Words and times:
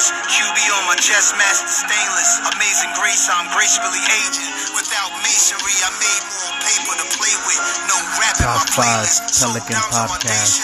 famous. 0.00 0.32
QB 0.32 0.58
on 0.80 0.84
my 0.88 0.96
chest, 0.96 1.36
master 1.36 1.68
stainless. 1.68 2.40
Amazing 2.56 2.92
grace, 2.96 3.28
I'm 3.28 3.48
gracefully 3.52 4.00
aging. 4.00 4.50
Without 4.72 5.10
masonry, 5.20 5.76
I 5.84 5.90
made 6.00 6.24
more 6.32 6.52
paper 6.64 6.94
to 6.96 7.06
play 7.16 7.34
with. 7.44 7.60
No 7.88 7.96
rap 8.16 8.36
in 8.40 8.48
Top 8.48 8.56
my 8.56 8.66
playlist. 8.72 9.20
Pelican 9.36 9.76
podcast. 9.92 10.56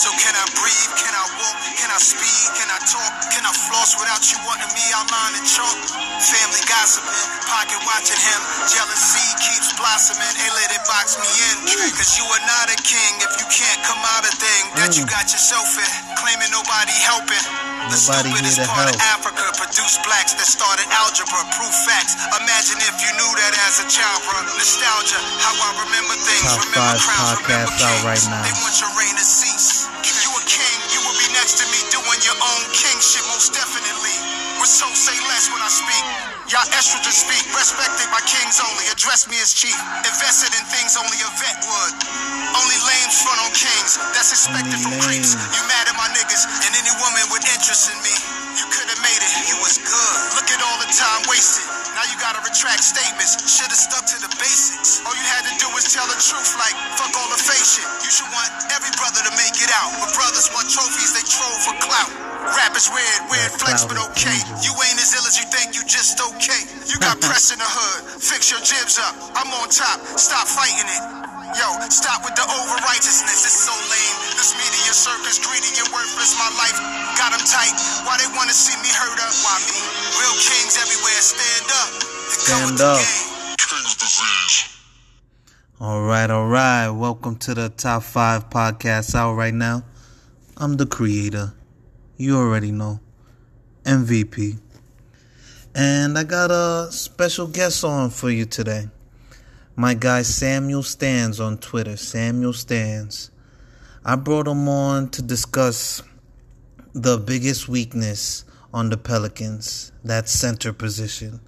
So 0.00 0.08
can 0.16 0.32
I 0.34 0.46
breathe? 0.56 0.92
Can 0.96 1.12
I 1.12 1.24
walk? 1.36 1.56
Can 1.76 1.90
I 1.92 2.00
speak? 2.00 2.48
Can 2.56 2.68
I 2.72 2.80
talk? 2.88 3.12
Can 3.30 3.44
I 3.44 3.52
floss 3.52 3.92
without 4.00 4.24
you 4.32 4.40
wanting 4.48 4.72
me 4.72 4.84
outline 4.96 5.36
and 5.36 5.46
chalk? 5.46 5.76
Family 6.22 6.62
gossiping, 6.64 7.12
pocket 7.44 7.78
watching 7.84 8.16
him. 8.16 8.40
Jealousy 8.72 9.26
keeps 9.42 9.76
blossoming. 9.76 10.32
Let 10.52 10.70
it 10.72 10.84
box 10.88 11.20
me 11.20 11.28
in. 11.28 11.56
Cause 11.92 12.16
you 12.16 12.24
are 12.24 12.44
not 12.48 12.72
a 12.72 12.78
king 12.80 13.12
if 13.20 13.32
you 13.36 13.46
can't 13.52 13.80
come 13.84 14.00
out 14.16 14.24
a 14.24 14.32
thing 14.32 14.62
that 14.80 14.96
you 14.96 15.04
got 15.04 15.28
yourself 15.28 15.68
in. 15.76 15.92
Claiming 16.16 16.50
nobody 16.50 16.96
helping. 17.04 17.44
The 17.90 17.98
Nobody 17.98 18.30
stupidest 18.30 18.58
here 18.58 18.66
to 18.66 18.70
part 18.70 18.94
of. 18.94 19.00
Africa 19.10 19.42
produced 19.58 19.98
blacks 20.06 20.32
that 20.38 20.46
started 20.46 20.86
algebra, 20.94 21.42
proof 21.58 21.74
facts. 21.82 22.14
Imagine 22.38 22.78
if 22.86 22.94
you 23.02 23.10
knew 23.18 23.32
that 23.42 23.52
as 23.66 23.82
a 23.82 23.86
child, 23.90 24.22
bro. 24.26 24.38
Nostalgia, 24.54 25.18
how 25.42 25.54
I 25.54 25.70
remember 25.82 26.14
things. 26.14 26.46
Top 26.46 26.62
remember 26.62 26.78
five 26.78 27.02
crowns, 27.02 27.30
podcast 27.42 27.74
remember 27.74 27.86
out 27.86 28.00
right 28.06 28.24
now. 28.30 28.42
They 28.46 28.54
want 28.62 28.74
your 28.78 28.92
reign 28.94 29.14
to 29.18 29.26
cease. 29.26 29.82
You 29.82 30.30
a 30.30 30.30
king, 30.30 30.30
you 30.30 30.30
will 30.30 30.42
be 30.46 30.81
next 31.36 31.58
to 31.60 31.64
me 31.72 31.80
doing 31.88 32.20
your 32.24 32.36
own 32.36 32.62
king 32.76 32.96
shit, 33.00 33.24
most 33.32 33.52
definitely. 33.56 34.16
With 34.60 34.68
so 34.68 34.86
say 34.92 35.16
less 35.32 35.48
when 35.48 35.60
I 35.64 35.70
speak. 35.72 36.04
Y'all 36.52 36.68
estrogen 36.76 37.14
speak, 37.14 37.40
respected 37.56 38.04
by 38.12 38.20
kings 38.28 38.60
only. 38.60 38.84
Address 38.92 39.24
me 39.26 39.40
as 39.40 39.56
chief. 39.56 39.74
Invested 40.04 40.52
in 40.52 40.62
things 40.68 41.00
only 41.00 41.16
a 41.24 41.30
vet 41.40 41.56
would. 41.64 41.94
Only 42.52 42.78
lames 42.84 43.16
front 43.24 43.40
on 43.48 43.50
kings. 43.56 43.96
That's 44.12 44.36
expected 44.36 44.76
from 44.84 44.92
creeps. 45.00 45.32
You 45.56 45.62
mad 45.64 45.88
at 45.88 45.96
my 45.96 46.12
niggas 46.12 46.44
and 46.68 46.72
any 46.76 46.92
woman 47.00 47.24
with 47.32 47.42
interest 47.48 47.88
in 47.88 47.98
me. 48.04 48.14
You 48.60 48.68
could 48.68 48.88
have 48.92 49.00
made 49.00 49.22
it. 49.24 49.32
You 49.48 49.56
was 49.64 49.80
good. 49.80 50.18
Look 50.36 50.52
at 50.52 50.60
all 50.60 50.78
the 50.84 50.90
time 50.92 51.24
wasted. 51.32 51.71
Now 52.02 52.10
you 52.10 52.18
gotta 52.18 52.42
retract 52.42 52.82
statements. 52.82 53.38
Should've 53.46 53.78
stuck 53.78 54.02
to 54.10 54.18
the 54.18 54.32
basics. 54.34 55.06
All 55.06 55.14
you 55.14 55.22
had 55.22 55.46
to 55.46 55.54
do 55.62 55.70
was 55.70 55.86
tell 55.86 56.02
the 56.10 56.18
truth, 56.18 56.50
like 56.58 56.74
fuck 56.98 57.14
all 57.14 57.30
the 57.30 57.38
fake 57.38 57.62
shit. 57.62 57.86
You 58.02 58.10
should 58.10 58.26
want 58.34 58.50
every 58.74 58.90
brother 58.98 59.22
to 59.22 59.30
make 59.38 59.54
it 59.62 59.70
out. 59.70 59.94
But 60.02 60.10
brothers 60.10 60.50
want 60.50 60.66
trophies, 60.66 61.14
they 61.14 61.22
troll 61.22 61.54
for 61.62 61.78
clout. 61.78 62.10
Rap 62.58 62.74
is 62.74 62.90
weird, 62.90 63.30
weird 63.30 63.54
flex, 63.54 63.86
but 63.86 64.02
okay. 64.10 64.34
You 64.66 64.74
ain't 64.82 64.98
as 64.98 65.14
ill 65.14 65.30
as 65.30 65.38
you 65.38 65.46
think, 65.46 65.78
you 65.78 65.86
just 65.86 66.18
okay. 66.18 66.66
You 66.90 66.98
got 66.98 67.22
press 67.30 67.54
in 67.54 67.62
the 67.62 67.70
hood, 67.70 68.18
fix 68.18 68.50
your 68.50 68.58
jibs 68.66 68.98
up. 68.98 69.14
I'm 69.38 69.54
on 69.62 69.70
top, 69.70 70.02
stop 70.18 70.50
fighting 70.50 70.90
it. 70.90 71.11
Yo, 71.52 71.68
stop 71.92 72.24
with 72.24 72.34
the 72.34 72.46
over 72.48 72.76
righteousness, 72.88 73.44
it's 73.44 73.60
so 73.68 73.72
lame. 73.92 74.16
This 74.40 74.56
media 74.56 74.92
circus, 74.96 75.36
greedy 75.36 75.68
and 75.76 75.88
worthless. 75.92 76.32
My 76.40 76.48
life 76.56 76.78
got 77.20 77.36
them 77.36 77.44
tight. 77.44 77.76
Why 78.08 78.16
they 78.16 78.28
wanna 78.36 78.56
see 78.56 78.72
me 78.80 78.88
hurt 78.88 79.20
up? 79.20 79.34
Why 79.44 79.60
me? 79.68 79.76
Real 80.16 80.36
kings 80.40 80.80
everywhere, 80.80 81.20
stand 81.20 81.68
up. 81.68 81.90
come 81.92 82.40
Stand 82.40 82.70
with 82.72 82.78
the 82.78 82.86
up. 82.86 82.98
game. 83.04 83.32
All 85.80 86.02
right, 86.02 86.30
all 86.30 86.46
right. 86.48 86.88
Welcome 86.88 87.36
to 87.44 87.54
the 87.54 87.68
top 87.68 88.02
five 88.04 88.48
podcast 88.48 89.14
out 89.14 89.34
right 89.34 89.52
now. 89.52 89.82
I'm 90.56 90.76
the 90.76 90.86
creator. 90.86 91.52
You 92.16 92.38
already 92.38 92.72
know. 92.72 93.00
MVP. 93.84 94.58
And 95.74 96.16
I 96.16 96.24
got 96.24 96.50
a 96.50 96.88
special 96.92 97.46
guest 97.46 97.84
on 97.84 98.10
for 98.10 98.30
you 98.30 98.44
today. 98.46 98.88
My 99.74 99.94
guy 99.94 100.22
Samuel 100.22 100.82
Stands 100.82 101.40
on 101.40 101.58
Twitter. 101.58 101.96
Samuel 101.96 102.52
Stands. 102.52 103.30
I 104.04 104.16
brought 104.16 104.46
him 104.46 104.68
on 104.68 105.08
to 105.10 105.22
discuss 105.22 106.02
the 106.92 107.16
biggest 107.16 107.68
weakness 107.68 108.44
on 108.74 108.90
the 108.90 108.96
Pelicans, 108.96 109.92
that 110.04 110.28
center 110.28 110.72
position. 110.72 111.40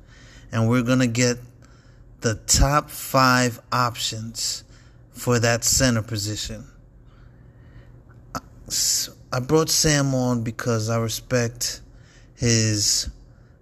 And 0.52 0.68
we're 0.68 0.82
going 0.82 1.00
to 1.00 1.06
get 1.06 1.38
the 2.20 2.36
top 2.46 2.88
five 2.90 3.60
options 3.70 4.64
for 5.10 5.38
that 5.38 5.64
center 5.64 6.02
position. 6.02 6.64
I 9.32 9.40
brought 9.40 9.68
Sam 9.68 10.14
on 10.14 10.42
because 10.42 10.88
I 10.88 10.96
respect 10.96 11.82
his 12.34 13.10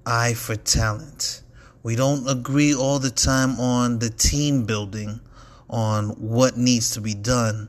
eye 0.07 0.35
for 0.35 0.55
talent. 0.55 1.42
We 1.83 1.97
don't 1.97 2.29
agree 2.29 2.75
all 2.75 2.99
the 2.99 3.11
time 3.11 3.59
on 3.59 3.99
the 3.99 4.11
team 4.11 4.65
building, 4.65 5.21
on 5.69 6.11
what 6.11 6.57
needs 6.57 6.91
to 6.93 7.01
be 7.01 7.15
done, 7.15 7.69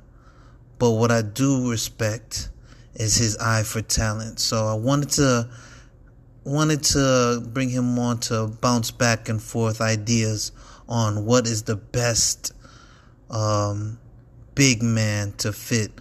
but 0.78 0.92
what 0.92 1.12
I 1.12 1.22
do 1.22 1.72
respect 1.72 2.50
is 2.96 3.16
his 3.16 3.38
eye 3.38 3.64
for 3.64 3.82
talent. 3.82 4.40
So 4.40 4.68
I 4.68 4.76
wanted 4.76 5.10
to 5.12 5.50
wanted 6.44 6.84
to 6.84 7.42
bring 7.54 7.70
him 7.70 7.98
on 7.98 8.20
to 8.20 8.48
bounce 8.48 8.92
back 8.92 9.30
and 9.30 9.42
forth 9.42 9.80
ideas 9.80 10.52
on 10.90 11.26
what 11.26 11.48
is 11.48 11.64
the 11.64 11.78
best 11.78 12.52
um, 13.30 13.98
big 14.54 14.84
man 14.84 15.32
to 15.38 15.54
fit 15.54 15.92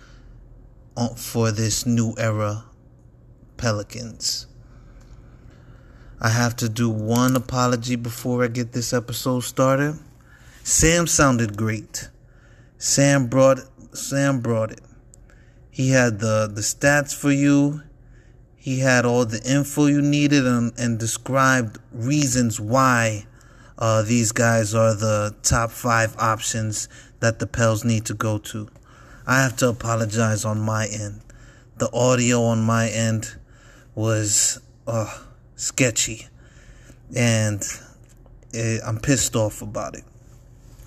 on, 0.96 1.14
for 1.14 1.52
this 1.52 1.86
new 1.86 2.14
era 2.18 2.64
Pelicans. 3.56 4.46
I 6.24 6.28
have 6.28 6.54
to 6.58 6.68
do 6.68 6.88
one 6.88 7.34
apology 7.34 7.96
before 7.96 8.44
I 8.44 8.46
get 8.46 8.70
this 8.70 8.92
episode 8.92 9.40
started. 9.40 9.98
Sam 10.62 11.08
sounded 11.08 11.56
great. 11.56 12.10
Sam 12.78 13.26
brought 13.26 13.58
Sam 13.92 14.40
brought 14.40 14.70
it. 14.70 14.82
He 15.68 15.90
had 15.90 16.20
the 16.20 16.46
the 16.46 16.60
stats 16.60 17.12
for 17.12 17.32
you. 17.32 17.82
He 18.54 18.78
had 18.78 19.04
all 19.04 19.24
the 19.24 19.42
info 19.42 19.86
you 19.86 20.00
needed 20.00 20.46
and, 20.46 20.72
and 20.78 20.96
described 20.96 21.80
reasons 21.90 22.60
why 22.60 23.26
uh, 23.76 24.02
these 24.02 24.30
guys 24.30 24.76
are 24.76 24.94
the 24.94 25.34
top 25.42 25.72
five 25.72 26.14
options 26.18 26.88
that 27.18 27.40
the 27.40 27.48
Pels 27.48 27.84
need 27.84 28.04
to 28.04 28.14
go 28.14 28.38
to. 28.38 28.68
I 29.26 29.42
have 29.42 29.56
to 29.56 29.68
apologize 29.68 30.44
on 30.44 30.60
my 30.60 30.86
end. 30.86 31.22
The 31.78 31.90
audio 31.92 32.44
on 32.44 32.62
my 32.62 32.88
end 32.88 33.34
was 33.96 34.60
uh, 34.86 35.18
sketchy, 35.62 36.26
and 37.14 37.62
eh, 38.52 38.78
I'm 38.84 38.98
pissed 38.98 39.36
off 39.36 39.62
about 39.62 39.94
it. 39.94 40.04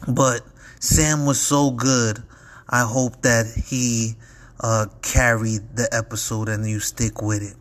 But 0.07 0.41
Sam 0.79 1.25
was 1.25 1.39
so 1.39 1.71
good. 1.71 2.21
I 2.69 2.81
hope 2.81 3.21
that 3.21 3.45
he 3.67 4.15
uh, 4.59 4.87
carried 5.01 5.75
the 5.75 5.87
episode 5.91 6.49
and 6.49 6.67
you 6.67 6.79
stick 6.79 7.21
with 7.21 7.41
it. 7.41 7.55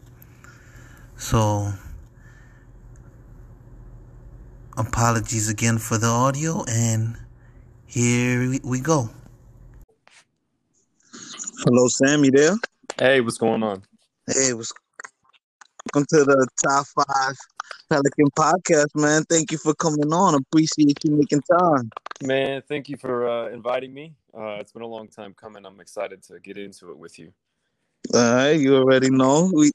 So, 1.16 1.72
apologies 4.76 5.48
again 5.48 5.78
for 5.78 5.98
the 5.98 6.08
audio, 6.08 6.64
and 6.68 7.16
here 7.86 8.50
we- 8.50 8.60
we 8.64 8.80
go. 8.80 9.10
Hello, 11.64 11.86
Sam. 11.88 12.24
You 12.24 12.30
there? 12.32 12.56
Hey, 12.98 13.20
what's 13.20 13.38
going 13.38 13.62
on? 13.62 13.82
Hey, 14.26 14.52
what's 14.52 14.72
welcome 15.92 16.06
to 16.08 16.24
the 16.24 16.46
top 16.64 16.86
five 16.86 17.36
Pelican 17.90 18.30
podcast, 18.38 18.94
man. 18.94 19.24
Thank 19.24 19.52
you 19.52 19.58
for 19.58 19.74
coming 19.74 20.12
on. 20.12 20.34
Appreciate 20.34 20.98
you 21.04 21.12
making 21.12 21.42
time. 21.42 21.90
Man, 22.22 22.62
thank 22.68 22.88
you 22.88 22.96
for 22.96 23.28
uh, 23.28 23.48
inviting 23.50 23.92
me. 23.92 24.14
Uh, 24.32 24.56
it's 24.60 24.72
been 24.72 24.82
a 24.82 24.86
long 24.86 25.08
time 25.08 25.34
coming. 25.34 25.66
I'm 25.66 25.80
excited 25.80 26.22
to 26.24 26.40
get 26.40 26.56
into 26.56 26.90
it 26.90 26.98
with 26.98 27.18
you. 27.18 27.32
All 28.14 28.34
right, 28.34 28.52
you 28.52 28.76
already 28.76 29.10
know 29.10 29.50
we 29.54 29.70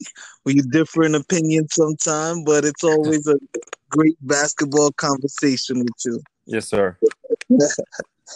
we 0.46 0.56
differ 0.56 1.04
in 1.04 1.16
opinion 1.16 1.68
sometime, 1.70 2.44
but 2.44 2.64
it's 2.64 2.84
always 2.84 3.28
a 3.28 3.36
great 3.90 4.16
basketball 4.22 4.92
conversation 4.94 5.80
with 5.80 6.06
you. 6.06 6.22
Yes, 6.46 6.68
sir. 6.68 6.98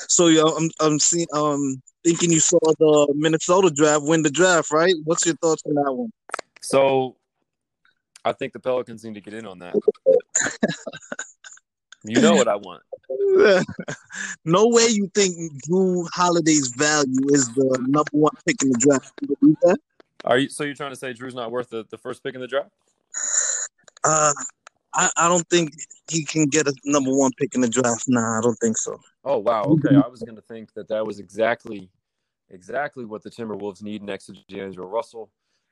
So, 0.07 0.25
yo, 0.25 0.47
I'm 0.47 0.71
I'm 0.79 0.97
seeing 0.97 1.27
um 1.35 1.79
thinking 2.03 2.31
you 2.31 2.39
saw 2.39 2.57
the 2.79 3.13
Minnesota 3.15 3.69
draft 3.69 4.01
win 4.05 4.23
the 4.23 4.31
draft, 4.31 4.71
right? 4.71 4.95
What's 5.03 5.23
your 5.23 5.35
thoughts 5.35 5.61
on 5.67 5.75
that 5.75 5.93
one? 5.93 6.11
So, 6.61 7.15
I 8.25 8.31
think 8.31 8.53
the 8.53 8.59
Pelicans 8.59 9.03
need 9.03 9.15
to 9.15 9.21
get 9.21 9.33
in 9.33 9.45
on 9.45 9.59
that. 9.59 9.75
you 12.03 12.21
know 12.21 12.35
what 12.35 12.47
I 12.47 12.55
want. 12.55 12.83
no 14.45 14.67
way 14.67 14.87
you 14.89 15.09
think 15.13 15.35
Jrue 15.67 16.07
Holiday's 16.13 16.69
value 16.77 17.27
is 17.31 17.53
the 17.53 17.77
number 17.81 18.09
one 18.11 18.31
pick 18.45 18.61
in 18.63 18.69
the 18.69 18.77
draft. 18.79 19.11
You? 19.41 19.57
Are 20.25 20.37
you? 20.37 20.49
So 20.49 20.63
you're 20.63 20.73
trying 20.75 20.91
to 20.91 20.95
say 20.95 21.13
Jrue's 21.13 21.35
not 21.35 21.51
worth 21.51 21.69
the, 21.69 21.85
the 21.89 21.97
first 21.97 22.23
pick 22.23 22.35
in 22.35 22.41
the 22.41 22.47
draft? 22.47 22.71
Uh, 24.03 24.33
I, 24.93 25.09
I 25.17 25.27
don't 25.27 25.47
think 25.49 25.71
he 26.09 26.23
can 26.23 26.45
get 26.45 26.67
a 26.67 26.73
number 26.85 27.13
one 27.13 27.31
pick 27.37 27.55
in 27.55 27.61
the 27.61 27.69
draft. 27.69 28.05
Nah, 28.07 28.39
I 28.39 28.41
don't 28.41 28.55
think 28.55 28.77
so. 28.77 28.99
Oh 29.25 29.39
wow. 29.39 29.63
Okay, 29.63 29.95
I 29.95 30.07
was 30.07 30.21
going 30.21 30.35
to 30.35 30.41
think 30.41 30.73
that 30.73 30.87
that 30.89 31.05
was 31.05 31.19
exactly, 31.19 31.89
exactly 32.49 33.05
what 33.05 33.23
the 33.23 33.29
Timberwolves 33.29 33.81
need 33.81 34.03
next 34.03 34.27
to 34.27 34.33
D'Angelo 34.47 34.87
Russell, 34.87 35.29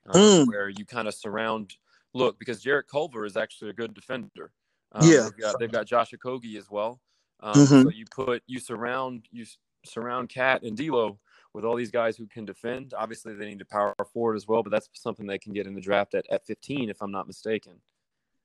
uh, 0.09 0.13
Mm. 0.13 0.47
where 0.47 0.69
you 0.69 0.85
kind 0.85 1.07
of 1.07 1.13
surround. 1.13 1.75
Look, 2.13 2.39
because 2.39 2.61
Jarrett 2.61 2.87
Culver 2.87 3.25
is 3.25 3.37
actually 3.37 3.69
a 3.69 3.73
good 3.73 3.93
defender. 3.93 4.51
Um, 4.91 5.07
Yeah. 5.07 5.23
they've 5.23 5.37
got, 5.37 5.59
they've 5.59 5.71
got 5.71 5.85
Josh 5.85 6.11
Okogie 6.11 6.57
as 6.57 6.69
well. 6.69 6.99
Um, 7.39 7.59
Mhm. 7.59 7.83
So 7.83 7.89
you 7.89 8.05
put 8.05 8.43
you 8.45 8.59
surround 8.59 9.27
you 9.31 9.45
surround 9.85 10.29
KAT 10.29 10.63
and 10.63 10.77
D'Lo 10.77 11.19
with 11.53 11.65
all 11.65 11.75
these 11.75 11.91
guys 11.91 12.15
who 12.15 12.27
can 12.27 12.45
defend. 12.45 12.93
Obviously, 12.93 13.33
they 13.33 13.47
need 13.47 13.61
a 13.61 13.65
power 13.65 13.95
forward 14.13 14.35
as 14.35 14.47
well, 14.47 14.63
but 14.63 14.69
that's 14.69 14.89
something 14.93 15.25
they 15.25 15.39
can 15.39 15.53
get 15.53 15.67
in 15.67 15.73
the 15.73 15.81
draft 15.81 16.13
at, 16.13 16.25
at 16.29 16.45
15, 16.45 16.89
if 16.89 17.01
I'm 17.01 17.11
not 17.11 17.27
mistaken. 17.27 17.81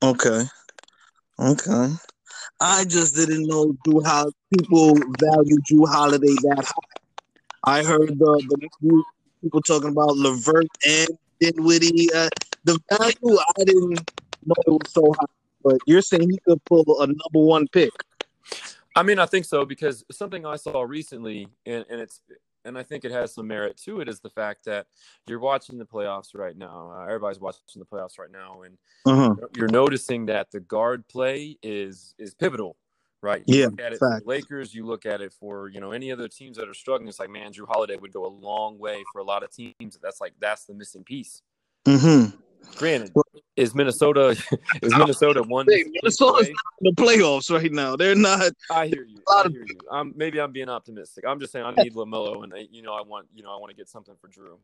Okay. 0.03 0.45
Okay. 1.39 1.93
I 2.61 2.85
just 2.85 3.15
didn't 3.15 3.47
know 3.47 3.77
Jrue 3.87 4.05
how 4.05 4.31
people 4.51 4.95
value 4.95 5.57
Jrue 5.71 5.87
Holiday 5.87 6.35
that 6.43 6.65
high. 6.65 7.81
I 7.81 7.83
heard 7.83 8.19
the, 8.19 8.43
the 8.49 9.03
people 9.43 9.61
talking 9.63 9.91
about 9.91 10.17
Levert 10.17 10.67
and 10.87 11.09
Dinwiddie. 11.41 12.13
Uh, 12.15 12.29
the 12.67 12.79
value 12.91 13.39
I 13.59 13.65
didn't 13.65 14.11
know 14.45 14.55
it 14.67 14.71
was 14.71 14.93
so 14.93 15.15
high, 15.19 15.27
but 15.63 15.79
you're 15.87 16.03
saying 16.03 16.29
he 16.29 16.39
could 16.47 16.63
pull 16.65 16.85
a 17.01 17.07
number 17.07 17.21
one 17.33 17.67
pick. 17.69 17.93
I 18.95 19.03
mean, 19.03 19.19
I 19.19 19.27
think 19.27 19.45
so 19.45 19.65
because 19.65 20.05
something 20.11 20.45
I 20.45 20.57
saw 20.57 20.83
recently, 20.83 21.49
and, 21.65 21.85
and 21.89 22.01
it's 22.01 22.21
and 22.65 22.77
I 22.77 22.83
think 22.83 23.05
it 23.05 23.13
has 23.13 23.33
some 23.33 23.47
merit 23.47 23.77
to 23.85 24.01
it, 24.01 24.09
is 24.09 24.21
the 24.21 24.31
fact 24.31 24.65
that 24.65 24.87
you're 25.29 25.39
watching 25.39 25.79
the 25.79 25.85
playoffs 25.85 26.35
right 26.35 26.57
now. 26.57 26.93
Uh, 26.97 27.05
everybody's 27.05 27.41
watching 27.41 27.61
the 27.77 27.85
playoffs 27.85 28.19
right 28.19 28.31
now, 28.31 28.63
and 28.63 28.77
uh-huh. 29.07 29.35
you're 29.57 29.69
noticing 29.69 30.27
that 30.27 30.51
the 30.51 30.61
guard 30.61 31.07
play 31.09 31.57
is 31.63 32.15
is 32.19 32.35
pivotal, 32.35 32.77
right? 33.23 33.45
You 33.47 33.61
yeah, 33.61 33.67
look 33.67 33.81
at 33.81 33.93
it 33.93 33.99
for 33.99 34.21
Lakers. 34.25 34.75
You 34.75 34.87
look 34.87 35.07
at 35.07 35.21
it 35.21 35.33
for 35.33 35.69
you 35.69 35.81
know 35.81 35.93
any 35.93 36.11
other 36.11 36.27
teams 36.27 36.57
that 36.57 36.69
are 36.69 36.75
struggling. 36.75 37.09
It's 37.09 37.21
like 37.21 37.31
man, 37.31 37.53
Jrue 37.53 37.69
Holiday 37.69 37.97
would 37.97 38.13
go 38.13 38.27
a 38.27 38.33
long 38.33 38.79
way 38.79 39.05
for 39.13 39.21
a 39.21 39.25
lot 39.25 39.45
of 39.45 39.53
teams. 39.53 39.99
That's 40.03 40.21
like 40.21 40.33
that's 40.41 40.65
the 40.65 40.75
missing 40.75 41.05
piece. 41.05 41.43
Mm-hmm. 41.87 42.37
Granted, 42.77 43.13
is 43.57 43.75
Minnesota 43.75 44.31
is 44.83 44.97
Minnesota 44.97 45.43
one? 45.43 45.67
Hey, 45.69 45.85
Minnesota's 45.87 46.49
in 46.49 46.55
the 46.81 46.93
playoffs 46.93 47.51
right 47.51 47.73
now. 47.73 47.97
They're 47.97 48.15
not. 48.15 48.53
I 48.71 48.87
hear 48.87 49.05
you. 49.05 49.23
I 49.29 49.49
hear 49.51 49.63
you. 49.63 49.81
I'm, 49.91 50.13
maybe 50.17 50.41
I'm 50.41 50.53
being 50.53 50.69
optimistic. 50.69 51.25
I'm 51.27 51.41
just 51.41 51.53
saying 51.53 51.65
I 51.65 51.75
need 51.75 51.95
Lamelo, 51.95 52.45
and 52.45 52.53
I, 52.55 52.67
you 52.71 52.83
know 52.83 52.93
I 52.95 53.03
want 53.03 53.29
you 53.35 53.43
know 53.43 53.55
I 53.55 53.59
want 53.59 53.71
to 53.71 53.77
get 53.77 53.89
something 53.89 54.15
for 54.21 54.29
Jrue. 54.29 54.59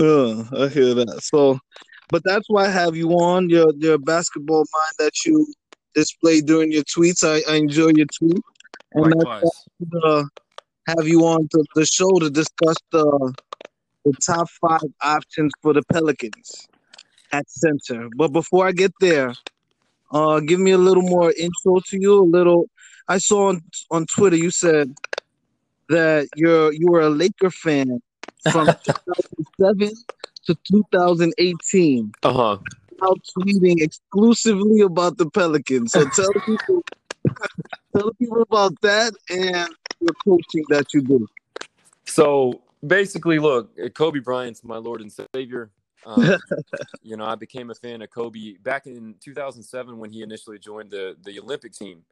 Uh, 0.00 0.64
I 0.64 0.68
hear 0.68 0.94
that. 0.94 1.20
So, 1.22 1.58
but 2.08 2.22
that's 2.24 2.48
why 2.48 2.66
I 2.66 2.70
have 2.70 2.96
you 2.96 3.10
on 3.10 3.50
your 3.50 3.72
your 3.76 3.98
basketball 3.98 4.58
mind 4.58 4.94
that 4.98 5.12
you 5.26 5.46
display 5.94 6.40
during 6.40 6.70
your 6.72 6.84
tweets. 6.84 7.24
I, 7.24 7.42
I 7.52 7.56
enjoy 7.56 7.90
your 7.96 8.06
tweet, 8.16 8.40
and 8.92 9.14
Likewise. 9.14 9.50
uh, 10.04 10.24
have 10.86 11.06
you 11.06 11.26
on 11.26 11.48
to 11.48 11.64
the 11.74 11.84
show 11.84 12.10
to 12.20 12.30
discuss 12.30 12.76
the 12.92 13.34
the 14.04 14.12
top 14.24 14.48
five 14.60 14.80
options 15.02 15.52
for 15.62 15.74
the 15.74 15.82
Pelicans 15.92 16.69
at 17.32 17.50
center. 17.50 18.08
But 18.16 18.28
before 18.32 18.66
I 18.66 18.72
get 18.72 18.92
there, 19.00 19.34
uh, 20.12 20.40
give 20.40 20.60
me 20.60 20.72
a 20.72 20.78
little 20.78 21.02
more 21.02 21.32
intro 21.32 21.80
to 21.86 22.00
you. 22.00 22.22
A 22.22 22.24
little. 22.24 22.68
I 23.08 23.18
saw 23.18 23.48
on 23.48 23.62
on 23.90 24.06
Twitter 24.06 24.36
you 24.36 24.50
said 24.50 24.94
that 25.88 26.28
you're 26.36 26.72
you 26.72 26.86
were 26.88 27.00
a 27.00 27.10
Laker 27.10 27.50
fan 27.50 28.00
from 28.50 28.66
2007 29.58 29.90
to 30.46 30.54
2018. 30.70 32.12
Uh 32.22 32.32
huh. 32.32 32.58
Out 33.02 33.20
tweeting 33.36 33.80
exclusively 33.80 34.80
about 34.80 35.16
the 35.16 35.28
Pelicans. 35.30 35.92
So 35.92 36.04
tell 36.10 36.32
people, 36.46 36.82
tell 37.96 38.12
people 38.14 38.42
about 38.42 38.78
that 38.82 39.14
and 39.30 39.74
the 40.00 40.14
coaching 40.24 40.64
that 40.68 40.92
you 40.92 41.02
do. 41.02 41.26
So 42.04 42.60
basically, 42.86 43.38
look, 43.38 43.70
Kobe 43.94 44.20
Bryant's 44.20 44.64
my 44.64 44.76
Lord 44.76 45.00
and 45.00 45.12
Savior. 45.34 45.70
Um, 46.06 46.38
you 47.02 47.16
know, 47.16 47.24
I 47.24 47.34
became 47.34 47.70
a 47.70 47.74
fan 47.74 48.02
of 48.02 48.10
Kobe 48.10 48.54
back 48.62 48.86
in 48.86 49.14
2007 49.20 49.98
when 49.98 50.10
he 50.10 50.22
initially 50.22 50.58
joined 50.58 50.90
the 50.90 51.16
the 51.24 51.38
Olympic 51.40 51.72
team. 51.72 52.02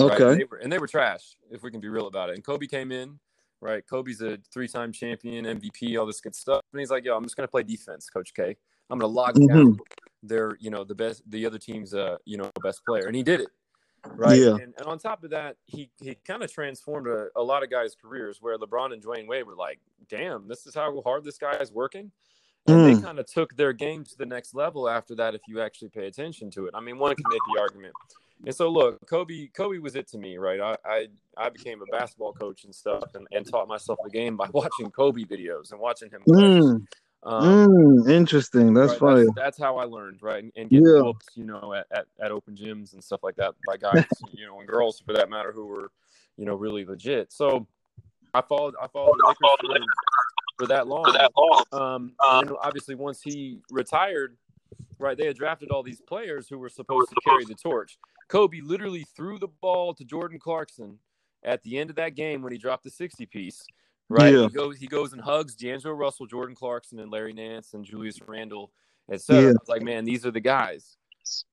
Okay. 0.00 0.24
And, 0.24 0.40
they 0.40 0.44
were, 0.44 0.56
and 0.56 0.72
they 0.72 0.78
were 0.78 0.86
trash, 0.86 1.36
if 1.50 1.62
we 1.62 1.70
can 1.70 1.80
be 1.80 1.88
real 1.88 2.06
about 2.06 2.30
it. 2.30 2.34
And 2.34 2.44
Kobe 2.44 2.66
came 2.66 2.92
in, 2.92 3.18
right? 3.60 3.86
Kobe's 3.86 4.22
a 4.22 4.38
three 4.52 4.68
time 4.68 4.92
champion, 4.92 5.44
MVP, 5.44 5.98
all 5.98 6.06
this 6.06 6.20
good 6.20 6.34
stuff. 6.34 6.62
And 6.72 6.80
he's 6.80 6.90
like, 6.90 7.04
yo, 7.04 7.16
I'm 7.16 7.24
just 7.24 7.36
going 7.36 7.46
to 7.46 7.50
play 7.50 7.62
defense, 7.62 8.08
Coach 8.08 8.32
K. 8.34 8.56
I'm 8.90 8.98
going 8.98 9.10
to 9.10 9.14
lock 9.14 9.34
mm-hmm. 9.34 9.54
down 9.54 9.78
their, 10.22 10.56
you 10.60 10.70
know, 10.70 10.84
the 10.84 10.94
best, 10.94 11.22
the 11.30 11.46
other 11.46 11.58
team's, 11.58 11.94
uh, 11.94 12.16
you 12.24 12.36
know, 12.36 12.50
best 12.62 12.84
player. 12.86 13.06
And 13.06 13.16
he 13.16 13.22
did 13.22 13.40
it. 13.40 13.48
Right. 14.04 14.38
Yeah. 14.40 14.54
And, 14.54 14.74
and 14.76 14.86
on 14.86 14.98
top 14.98 15.22
of 15.24 15.30
that, 15.30 15.56
he, 15.66 15.90
he 16.00 16.16
kind 16.26 16.42
of 16.42 16.52
transformed 16.52 17.06
a, 17.06 17.28
a 17.36 17.42
lot 17.42 17.62
of 17.62 17.70
guys' 17.70 17.94
careers 17.94 18.38
where 18.40 18.58
LeBron 18.58 18.92
and 18.92 19.02
Dwyane 19.02 19.28
Wade 19.28 19.46
were 19.46 19.54
like, 19.54 19.78
damn, 20.08 20.48
this 20.48 20.66
is 20.66 20.74
how 20.74 21.00
hard 21.02 21.24
this 21.24 21.38
guy 21.38 21.52
is 21.54 21.70
working. 21.70 22.10
And 22.66 22.76
mm. 22.76 22.94
they 22.94 23.02
kind 23.02 23.18
of 23.18 23.26
took 23.26 23.56
their 23.56 23.72
game 23.72 24.04
to 24.04 24.16
the 24.16 24.26
next 24.26 24.54
level 24.54 24.88
after 24.88 25.16
that, 25.16 25.34
if 25.34 25.40
you 25.48 25.60
actually 25.60 25.88
pay 25.88 26.06
attention 26.06 26.50
to 26.52 26.66
it. 26.66 26.74
I 26.74 26.80
mean, 26.80 26.98
one 26.98 27.14
can 27.16 27.24
make 27.28 27.40
the 27.54 27.60
argument. 27.60 27.94
And 28.44 28.54
so, 28.54 28.68
look, 28.68 29.04
Kobe, 29.06 29.48
Kobe 29.48 29.78
was 29.78 29.96
it 29.96 30.08
to 30.08 30.18
me, 30.18 30.36
right? 30.36 30.60
I, 30.60 30.76
I, 30.84 31.06
I 31.36 31.48
became 31.48 31.80
a 31.80 31.86
basketball 31.86 32.32
coach 32.32 32.64
and 32.64 32.74
stuff, 32.74 33.14
and, 33.14 33.26
and 33.32 33.48
taught 33.48 33.68
myself 33.68 33.98
the 34.04 34.10
game 34.10 34.36
by 34.36 34.48
watching 34.52 34.90
Kobe 34.90 35.22
videos 35.22 35.72
and 35.72 35.80
watching 35.80 36.10
him. 36.10 36.22
Mm. 36.28 36.86
Um, 37.24 37.68
mm, 37.68 38.10
interesting. 38.10 38.74
That's 38.74 38.92
right? 38.92 39.00
funny. 39.00 39.24
That's, 39.24 39.34
that's, 39.36 39.58
how 39.58 39.76
I 39.76 39.84
learned, 39.84 40.22
right? 40.22 40.42
And, 40.42 40.52
and 40.56 40.70
getting 40.70 40.86
yeah. 40.86 41.12
you 41.34 41.44
know, 41.44 41.72
at, 41.72 41.86
at, 41.92 42.06
at 42.20 42.32
open 42.32 42.56
gyms 42.56 42.94
and 42.94 43.02
stuff 43.02 43.20
like 43.22 43.36
that 43.36 43.54
by 43.66 43.76
guys, 43.76 44.04
you 44.32 44.46
know, 44.46 44.58
and 44.58 44.68
girls 44.68 45.00
for 45.04 45.12
that 45.12 45.30
matter, 45.30 45.52
who 45.52 45.66
were, 45.66 45.92
you 46.36 46.44
know, 46.44 46.54
really 46.54 46.84
legit. 46.84 47.32
So 47.32 47.66
I 48.34 48.40
followed, 48.40 48.74
I 48.80 48.88
followed 48.88 49.14
the 49.20 49.34
Lakers 49.68 49.86
for 50.58 50.66
that 50.66 50.86
long. 50.86 51.04
For 51.04 51.12
that 51.12 51.32
long. 51.36 51.64
Um, 51.72 52.12
and 52.22 52.50
obviously, 52.62 52.94
once 52.94 53.22
he 53.22 53.60
retired, 53.70 54.36
right, 54.98 55.16
they 55.16 55.26
had 55.26 55.36
drafted 55.36 55.70
all 55.70 55.82
these 55.82 56.00
players 56.00 56.48
who 56.48 56.58
were 56.58 56.68
supposed 56.68 57.10
to 57.10 57.16
carry 57.24 57.44
the 57.44 57.54
torch. 57.54 57.98
Kobe 58.28 58.60
literally 58.62 59.04
threw 59.14 59.38
the 59.38 59.48
ball 59.48 59.94
to 59.94 60.04
Jordan 60.04 60.38
Clarkson 60.38 60.98
at 61.42 61.62
the 61.62 61.78
end 61.78 61.90
of 61.90 61.96
that 61.96 62.14
game 62.14 62.42
when 62.42 62.52
he 62.52 62.58
dropped 62.58 62.84
the 62.84 62.90
60 62.90 63.26
piece. 63.26 63.64
Right, 64.08 64.34
yeah. 64.34 64.42
he 64.42 64.48
goes 64.48 64.76
he 64.78 64.86
goes 64.86 65.12
and 65.12 65.22
hugs 65.22 65.54
D'Angelo 65.54 65.94
Russell, 65.94 66.26
Jordan 66.26 66.54
Clarkson, 66.54 66.98
and 66.98 67.10
Larry 67.10 67.32
Nance 67.32 67.72
and 67.72 67.84
Julius 67.84 68.18
Randle, 68.26 68.70
etc. 69.10 69.42
Yeah. 69.42 69.48
I 69.48 69.52
was 69.52 69.68
like, 69.68 69.82
man, 69.82 70.04
these 70.04 70.26
are 70.26 70.30
the 70.30 70.40
guys. 70.40 70.96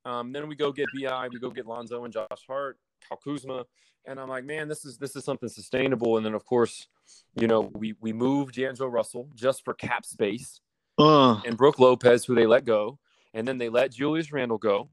Um, 0.04 0.34
then 0.34 0.48
we 0.48 0.56
go 0.56 0.72
get 0.72 0.88
Bi, 0.94 1.28
we 1.31 1.40
go 1.40 1.52
get 1.52 1.68
Lonzo 1.68 2.04
and 2.04 2.13
Josh 2.13 2.28
Hart, 2.48 2.78
Kyle 3.07 3.19
Kuzma, 3.24 3.66
and 4.06 4.19
I'm 4.19 4.28
like, 4.28 4.44
man, 4.44 4.68
this 4.68 4.84
is 4.84 4.98
this 4.98 5.16
is 5.16 5.24
something 5.24 5.48
sustainable. 5.48 6.18
And 6.18 6.25
then 6.25 6.34
of 6.34 6.45
course, 6.45 6.88
you 7.36 7.48
know, 7.48 7.72
we 7.74 7.96
we 8.00 8.14
moved 8.14 8.56
D'Angelo 8.56 8.90
Russell 8.90 9.30
just 9.36 9.64
for 9.64 9.74
cap 9.74 10.06
space, 10.06 10.62
uh. 10.98 11.42
and 11.46 11.58
Brook 11.58 11.80
Lopez, 11.80 12.26
who 12.26 12.36
they 12.36 12.46
let 12.46 12.66
go, 12.66 13.00
and 13.34 13.48
then 13.48 13.58
they 13.58 13.70
let 13.70 13.92
Julius 13.92 14.32
Randle 14.32 14.58
go, 14.58 14.90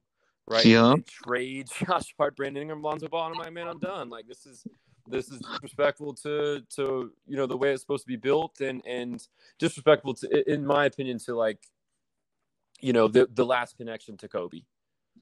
right? 0.48 0.64
Yeah. 0.64 0.96
Trade 1.24 1.68
Josh 1.86 2.14
Hart, 2.18 2.36
Brandon 2.36 2.62
Ingram, 2.62 2.82
Lonzo 2.82 3.08
Ball. 3.08 3.32
I'm 3.32 3.38
like, 3.38 3.52
man, 3.52 3.68
I'm 3.68 3.78
done. 3.78 4.08
Like 4.08 4.26
this 4.26 4.46
is 4.46 4.64
this 5.08 5.28
is 5.28 5.40
disrespectful 5.40 6.14
to 6.14 6.62
to 6.76 7.12
you 7.26 7.36
know 7.36 7.46
the 7.46 7.56
way 7.56 7.72
it's 7.72 7.82
supposed 7.82 8.04
to 8.04 8.08
be 8.08 8.16
built, 8.16 8.60
and 8.60 8.82
and 8.86 9.26
disrespectful 9.58 10.14
to, 10.14 10.52
in 10.52 10.66
my 10.66 10.86
opinion, 10.86 11.18
to 11.20 11.34
like, 11.34 11.58
you 12.80 12.92
know, 12.92 13.08
the 13.08 13.28
the 13.32 13.44
last 13.44 13.76
connection 13.76 14.16
to 14.18 14.28
Kobe. 14.28 14.62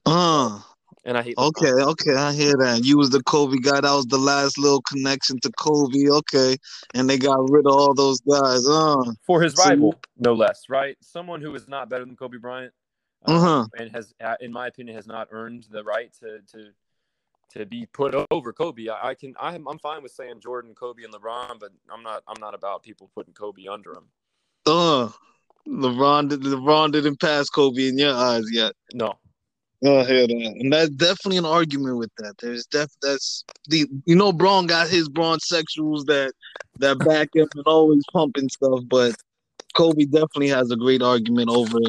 Uh. 0.05 0.59
And 1.07 1.19
I 1.19 1.21
hate. 1.21 1.37
Okay, 1.37 1.71
okay, 1.71 2.15
I 2.15 2.33
hear 2.33 2.53
that. 2.57 2.83
You 2.83 2.97
was 2.97 3.11
the 3.11 3.21
Kobe 3.21 3.57
guy. 3.57 3.79
That 3.79 3.93
was 3.93 4.07
the 4.07 4.17
last 4.17 4.57
little 4.57 4.81
connection 4.81 5.39
to 5.41 5.51
Kobe. 5.51 6.09
Okay, 6.09 6.57
and 6.95 7.07
they 7.07 7.19
got 7.19 7.47
rid 7.51 7.67
of 7.67 7.73
all 7.73 7.93
those 7.93 8.19
guys. 8.21 8.67
Uh. 8.67 9.13
For 9.27 9.39
his 9.39 9.55
rival, 9.55 9.91
so, 9.93 9.99
no 10.17 10.33
less, 10.33 10.63
right? 10.67 10.97
Someone 11.01 11.41
who 11.41 11.53
is 11.53 11.67
not 11.67 11.89
better 11.89 12.05
than 12.05 12.15
Kobe 12.15 12.37
Bryant, 12.37 12.73
um, 13.25 13.35
uh-huh. 13.35 13.65
and 13.77 13.91
has, 13.91 14.15
uh, 14.19 14.33
in 14.41 14.51
my 14.51 14.65
opinion, 14.65 14.95
has 14.95 15.05
not 15.05 15.27
earned 15.29 15.67
the 15.69 15.83
right 15.83 16.11
to 16.21 16.39
to 16.53 16.71
to 17.55 17.65
be 17.65 17.85
put 17.85 18.15
over 18.31 18.51
Kobe. 18.51 18.89
I, 18.89 19.09
I 19.09 19.13
can, 19.13 19.33
I'm, 19.39 19.67
I'm 19.67 19.79
fine 19.79 20.03
with 20.03 20.11
saying 20.11 20.39
Jordan, 20.41 20.73
Kobe, 20.73 21.03
and 21.03 21.13
LeBron, 21.13 21.59
but 21.59 21.71
I'm 21.93 22.03
not, 22.03 22.23
I'm 22.27 22.39
not 22.39 22.53
about 22.53 22.83
people 22.83 23.09
putting 23.13 23.33
Kobe 23.33 23.67
under 23.67 23.91
him. 23.91 24.05
Uh, 24.65 25.09
LeBron, 25.67 26.29
LeBron 26.31 26.91
didn't 26.91 27.19
pass 27.19 27.47
Kobe 27.49 27.87
in 27.87 27.97
your 27.97 28.13
eyes 28.13 28.43
yet. 28.51 28.73
No, 28.93 29.19
I 29.83 30.03
hear 30.05 30.27
that, 30.27 30.33
uh, 30.33 30.59
and 30.59 30.73
that's 30.73 30.89
definitely 30.89 31.37
an 31.37 31.45
argument 31.45 31.97
with 31.97 32.11
that. 32.17 32.37
There's 32.39 32.65
def 32.65 32.89
that's 33.01 33.43
the 33.67 33.87
you 34.05 34.15
know 34.15 34.31
Bron 34.31 34.67
got 34.67 34.87
his 34.87 35.09
Bron 35.09 35.39
sexuals 35.39 36.05
that 36.05 36.33
that 36.79 36.99
back 36.99 37.29
him 37.35 37.47
and 37.55 37.65
always 37.65 38.03
pumping 38.11 38.49
stuff, 38.49 38.81
but 38.87 39.15
Kobe 39.73 40.05
definitely 40.05 40.49
has 40.49 40.71
a 40.71 40.75
great 40.75 41.01
argument 41.01 41.49
over 41.49 41.79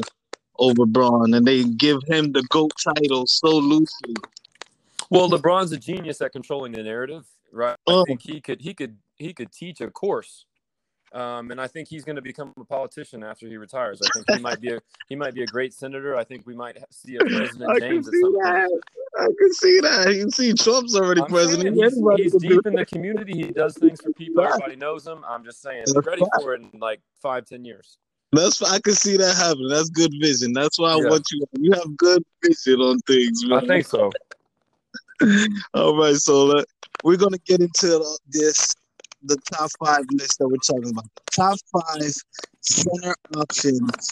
over 0.59 0.85
Bron, 0.85 1.33
and 1.33 1.45
they 1.45 1.63
give 1.63 1.99
him 2.07 2.33
the 2.33 2.43
goat 2.49 2.73
title 2.83 3.25
so 3.27 3.57
loosely. 3.57 4.15
Well, 5.09 5.29
LeBron's 5.29 5.71
a 5.71 5.77
genius 5.77 6.19
at 6.21 6.33
controlling 6.33 6.73
the 6.73 6.83
narrative, 6.83 7.25
right? 7.51 7.77
I 7.87 7.91
oh. 7.91 8.05
think 8.05 8.21
he 8.21 8.41
could 8.41 8.61
he 8.61 8.73
could 8.73 8.97
he 9.15 9.33
could 9.33 9.51
teach 9.51 9.81
a 9.81 9.89
course 9.89 10.45
um, 11.13 11.51
and 11.51 11.61
I 11.61 11.67
think 11.67 11.87
he's 11.87 12.03
going 12.03 12.17
to 12.17 12.21
become 12.21 12.53
a 12.59 12.65
politician 12.65 13.23
after 13.23 13.47
he 13.47 13.57
retires. 13.57 13.99
I 14.03 14.09
think 14.13 14.37
he 14.37 14.41
might 14.41 14.59
be 14.59 14.73
a 14.73 14.79
he 15.07 15.15
might 15.15 15.33
be 15.33 15.43
a 15.43 15.47
great 15.47 15.73
senator. 15.73 16.15
I 16.15 16.23
think 16.23 16.45
we 16.45 16.55
might 16.55 16.77
see 16.91 17.15
a 17.15 17.19
President 17.25 17.69
I 17.69 17.79
James 17.79 18.07
at 18.07 18.13
some 18.13 18.33
that. 18.33 18.69
point. 18.69 18.83
I 19.19 19.25
can 19.39 19.53
see 19.53 19.79
that. 19.79 20.13
You 20.13 20.21
can 20.21 20.31
see 20.31 20.53
Trump's 20.53 20.95
already 20.95 21.21
I'm 21.21 21.27
president. 21.27 21.75
He's, 21.75 21.95
he's 22.17 22.35
deep 22.35 22.65
in 22.65 22.73
the 22.73 22.85
community. 22.85 23.33
He 23.33 23.51
does 23.51 23.75
things 23.75 24.01
for 24.01 24.11
people. 24.13 24.43
Everybody 24.43 24.75
knows 24.75 25.07
him. 25.07 25.23
I'm 25.27 25.43
just 25.43 25.61
saying, 25.61 25.85
ready 26.03 26.21
for 26.41 26.53
it 26.53 26.61
in 26.61 26.79
like 26.79 26.99
five, 27.21 27.45
ten 27.45 27.65
years. 27.65 27.97
That's 28.33 28.61
I 28.61 28.79
can 28.79 28.93
see 28.93 29.15
that 29.17 29.35
happening. 29.35 29.69
That's 29.69 29.89
good 29.89 30.11
vision. 30.19 30.51
That's 30.53 30.77
why 30.77 30.91
I 30.91 30.97
yeah. 30.97 31.09
want 31.09 31.25
you. 31.31 31.45
You 31.53 31.71
have 31.71 31.95
good 31.95 32.23
vision 32.43 32.81
on 32.81 32.99
things. 32.99 33.45
Man. 33.45 33.63
I 33.63 33.65
think 33.65 33.85
so. 33.85 34.11
All 35.73 35.97
right, 35.97 36.15
so 36.15 36.57
uh, 36.57 36.63
we're 37.03 37.17
gonna 37.17 37.37
get 37.39 37.61
into 37.61 38.05
this 38.29 38.75
the 39.23 39.37
top 39.51 39.69
five 39.79 40.05
list 40.11 40.37
that 40.39 40.47
we're 40.47 40.57
talking 40.57 40.89
about. 40.91 41.05
The 41.15 41.31
top 41.31 41.57
five 41.71 42.13
center 42.61 43.15
options 43.35 44.09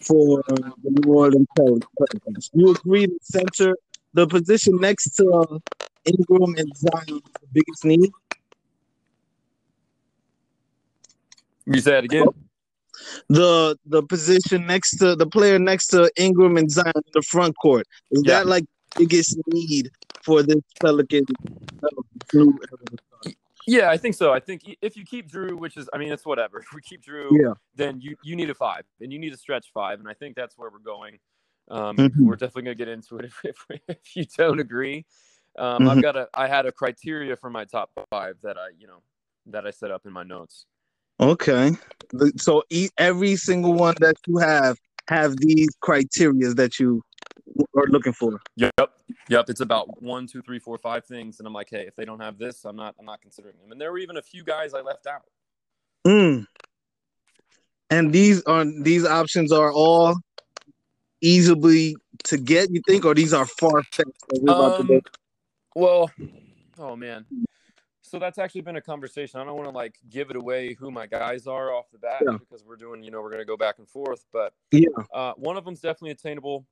for 0.00 0.42
the 0.48 0.72
New 0.84 1.12
Orleans 1.12 1.46
Pelicans. 1.56 2.50
You 2.54 2.72
agree 2.72 3.06
that 3.06 3.18
center, 3.22 3.76
the 4.14 4.26
position 4.26 4.76
next 4.80 5.14
to 5.16 5.28
uh, 5.30 5.58
Ingram 6.04 6.54
and 6.56 6.76
Zion, 6.76 7.04
is 7.08 7.32
the 7.40 7.46
biggest 7.52 7.84
need? 7.84 8.10
You 11.66 11.80
say 11.80 11.98
it 11.98 12.04
again. 12.04 12.26
The 13.28 13.76
the 13.86 14.02
position 14.02 14.66
next 14.66 14.96
to 14.98 15.16
the 15.16 15.26
player 15.26 15.58
next 15.58 15.88
to 15.88 16.10
Ingram 16.16 16.56
and 16.56 16.70
Zion 16.70 16.92
in 16.94 17.02
the 17.14 17.22
front 17.22 17.54
court 17.60 17.86
is 18.10 18.22
Yeah. 18.24 18.38
that 18.40 18.46
like 18.46 18.64
biggest 18.96 19.36
need 19.48 19.90
for 20.22 20.42
this 20.42 20.60
Pelican? 20.80 21.24
Uh, 21.82 22.44
Yeah, 23.66 23.90
I 23.90 23.96
think 23.96 24.14
so. 24.14 24.32
I 24.32 24.40
think 24.40 24.62
if 24.80 24.96
you 24.96 25.04
keep 25.04 25.30
Jrue, 25.30 25.58
which 25.58 25.76
is, 25.76 25.88
I 25.92 25.98
mean, 25.98 26.12
it's 26.12 26.26
whatever. 26.26 26.58
If 26.62 26.72
we 26.74 26.80
keep 26.80 27.02
Jrue, 27.02 27.38
Yeah. 27.40 27.54
then 27.74 28.00
you 28.00 28.16
you 28.22 28.36
need 28.36 28.50
a 28.50 28.54
five, 28.54 28.84
and 29.00 29.12
you 29.12 29.18
need 29.18 29.32
a 29.32 29.36
stretch 29.36 29.70
five, 29.72 30.00
and 30.00 30.08
I 30.08 30.14
think 30.14 30.36
that's 30.36 30.56
where 30.58 30.70
we're 30.70 30.78
going. 30.78 31.18
Um, 31.68 31.96
Mhm. 31.96 32.26
We're 32.26 32.36
definitely 32.36 32.62
gonna 32.62 32.74
get 32.74 32.88
into 32.88 33.18
it 33.18 33.24
if, 33.44 33.44
if, 33.44 33.80
if 33.88 34.16
you 34.16 34.24
don't 34.36 34.60
agree. 34.60 35.06
Um, 35.58 35.88
I've 35.88 35.98
Mhm. 35.98 36.02
got 36.02 36.16
a, 36.16 36.28
I 36.34 36.48
had 36.48 36.66
a 36.66 36.72
criteria 36.72 37.36
for 37.36 37.50
my 37.50 37.64
top 37.64 37.90
five 38.10 38.40
that 38.42 38.56
I, 38.56 38.70
you 38.78 38.86
know, 38.86 39.02
that 39.46 39.66
I 39.66 39.70
set 39.70 39.90
up 39.90 40.06
in 40.06 40.12
my 40.12 40.22
notes. 40.22 40.66
Okay. 41.20 41.72
So 42.36 42.62
every 42.98 43.36
single 43.36 43.74
one 43.74 43.94
that 44.00 44.16
you 44.26 44.38
have 44.38 44.76
have 45.08 45.36
these 45.36 45.68
criterias 45.82 46.56
that 46.56 46.78
you 46.78 47.02
are 47.76 47.86
looking 47.88 48.12
for. 48.12 48.40
Yep, 48.56 48.72
yep. 49.32 49.48
It's 49.48 49.60
about 49.60 50.02
one, 50.02 50.26
two, 50.26 50.42
three, 50.42 50.58
four, 50.58 50.78
five 50.78 51.04
things, 51.04 51.38
and 51.38 51.46
I'm 51.46 51.52
like, 51.52 51.68
hey, 51.70 51.86
if 51.86 51.96
they 51.96 52.04
don't 52.04 52.20
have 52.20 52.38
this, 52.38 52.64
I'm 52.64 52.76
not, 52.76 52.94
I'm 52.98 53.06
not 53.06 53.20
considering 53.20 53.56
them. 53.60 53.72
And 53.72 53.80
there 53.80 53.90
were 53.90 53.98
even 53.98 54.16
a 54.18 54.22
few 54.22 54.44
guys 54.44 54.74
I 54.74 54.80
left 54.80 55.06
out. 55.06 55.22
Mm. 56.06 56.46
And 57.90 58.12
these 58.12 58.42
are 58.44 58.64
these 58.64 59.04
options 59.04 59.52
are 59.52 59.72
all 59.72 60.16
easily 61.20 61.96
to 62.24 62.36
get. 62.38 62.70
You 62.70 62.80
think, 62.86 63.04
or 63.04 63.14
these 63.14 63.32
are 63.32 63.46
far 63.46 63.82
fetched? 63.82 64.48
Um, 64.48 65.00
well, 65.74 66.10
oh 66.78 66.96
man. 66.96 67.26
So 68.02 68.18
that's 68.18 68.36
actually 68.36 68.60
been 68.60 68.76
a 68.76 68.80
conversation. 68.82 69.40
I 69.40 69.44
don't 69.44 69.56
want 69.56 69.68
to 69.68 69.74
like 69.74 69.94
give 70.10 70.30
it 70.30 70.36
away 70.36 70.74
who 70.74 70.90
my 70.90 71.06
guys 71.06 71.46
are 71.46 71.72
off 71.72 71.90
the 71.90 71.98
bat 71.98 72.22
Yeah. 72.26 72.36
because 72.38 72.62
we're 72.64 72.76
doing, 72.76 73.02
you 73.02 73.10
know, 73.10 73.22
we're 73.22 73.30
gonna 73.30 73.44
go 73.44 73.56
back 73.56 73.78
and 73.78 73.88
forth. 73.88 74.26
But 74.32 74.52
Yeah. 74.70 74.88
uh, 75.14 75.32
one 75.36 75.56
of 75.56 75.64
them's 75.64 75.80
definitely 75.80 76.10
attainable, 76.10 76.66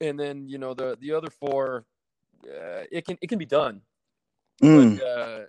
and 0.00 0.18
then 0.18 0.46
you 0.48 0.58
know 0.58 0.74
the 0.74 0.96
the 1.00 1.12
other 1.12 1.30
four, 1.30 1.84
uh, 2.44 2.84
it 2.90 3.04
can 3.04 3.18
it 3.20 3.28
can 3.28 3.38
be 3.38 3.46
done, 3.46 3.80
Mm. 4.62 4.98
but 4.98 5.04
uh, 5.06 5.40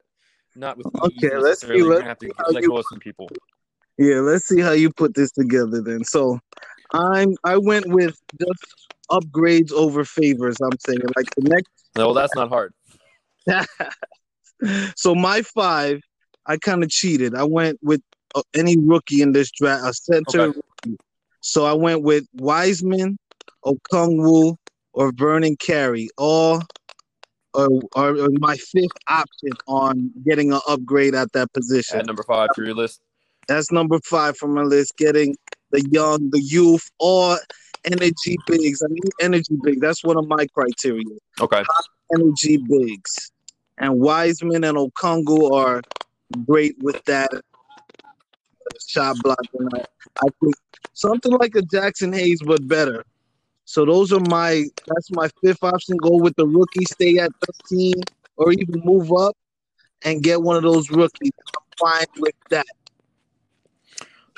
not 0.55 0.77
with 0.77 0.87
Okay, 1.01 1.37
let's 1.37 1.61
see, 1.61 1.81
let's 1.83 2.03
have 2.03 2.17
to 2.19 2.27
see 2.27 2.59
you- 2.59 2.67
go 2.69 2.77
of 2.77 2.85
some 2.89 2.99
people. 2.99 3.29
Yeah, 3.97 4.19
let's 4.21 4.47
see 4.47 4.61
how 4.61 4.71
you 4.71 4.91
put 4.91 5.13
this 5.13 5.31
together 5.31 5.81
then. 5.81 6.03
So 6.05 6.39
I'm 6.93 7.35
I 7.43 7.57
went 7.57 7.87
with 7.89 8.17
just 8.39 8.63
upgrades 9.11 9.71
over 9.73 10.05
favors, 10.05 10.55
I'm 10.61 10.77
saying. 10.87 11.01
Like 11.17 11.27
the 11.35 11.49
next 11.49 11.69
No, 11.97 12.13
that's 12.13 12.33
not 12.35 12.47
hard. 12.49 12.73
so 14.95 15.15
my 15.15 15.41
five, 15.41 16.01
I 16.45 16.57
kind 16.57 16.83
of 16.83 16.89
cheated. 16.89 17.35
I 17.35 17.43
went 17.43 17.77
with 17.81 18.01
uh, 18.35 18.41
any 18.55 18.77
rookie 18.77 19.21
in 19.21 19.31
this 19.33 19.51
draft, 19.51 19.83
a 19.85 19.93
center 19.93 20.41
Okay. 20.49 20.59
So 21.41 21.65
I 21.65 21.73
went 21.73 22.01
with 22.03 22.25
Wiseman, 22.33 23.17
Okongwu, 23.65 24.55
or 24.93 25.11
Vernon 25.13 25.55
Carey. 25.57 26.09
All 26.17 26.61
are, 27.53 27.67
are 27.95 28.17
are 28.17 28.29
my 28.39 28.55
fifth 28.57 28.97
option 29.07 29.51
on 29.67 30.11
getting 30.25 30.51
an 30.53 30.59
upgrade 30.67 31.15
at 31.15 31.31
that 31.33 31.51
position. 31.53 31.99
At 31.99 32.05
number 32.05 32.23
five 32.23 32.49
for 32.55 32.63
your 32.63 32.75
list. 32.75 33.01
That's 33.47 33.71
number 33.71 33.99
five 34.05 34.37
from 34.37 34.53
my 34.53 34.61
list. 34.61 34.97
Getting 34.97 35.35
the 35.71 35.85
young, 35.91 36.29
the 36.29 36.41
youth, 36.41 36.89
all 36.99 37.37
energy 37.85 38.37
bigs. 38.45 38.81
I 38.83 38.87
need 38.89 39.11
energy 39.21 39.55
big. 39.63 39.81
That's 39.81 40.03
one 40.03 40.17
of 40.17 40.27
my 40.27 40.45
criteria. 40.53 41.05
Okay. 41.39 41.63
Energy 42.15 42.57
bigs. 42.57 43.31
And 43.77 43.99
Wiseman 43.99 44.63
and 44.63 44.77
Okongwu 44.77 45.51
are 45.51 45.81
great 46.45 46.75
with 46.79 47.03
that 47.05 47.31
shot 48.87 49.15
blocking. 49.23 49.67
I, 49.73 49.79
I 49.79 50.27
think 50.41 50.55
something 50.93 51.31
like 51.31 51.55
a 51.55 51.61
Jaxson 51.61 52.13
Hayes, 52.13 52.41
but 52.45 52.67
better. 52.67 53.05
So 53.69 53.85
those 53.85 54.11
are 54.11 54.19
my. 54.19 54.65
That's 54.87 55.11
my 55.11 55.29
fifth 55.43 55.63
option. 55.63 55.95
Go 55.97 56.17
with 56.17 56.35
the 56.37 56.47
rookie. 56.47 56.85
Stay 56.85 57.19
at 57.19 57.29
13, 57.69 57.93
or 58.35 58.51
even 58.51 58.81
move 58.83 59.11
up 59.13 59.37
and 60.01 60.23
get 60.23 60.41
one 60.41 60.55
of 60.55 60.63
those 60.63 60.89
rookies. 60.89 61.29
I'm 61.55 61.63
fine 61.79 62.07
with 62.17 62.33
that. 62.49 62.65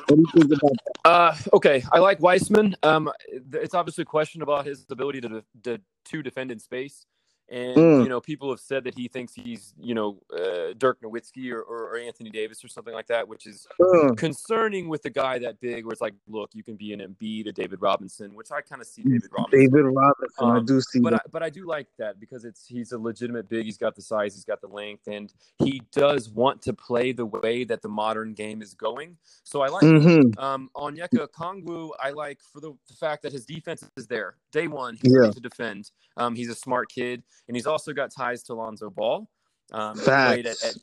What 0.07 0.17
do 0.17 0.21
you 0.21 0.27
think 0.33 0.45
about 0.47 0.71
that? 0.85 1.09
Uh, 1.09 1.35
okay, 1.53 1.81
I 1.93 1.99
like 1.99 2.19
Wiseman. 2.19 2.75
Um, 2.83 3.09
it's 3.53 3.73
obviously 3.73 4.01
a 4.01 4.05
question 4.05 4.41
about 4.41 4.65
his 4.65 4.85
ability 4.89 5.21
to 5.21 5.41
to, 5.63 5.79
to 6.03 6.21
defend 6.21 6.51
in 6.51 6.59
space, 6.59 7.05
and 7.51 7.75
Mm. 7.77 8.03
you 8.03 8.09
know 8.09 8.19
people 8.21 8.49
have 8.49 8.59
said 8.61 8.83
that 8.85 8.95
he 8.97 9.07
thinks 9.07 9.33
he's 9.33 9.73
you 9.79 9.93
know 9.93 10.17
uh, 10.33 10.73
Dirk 10.77 11.01
Nowitzki 11.01 11.51
or, 11.51 11.61
or, 11.61 11.89
or 11.91 11.97
Anthony 11.97 12.29
Davis 12.29 12.63
or 12.63 12.67
something 12.69 12.93
like 12.93 13.07
that, 13.07 13.27
which 13.27 13.45
is 13.45 13.67
Uh, 13.79 14.13
concerning 14.15 14.87
with 14.89 15.03
a 15.05 15.09
guy 15.09 15.37
that 15.39 15.59
big. 15.59 15.85
Where 15.85 15.91
it's 15.91 16.01
like, 16.01 16.15
look, 16.27 16.51
you 16.53 16.63
can 16.63 16.75
be 16.77 16.93
an 16.93 16.99
Embiid, 17.01 17.47
a 17.47 17.51
David 17.51 17.81
Robinson, 17.81 18.33
which 18.33 18.51
I 18.51 18.61
kind 18.61 18.81
of 18.81 18.87
see 18.87 19.03
David 19.03 19.29
Robinson. 19.31 19.59
David 19.59 19.85
Robinson, 19.85 20.45
I 20.45 20.57
Um, 20.57 20.65
do 20.65 20.81
see 20.81 20.99
but 21.01 21.13
I, 21.15 21.19
but 21.31 21.43
I 21.43 21.49
do 21.49 21.65
like 21.65 21.87
that 21.97 22.19
because 22.19 22.45
it's 22.45 22.65
he's 22.65 22.91
a 22.93 22.97
legitimate 22.97 23.49
big. 23.49 23.65
He's 23.65 23.77
got 23.77 23.95
the 23.95 24.01
size, 24.01 24.33
he's 24.33 24.45
got 24.45 24.61
the 24.61 24.67
length, 24.67 25.07
and 25.07 25.33
he 25.63 25.81
does 25.91 26.29
want 26.29 26.61
to 26.63 26.73
play 26.73 27.11
the 27.11 27.25
way 27.25 27.65
that 27.65 27.81
the 27.81 27.89
modern 27.89 28.33
game 28.33 28.61
is 28.61 28.73
going. 28.73 29.17
So 29.43 29.61
I 29.61 29.67
like. 29.67 29.83
it. 29.83 30.01
hmm 30.01 30.39
Um, 30.41 30.69
Onyeka 30.75 31.27
Okongwu, 31.27 31.91
I 31.99 32.11
like 32.11 32.39
for 32.41 32.61
the, 32.61 32.71
the 32.87 32.93
fact 32.93 33.23
that 33.23 33.31
his 33.33 33.45
defense 33.45 33.83
is 33.97 34.07
there. 34.07 34.35
Day 34.51 34.67
one, 34.67 34.97
he's 35.01 35.13
Yeah. 35.13 35.29
to 35.31 35.39
defend. 35.39 35.91
Um, 36.17 36.35
he's 36.35 36.49
a 36.49 36.55
smart 36.55 36.89
kid, 36.89 37.23
and 37.47 37.55
he's 37.57 37.67
also 37.67 37.93
got 37.93 38.11
ties 38.11 38.43
to 38.43 38.53
Lonzo 38.53 38.89
Ball. 38.89 39.27
Um, 39.73 39.97
at, 40.05 40.45
at 40.45 40.75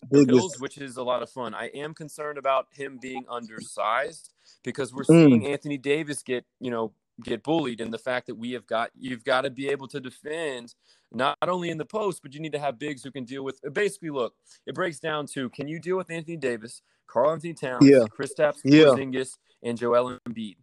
which 0.61 0.79
is 0.79 0.97
a 0.97 1.03
lot 1.03 1.23
of 1.23 1.29
fun. 1.31 1.55
I 1.55 1.67
am 1.75 1.93
concerned 1.93 2.39
about 2.39 2.69
him 2.73 2.99
being 2.99 3.25
undersized 3.29 4.31
because 4.65 4.95
we're 4.95 5.03
Mm. 5.03 5.29
seeing 5.29 5.47
Anthony 5.47 5.77
Davis 5.77 6.23
get, 6.23 6.47
you 6.59 6.71
know, 6.71 6.93
get 7.23 7.43
bullied, 7.43 7.83
and 7.83 7.93
the 7.93 7.99
fact 7.99 8.29
that 8.29 8.37
we 8.37 8.53
have 8.53 8.67
got 8.67 8.91
you've 8.99 9.25
got 9.25 9.43
to 9.43 9.51
be 9.51 9.69
able 9.69 9.89
to 9.89 10.01
defend 10.01 10.75
not 11.13 11.37
only 11.43 11.69
in 11.69 11.77
the 11.77 11.85
post, 11.85 12.23
but 12.23 12.33
you 12.33 12.41
need 12.41 12.53
to 12.53 12.59
have 12.59 12.79
bigs 12.79 13.03
who 13.03 13.11
can 13.11 13.25
deal 13.25 13.45
with. 13.45 13.61
Basically, 13.75 14.09
look, 14.11 14.35
it 14.67 14.75
breaks 14.75 15.01
down 15.01 15.27
to 15.35 15.51
can 15.51 15.69
you 15.69 15.79
deal 15.81 15.97
with 15.99 16.11
Anthony 16.11 16.37
Davis, 16.39 16.81
Karl-Anthony 17.09 17.55
Towns, 17.55 17.85
Yeah. 17.87 18.05
Kristaps, 18.19 18.61
Yeah. 18.65 18.85
Porzingis, 18.85 19.37
and 19.63 19.77
Joel 19.77 20.19
Embiid. 20.27 20.57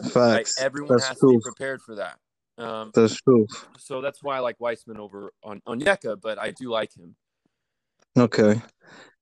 Like 0.00 0.12
Facts. 0.12 0.60
everyone 0.60 0.96
That's 0.96 1.08
has 1.08 1.18
to 1.18 1.28
be 1.30 1.38
prepared 1.42 1.80
for 1.82 1.94
that. 1.96 2.18
Um, 2.58 2.90
That's 2.94 3.14
true. 3.22 3.46
so 3.78 4.00
that's 4.00 4.22
why 4.22 4.36
I 4.36 4.40
like 4.40 4.58
Wiseman 4.60 4.98
over 4.98 5.32
on 5.44 5.60
Onyeka, 5.66 6.20
but 6.20 6.38
I 6.38 6.50
do 6.50 6.70
like 6.70 6.92
him. 6.96 7.14
Okay. 8.18 8.60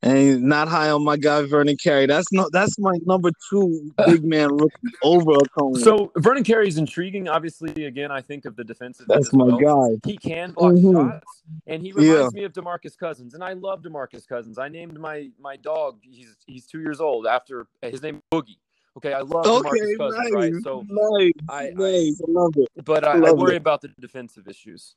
And 0.03 0.43
not 0.45 0.69
high 0.69 0.91
on 0.91 1.05
my 1.05 1.17
guy 1.17 1.43
Vernon 1.47 1.77
Carey. 1.83 2.07
That's 2.07 2.31
no 2.33 2.49
that's 2.53 2.79
my 2.79 2.93
number 3.05 3.31
two 3.51 3.91
big 4.07 4.25
man 4.25 4.53
rookie 4.53 4.73
over 5.03 5.33
a 5.33 5.49
cone. 5.59 5.75
So 5.77 6.13
Vernon 6.17 6.45
Carey 6.45 6.69
is 6.69 6.79
intriguing. 6.79 7.29
Obviously, 7.29 7.85
again, 7.87 8.11
I 8.11 8.21
think 8.21 8.45
of 8.45 8.57
the 8.57 8.63
defensive. 8.65 9.07
that's 9.09 9.33
my 9.33 9.45
well. 9.47 9.59
guy. 9.59 9.97
He 10.07 10.17
can 10.17 10.53
block 10.53 10.75
Mhm. 10.75 11.11
shots, 11.11 11.43
and 11.67 11.83
he 11.83 11.93
reminds 11.93 12.35
me 12.35 12.45
of 12.45 12.53
Demarcus 12.53 12.97
Cousins. 12.97 13.35
And 13.35 13.43
I 13.43 13.55
love 13.55 13.83
Demarcus 13.83 14.27
Cousins. 14.29 14.59
I 14.59 14.69
named 14.69 14.99
my 15.01 15.31
my 15.41 15.57
dog. 15.57 15.99
He's 16.03 16.37
he's 16.47 16.67
two 16.67 16.81
years 16.81 17.01
old. 17.01 17.27
After 17.27 17.67
his 17.83 18.01
name 18.03 18.23
Boogie. 18.33 18.59
Okay, 18.97 19.13
I 19.13 19.21
love 19.21 19.47
Okay, 19.47 19.69
Demarcus 19.69 19.99
Cousins. 19.99 20.25
nice, 20.25 20.33
Right. 20.33 20.53
So, 20.63 20.87
nice, 20.89 21.33
I- 21.49 21.67
I- 21.69 21.71
nice. 21.75 22.21
I, 22.21 22.25
love 22.31 22.55
it. 22.57 22.69
but 22.85 23.07
I, 23.07 23.19
I 23.19 23.33
worry 23.33 23.55
it. 23.55 23.59
about 23.59 23.83
the 23.83 23.89
defensive 24.01 24.49
issues, 24.49 24.95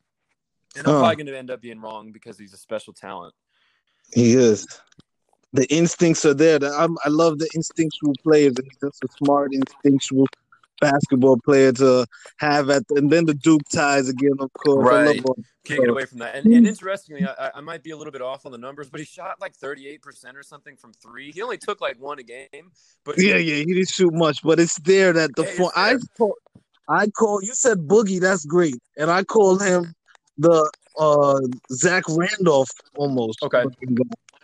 and 0.78 0.88
I'm 0.88 0.94
Huh. 0.94 1.00
probably 1.00 1.16
going 1.18 1.28
to 1.28 1.38
end 1.38 1.52
up 1.52 1.62
being 1.62 1.80
wrong 1.82 2.12
because 2.12 2.38
he's 2.40 2.54
a 2.54 2.58
special 2.58 2.94
talent. 2.94 3.34
He 4.14 4.34
is. 4.34 4.66
The 5.52 5.66
instincts 5.74 6.26
are 6.26 6.34
there. 6.34 6.60
I'm, 6.64 6.96
I 7.04 7.10
love 7.10 7.40
the 7.40 7.50
instinctual 7.56 8.14
players. 8.24 8.54
He's 8.64 8.78
just 8.82 9.04
a 9.04 9.08
smart, 9.24 9.54
instinctual 9.54 10.28
basketball 10.80 11.38
player 11.44 11.72
to 11.74 12.06
have 12.38 12.70
at. 12.70 12.88
The, 12.88 12.96
and 12.96 13.12
then 13.12 13.26
the 13.26 13.34
Duke 13.34 13.62
ties 13.74 14.10
again, 14.10 14.36
of 14.40 14.52
course. 14.54 14.88
I 14.88 15.06
Right. 15.06 15.26
love 15.26 15.36
Can't 15.66 15.82
get 15.82 15.90
away 15.90 16.06
from 16.06 16.20
that. 16.20 16.36
And, 16.36 16.52
and 16.52 16.66
interestingly, 16.66 17.26
I, 17.26 17.52
I 17.56 17.62
might 17.62 17.84
be 17.84 17.92
a 17.92 17.98
little 17.98 18.12
bit 18.12 18.22
off 18.22 18.46
on 18.46 18.52
the 18.52 18.58
numbers, 18.58 18.90
but 18.90 19.00
he 19.00 19.06
shot 19.06 19.40
like 19.40 19.56
38% 19.58 20.00
or 20.36 20.44
something 20.44 20.76
from 20.76 20.94
three. 20.94 21.32
He 21.32 21.42
only 21.42 21.58
took 21.58 21.82
like 21.82 22.00
one 22.00 22.18
a 22.18 22.24
game. 22.24 22.72
But 23.04 23.20
Yeah, 23.20 23.36
yeah, 23.38 23.56
he 23.56 23.66
didn't 23.66 23.90
shoot 23.90 24.14
much, 24.14 24.42
but 24.44 24.60
it's 24.60 24.80
there 24.80 25.14
that 25.14 25.36
the 25.36 25.44
Hey, 25.44 25.56
it's 25.58 25.72
I 25.76 25.96
call, 26.18 26.36
I 26.88 27.08
call 27.08 27.44
you 27.44 27.54
said 27.54 27.80
Boogie, 27.80 28.20
that's 28.20 28.46
great, 28.46 28.76
and 28.98 29.12
I 29.12 29.24
call 29.24 29.60
him 29.60 29.94
the 30.38 30.70
uh 30.98 31.40
Zach 31.72 32.04
Randolph 32.10 32.70
almost. 32.96 33.44
Okay. 33.44 33.66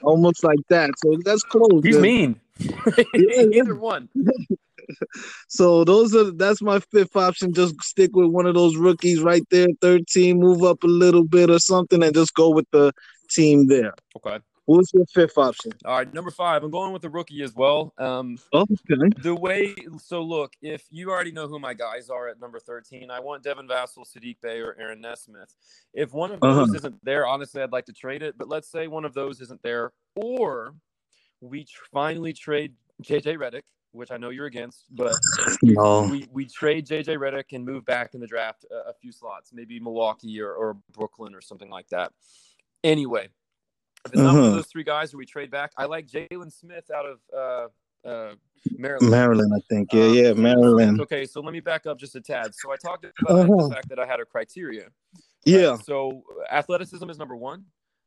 almost 0.04 0.44
like 0.44 0.60
that. 0.70 0.92
So 0.98 1.18
that's 1.24 1.44
close. 1.44 1.84
he's 1.84 1.96
man. 1.96 2.02
mean. 2.02 2.42
Either 3.16 3.76
one. 3.80 4.10
So 5.48 5.84
those 5.84 6.16
are 6.16 6.32
that's 6.32 6.62
my 6.62 6.80
fifth 6.92 7.16
option. 7.16 7.54
Just 7.54 7.82
stick 7.82 8.12
with 8.16 8.30
one 8.30 8.46
of 8.46 8.54
those 8.56 8.78
rookies 8.78 9.22
right 9.22 9.44
there, 9.50 9.68
thirteen. 9.82 10.40
Move 10.40 10.64
up 10.64 10.84
a 10.84 10.88
little 10.88 11.24
bit 11.24 11.50
or 11.50 11.60
something, 11.60 12.04
and 12.04 12.14
just 12.14 12.34
go 12.34 12.50
with 12.50 12.70
the 12.72 12.92
team 13.30 13.68
there. 13.68 13.94
Okay. 14.18 14.40
Who's 14.68 14.90
your 14.94 15.06
fifth 15.14 15.38
option? 15.38 15.74
All 15.86 15.98
right, 15.98 16.12
number 16.12 16.32
five. 16.32 16.64
I'm 16.64 16.72
going 16.72 16.92
with 16.92 17.04
the 17.04 17.10
rookie 17.10 17.44
as 17.44 17.54
well. 17.54 17.94
Um, 18.00 18.40
Okay. 18.52 19.10
the 19.22 19.36
way 19.36 19.76
so 20.00 20.24
look, 20.24 20.54
if 20.62 20.84
you 20.90 21.12
already 21.12 21.32
know 21.32 21.48
who 21.48 21.60
my 21.60 21.76
guys 21.76 22.10
are 22.10 22.28
at 22.30 22.40
number 22.40 22.60
13, 22.60 23.12
I 23.12 23.20
want 23.20 23.44
Devin 23.44 23.68
Vassell, 23.68 24.06
Sadiq 24.06 24.38
Bey, 24.42 24.62
or 24.62 24.76
Aaron 24.80 25.02
Nesmith. 25.02 25.54
If 25.94 26.14
one 26.14 26.32
of 26.32 26.40
those 26.42 26.70
Uh-huh. 26.70 26.78
isn't 26.78 26.96
there, 27.06 27.28
honestly, 27.28 27.62
I'd 27.62 27.72
like 27.72 27.86
to 27.86 27.94
trade 27.94 28.24
it. 28.24 28.40
But 28.40 28.50
let's 28.50 28.68
say 28.68 28.88
one 28.88 29.06
of 29.06 29.14
those 29.14 29.40
isn't 29.42 29.62
there, 29.62 29.92
or 30.16 30.74
we 31.46 31.66
tr- 31.66 31.84
finally 31.92 32.34
trade 32.34 32.74
JJ 33.04 33.38
Redick, 33.38 33.62
which 33.92 34.12
I 34.12 34.18
know 34.18 34.30
you're 34.30 34.46
against, 34.46 34.86
but 34.92 35.14
No. 35.62 36.08
we, 36.10 36.28
we 36.32 36.46
trade 36.46 36.86
JJ 36.88 37.18
Redick 37.18 37.54
and 37.54 37.66
move 37.66 37.86
back 37.86 38.14
in 38.14 38.20
the 38.22 38.28
draft 38.28 38.66
a, 38.72 38.90
a 38.90 38.94
few 38.94 39.12
slots, 39.12 39.52
maybe 39.54 39.80
Milwaukee 39.80 40.42
or, 40.42 40.54
or 40.54 40.78
Brooklyn 40.92 41.34
or 41.36 41.42
something 41.42 41.70
like 41.70 41.88
that. 41.90 42.12
Anyway, 42.84 43.30
if 44.06 44.14
it's 44.14 44.22
not 44.22 44.36
one 44.36 44.44
of 44.46 44.54
those 44.54 44.68
three 44.68 44.84
guys 44.84 45.14
where 45.14 45.20
we 45.20 45.26
trade 45.26 45.50
back, 45.52 45.72
I 45.78 45.86
like 45.86 46.08
Jalen 46.08 46.52
Smith 46.52 46.90
out 46.96 47.06
of 47.06 47.20
uh, 47.34 48.08
uh, 48.08 48.36
Maryland. 48.78 49.12
Maryland, 49.12 49.52
I 49.56 49.62
think. 49.74 49.94
Yeah, 49.94 50.04
Um, 50.06 50.14
yeah, 50.16 50.34
Maryland. 50.34 51.02
Okay, 51.02 51.26
so 51.26 51.40
let 51.42 51.54
me 51.54 51.60
back 51.60 51.86
up 51.86 51.98
just 52.00 52.16
a 52.16 52.22
tad. 52.22 52.54
So 52.54 52.72
I 52.72 52.76
talked 52.78 53.06
about 53.22 53.40
Uh-huh. 53.50 53.68
the 53.68 53.74
fact 53.74 53.90
that 53.90 54.00
I 54.00 54.06
had 54.06 54.20
a 54.20 54.26
criteria. 54.26 54.84
right? 54.84 54.92
Yeah. 55.46 55.78
So 55.78 56.24
athleticism 56.52 57.10
is 57.10 57.18
number 57.18 57.36
one. 57.36 57.66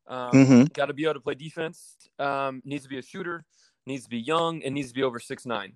Um, 0.09 0.47
hmm 0.47 0.65
Got 0.73 0.87
to 0.87 0.95
be 0.95 1.05
able 1.05 1.15
to 1.15 1.21
play 1.21 1.35
defense. 1.35 1.97
Um, 2.19 2.63
needs 2.65 2.83
to 2.85 2.89
be 2.89 2.99
a 2.99 3.03
shooter. 3.03 3.45
Needs 3.87 4.05
to 4.05 4.11
be 4.11 4.19
young 4.19 4.63
and 4.65 4.75
needs 4.75 4.89
to 4.89 4.95
be 4.95 5.03
over 5.03 5.21
six 5.21 5.47
nine. 5.47 5.75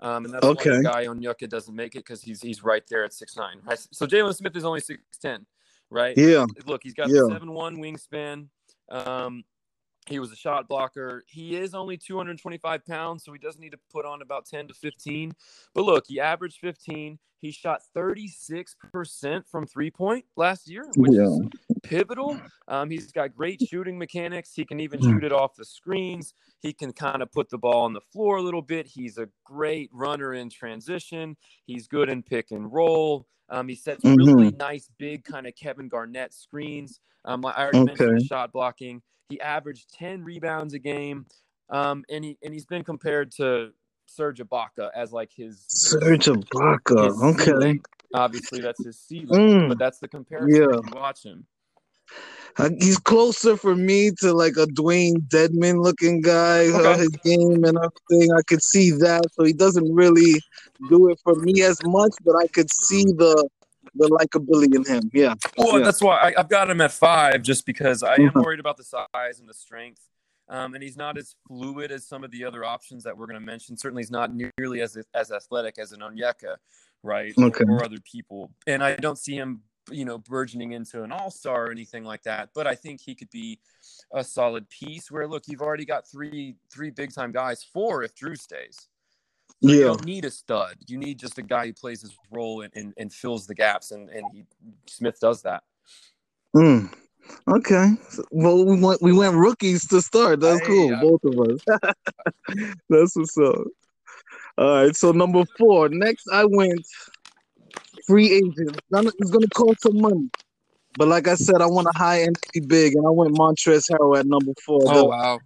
Um, 0.00 0.24
and 0.24 0.34
that's 0.34 0.44
why 0.46 0.52
Okay. 0.52 0.76
the 0.76 0.82
guy 0.82 1.06
Onyeka 1.06 1.48
doesn't 1.48 1.74
make 1.74 1.94
it 1.94 2.00
because 2.00 2.22
he's 2.22 2.40
he's 2.42 2.62
right 2.62 2.84
there 2.88 3.04
at 3.04 3.12
six 3.12 3.36
nine. 3.36 3.60
Right. 3.64 3.78
So 3.92 4.06
Jalen 4.06 4.34
Smith 4.34 4.56
is 4.56 4.64
only 4.64 4.80
six 4.80 5.02
ten. 5.20 5.46
Right. 5.90 6.16
Yeah. 6.16 6.44
Look, 6.66 6.82
he's 6.82 6.94
got 6.94 7.08
Yeah. 7.10 7.22
seven 7.28 7.52
one 7.52 7.78
wingspan. 7.78 8.48
Um, 8.90 9.44
he 10.06 10.18
was 10.18 10.32
a 10.32 10.36
shot 10.36 10.68
blocker. 10.68 11.22
He 11.26 11.56
is 11.56 11.74
only 11.74 11.96
225 11.98 12.84
pounds, 12.86 13.24
so 13.24 13.32
he 13.32 13.38
does 13.38 13.58
need 13.58 13.72
to 13.72 13.78
put 13.90 14.06
on 14.06 14.22
about 14.22 14.46
10 14.46 14.68
to 14.68 14.74
15. 14.74 15.32
But 15.74 15.84
look, 15.84 16.04
he 16.08 16.18
averaged 16.18 16.58
15. 16.60 17.18
He 17.40 17.50
shot 17.50 17.82
36% 17.94 19.46
from 19.48 19.66
three 19.66 19.90
point 19.90 20.24
last 20.36 20.68
year, 20.68 20.90
which 20.96 21.12
Yeah. 21.12 21.24
is 21.24 21.40
pivotal. 21.80 22.40
Um, 22.68 22.90
he's 22.90 23.12
got 23.12 23.34
great 23.34 23.60
shooting 23.68 23.98
mechanics. 23.98 24.52
He 24.54 24.64
can 24.64 24.80
even 24.80 25.00
Hmm. 25.00 25.10
shoot 25.10 25.24
it 25.24 25.32
off 25.32 25.54
the 25.56 25.64
screens. 25.64 26.34
He 26.60 26.72
can 26.72 26.92
kind 26.92 27.22
of 27.22 27.30
put 27.32 27.48
the 27.50 27.58
ball 27.58 27.84
on 27.84 27.92
the 27.92 28.00
floor 28.00 28.36
a 28.38 28.42
little 28.42 28.62
bit. 28.62 28.86
He's 28.86 29.18
a 29.18 29.28
great 29.44 29.90
runner 29.92 30.34
in 30.34 30.50
transition. 30.50 31.36
He's 31.66 31.86
good 31.86 32.08
in 32.08 32.22
pick 32.22 32.50
and 32.50 32.72
roll. 32.72 33.26
Um, 33.48 33.68
he 33.68 33.74
sets 33.74 34.04
Mm-hmm. 34.04 34.16
really 34.34 34.50
nice, 34.52 34.90
big 34.98 35.24
kind 35.24 35.46
of 35.46 35.54
Kevin 35.54 35.88
Garnett 35.88 36.34
screens. 36.34 37.00
Um, 37.24 37.44
I 37.46 37.54
already 37.62 37.84
mentioned 37.84 38.10
Okay. 38.10 38.18
the 38.18 38.24
shot 38.24 38.52
blocking. 38.52 39.02
He 39.30 39.40
averaged 39.40 39.90
10 39.94 40.22
rebounds 40.24 40.74
a 40.74 40.78
game. 40.78 41.26
Um, 41.70 42.04
and 42.10 42.24
he 42.24 42.38
and 42.42 42.52
he's 42.54 42.64
been 42.66 42.82
compared 42.84 43.30
to 43.32 43.72
Serge 44.06 44.38
Ibaka 44.40 44.90
as 44.94 45.12
like 45.12 45.30
his 45.32 45.64
Serge 45.68 46.24
Ibaka. 46.26 47.04
his 47.06 47.22
Okay. 47.22 47.44
ceiling. 47.44 47.80
Obviously, 48.14 48.62
that's 48.62 48.82
his 48.82 48.98
ceiling, 48.98 49.28
Mm. 49.50 49.68
but 49.68 49.78
that's 49.78 49.98
the 49.98 50.08
comparison. 50.08 50.62
Yeah. 50.62 50.78
watch 50.98 51.24
him. 51.24 51.46
Uh, 52.56 52.70
He's 52.80 52.98
closer 52.98 53.56
for 53.56 53.76
me 53.76 54.10
to 54.20 54.32
like 54.32 54.56
a 54.56 54.66
Dewayne 54.66 55.16
Dedmon 55.28 55.82
looking 55.82 56.20
guy. 56.20 56.68
uh, 56.68 56.78
Okay. 56.78 56.98
his 56.98 57.08
game 57.24 57.64
and 57.64 57.78
everything, 57.78 58.32
I 58.32 58.42
could 58.46 58.62
see 58.62 58.90
that. 58.92 59.22
So 59.32 59.44
he 59.44 59.52
doesn't 59.52 59.92
really 59.94 60.40
do 60.88 61.08
it 61.10 61.20
for 61.22 61.34
me 61.36 61.62
as 61.62 61.78
much, 61.84 62.12
but 62.24 62.34
I 62.36 62.46
could 62.48 62.72
see 62.72 63.04
the 63.04 63.48
the 63.94 64.06
likability 64.08 64.74
in 64.76 64.84
him. 64.84 65.10
Yeah. 65.14 65.34
Well, 65.56 65.78
Yeah. 65.78 65.84
that's 65.86 66.02
why 66.02 66.16
I, 66.18 66.34
I've 66.38 66.48
got 66.50 66.68
him 66.68 66.80
at 66.82 66.92
five, 66.92 67.42
just 67.42 67.64
because 67.64 68.02
I 68.02 68.14
am 68.16 68.30
Mhm. 68.30 68.44
worried 68.44 68.60
about 68.60 68.76
the 68.76 68.84
size 68.84 69.40
and 69.40 69.48
the 69.48 69.54
strength. 69.54 70.02
Um, 70.50 70.74
and 70.74 70.82
he's 70.82 70.96
not 70.96 71.16
as 71.18 71.34
fluid 71.46 71.90
as 71.90 72.06
some 72.06 72.22
of 72.22 72.30
the 72.30 72.44
other 72.44 72.64
options 72.64 73.02
that 73.04 73.16
we're 73.16 73.26
going 73.26 73.40
to 73.40 73.44
mention. 73.46 73.76
Certainly, 73.78 74.02
he's 74.02 74.10
not 74.10 74.30
nearly 74.34 74.82
as 74.82 74.98
as 75.14 75.30
athletic 75.32 75.78
as 75.78 75.92
an 75.92 76.00
Onyeka, 76.00 76.56
right? 77.02 77.32
Or- 77.38 77.44
Okay. 77.46 77.64
Or, 77.66 77.82
other 77.82 77.98
people. 78.04 78.52
And 78.66 78.84
I 78.84 78.94
don't 78.96 79.18
see 79.18 79.34
him, 79.34 79.62
you 79.90 80.04
know, 80.04 80.18
burgeoning 80.18 80.72
into 80.72 81.02
an 81.02 81.12
all 81.12 81.30
star 81.30 81.66
or 81.66 81.70
anything 81.70 82.04
like 82.04 82.22
that. 82.24 82.50
But 82.54 82.66
I 82.66 82.74
think 82.74 83.00
he 83.00 83.14
could 83.14 83.30
be 83.30 83.60
a 84.12 84.22
solid 84.24 84.68
piece. 84.70 85.10
Where 85.10 85.26
look, 85.28 85.44
you've 85.48 85.62
already 85.62 85.84
got 85.84 86.06
three 86.08 86.56
three 86.70 86.90
big 86.90 87.12
time 87.14 87.32
guys, 87.32 87.62
four 87.64 88.02
if 88.02 88.14
Jrue 88.14 88.38
stays. 88.38 88.88
So 89.62 89.68
You 89.70 89.78
Yeah. 89.80 89.84
don't 89.86 90.04
need 90.04 90.24
a 90.24 90.30
stud. 90.30 90.76
You 90.86 90.98
need 90.98 91.18
just 91.18 91.38
a 91.38 91.42
guy 91.42 91.66
who 91.66 91.72
plays 91.72 92.00
his 92.02 92.16
role 92.30 92.60
and, 92.62 92.72
and, 92.76 92.94
and 92.96 93.12
fills 93.12 93.46
the 93.46 93.54
gaps, 93.54 93.90
and, 93.90 94.08
and 94.10 94.30
he 94.32 94.44
Smith 94.86 95.18
does 95.20 95.42
that. 95.42 95.64
Mm. 96.54 96.92
Okay. 97.46 97.90
Well, 98.30 98.64
we 98.64 98.80
went 98.80 99.02
we 99.02 99.12
went 99.12 99.34
rookies 99.34 99.86
to 99.88 100.00
start. 100.00 100.40
That's 100.40 100.60
Hey, 100.60 100.66
cool, 100.66 100.94
I- 100.94 101.00
both 101.02 101.24
of 101.24 101.50
us. 101.50 101.94
That's 102.88 103.16
what's 103.16 103.36
up. 103.38 103.64
All 104.56 104.84
right. 104.84 104.96
So 104.96 105.12
number 105.12 105.44
four. 105.58 105.88
Next, 105.88 106.26
I 106.32 106.44
went 106.44 106.86
free 108.08 108.32
agent. 108.32 108.80
Gonna- 108.92 109.12
It's 109.18 109.30
gonna 109.30 109.46
cost 109.54 109.82
some 109.82 110.00
money, 110.00 110.28
but 110.96 111.06
like 111.08 111.28
I 111.28 111.34
said, 111.36 111.60
I 111.60 111.66
want 111.66 111.86
a 111.94 111.96
high 111.98 112.22
energy 112.22 112.60
big, 112.66 112.94
and 112.96 113.06
I 113.06 113.10
went 113.10 113.34
Montrezl 113.36 113.90
Harrell 113.90 114.18
at 114.18 114.26
number 114.26 114.52
four. 114.64 114.80
The- 114.80 114.90
Oh 114.90 115.04
wow! 115.04 115.38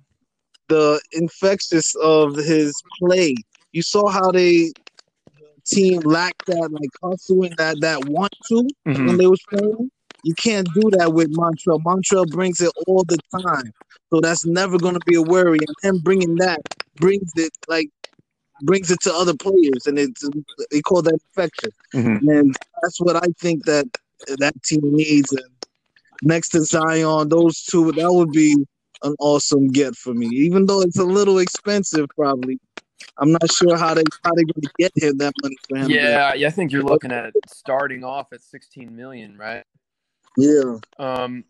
the 0.69 1.01
infectious 1.13 1.95
of 1.97 2.37
his 2.37 2.73
play. 2.99 3.35
You 3.73 3.83
saw 3.83 4.09
how 4.09 4.31
they 4.31 4.71
the 5.39 5.61
team 5.67 6.01
lacked 6.01 6.47
that 6.47 6.69
like 6.73 6.91
hustle 7.03 7.45
and 7.45 7.57
that 7.59 7.81
that 7.81 8.05
want 8.07 8.33
to 8.49 8.67
Mm-hmm. 8.89 9.07
when 9.07 9.17
they 9.19 9.27
was 9.27 9.41
playing. 9.51 9.91
You 10.25 10.35
can't 10.35 10.69
do 10.75 10.89
that 10.99 11.13
with 11.13 11.33
Montrezl. 11.37 11.81
Montrezl 11.85 12.31
brings 12.31 12.61
it 12.61 12.71
all 12.87 13.03
the 13.05 13.19
time, 13.41 13.73
so 14.11 14.21
that's 14.21 14.47
never 14.47 14.79
going 14.79 14.95
to 14.95 15.01
be 15.05 15.17
a 15.17 15.23
worry. 15.23 15.59
And 15.59 15.77
him 15.97 16.01
bringing 16.03 16.37
that 16.37 16.61
brings 16.97 17.33
it 17.37 17.51
like 17.69 17.89
brings 18.63 18.91
it 18.91 19.01
to 19.03 19.13
other 19.15 19.35
players, 19.35 19.87
and 19.87 19.99
it's 19.99 20.29
they 20.71 20.81
call 20.81 21.03
that 21.03 21.19
infection. 21.29 21.71
Mm-hmm. 21.95 22.29
And 22.29 22.57
that's 22.83 23.01
what 23.01 23.17
I 23.17 23.27
think 23.39 23.65
that 23.67 23.87
that 24.39 24.55
team 24.63 24.81
needs. 24.85 25.33
And 25.33 25.45
next 26.23 26.51
to 26.51 26.61
Zion, 26.63 27.29
those 27.29 27.63
two, 27.65 27.93
that 27.93 28.13
would 28.13 28.33
be 28.33 28.57
an 29.03 29.15
awesome 29.19 29.69
get 29.69 29.95
for 29.97 30.15
me. 30.15 30.27
Even 30.29 30.67
though 30.67 30.81
it's 30.81 30.99
a 30.99 31.05
little 31.05 31.39
expensive, 31.39 32.07
probably. 32.17 32.59
I'm 33.19 33.33
not 33.33 33.51
sure 33.53 33.77
how 33.77 33.95
they 33.95 34.05
how 34.25 34.33
they're 34.35 34.45
going 34.45 34.63
to 34.63 34.71
get 34.79 34.93
him 34.97 35.19
that 35.19 35.33
money 35.43 35.57
for 35.69 35.77
him. 35.77 35.91
Yeah, 35.91 36.33
yeah. 36.35 36.47
I 36.47 36.51
think 36.51 36.73
you're 36.73 36.83
looking 36.85 37.13
at 37.13 37.33
starting 37.49 38.05
off 38.05 38.33
at 38.33 38.43
16 38.43 38.95
million, 38.95 39.37
right? 39.37 39.65
yeah, 40.39 40.79
Um, 40.99 41.45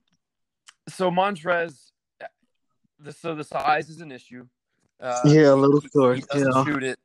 so 0.89 1.11
Montrez, 1.11 1.91
the 2.99 3.13
so 3.13 3.35
the 3.35 3.45
size 3.45 3.89
is 3.91 4.01
an 4.01 4.11
issue. 4.11 4.47
Uh, 4.99 5.21
yeah, 5.25 5.53
a 5.53 5.55
little 5.55 5.81
short. 5.93 6.17
he 6.17 6.23
doesn't 6.23 6.53
Yeah, 6.53 6.65
shoot 6.65 6.83
it. 6.83 6.99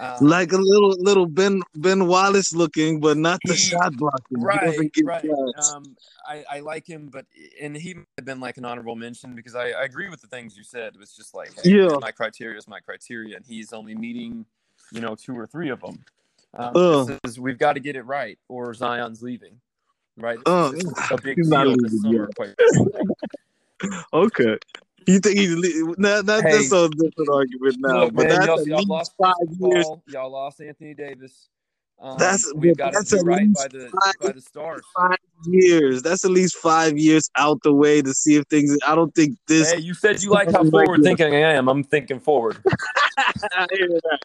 Um, 0.00 0.14
like 0.20 0.52
a 0.52 0.56
little 0.56 0.90
little 1.00 1.26
Ben 1.26 1.60
Ben 1.74 2.06
Wallace 2.06 2.54
looking, 2.54 3.00
but 3.00 3.16
not 3.16 3.40
the 3.44 3.54
He- 3.54 3.58
shot 3.58 3.96
blocking. 3.96 4.40
Right, 4.40 4.78
right. 5.02 5.24
shots. 5.26 5.72
Um, 5.74 5.96
I, 6.28 6.44
I 6.50 6.60
like 6.60 6.86
him, 6.86 7.08
but 7.12 7.26
and 7.60 7.76
he 7.76 7.94
might 7.94 8.06
have 8.16 8.24
been 8.24 8.38
like 8.38 8.58
an 8.58 8.64
honorable 8.64 8.94
mention 8.94 9.34
because 9.34 9.56
I, 9.56 9.70
I 9.70 9.82
agree 9.84 10.08
with 10.08 10.20
the 10.20 10.28
things 10.28 10.56
you 10.56 10.62
said. 10.62 10.94
It 10.94 11.00
was 11.00 11.16
just 11.16 11.34
like, 11.34 11.50
hey, 11.62 11.70
Yeah. 11.70 11.96
my 12.00 12.12
criteria 12.12 12.56
is 12.58 12.68
my 12.68 12.78
criteria, 12.78 13.34
and 13.36 13.44
he's 13.44 13.72
only 13.72 13.96
meeting, 13.96 14.46
you 14.92 15.00
know, 15.00 15.16
two 15.16 15.36
or 15.36 15.46
three 15.48 15.70
of 15.70 15.80
them. 15.80 15.98
Um, 16.54 16.72
Ugh. 16.76 17.18
is, 17.24 17.40
we've 17.40 17.58
got 17.58 17.72
to 17.72 17.80
get 17.80 17.96
it 17.96 18.02
right, 18.02 18.38
or 18.48 18.72
Zion's 18.74 19.20
leaving. 19.20 19.60
Right, 20.16 20.38
Ugh. 20.46 20.76
a 21.10 21.20
big 21.22 21.36
deal 21.42 21.76
this 21.76 22.00
summer. 22.02 22.28
Okay. 24.12 24.56
You 25.06 25.20
think 25.20 25.38
he's 25.38 25.54
le- 25.54 25.94
that, 25.96 26.42
Hey. 26.44 26.52
that's 26.52 26.72
a 26.72 26.88
different 26.90 27.28
argument 27.32 27.76
now, 27.78 28.04
Look, 28.04 28.14
but 28.14 28.28
man, 28.28 28.40
that's 28.40 28.66
y'all, 28.66 28.84
y'all 28.86 29.04
five 29.20 29.34
years. 29.58 29.86
Y'all 30.08 30.30
lost 30.30 30.60
Anthony 30.60 30.94
Davis. 30.94 31.48
Um, 32.00 32.16
That's- 32.16 32.52
we've 32.54 32.76
got 32.76 32.92
that's 32.92 33.12
at 33.12 33.24
right 33.24 33.42
least 33.42 33.56
by 33.56 33.66
the 33.76 33.88
five- 33.88 34.14
by 34.20 34.30
the 34.32 34.40
stars. 34.40 34.82
Five 34.96 35.16
years. 35.46 36.00
That's 36.00 36.24
at 36.24 36.30
least 36.30 36.54
five 36.56 36.96
years 36.96 37.28
out 37.34 37.58
the 37.64 37.72
way 37.72 38.02
to 38.02 38.14
see 38.14 38.36
if 38.36 38.44
things. 38.46 38.76
I 38.86 38.94
don't 38.94 39.12
think 39.16 39.36
this. 39.48 39.72
Hey, 39.72 39.80
you 39.80 39.94
said 39.94 40.22
you 40.22 40.30
like 40.30 40.52
how 40.52 40.62
forward 40.62 41.02
thinking 41.02 41.34
I 41.34 41.54
am. 41.54 41.68
I'm 41.68 41.82
thinking 41.82 42.20
forward. 42.20 42.58
I 43.18 43.66
hear 43.72 43.88
that. 43.88 44.18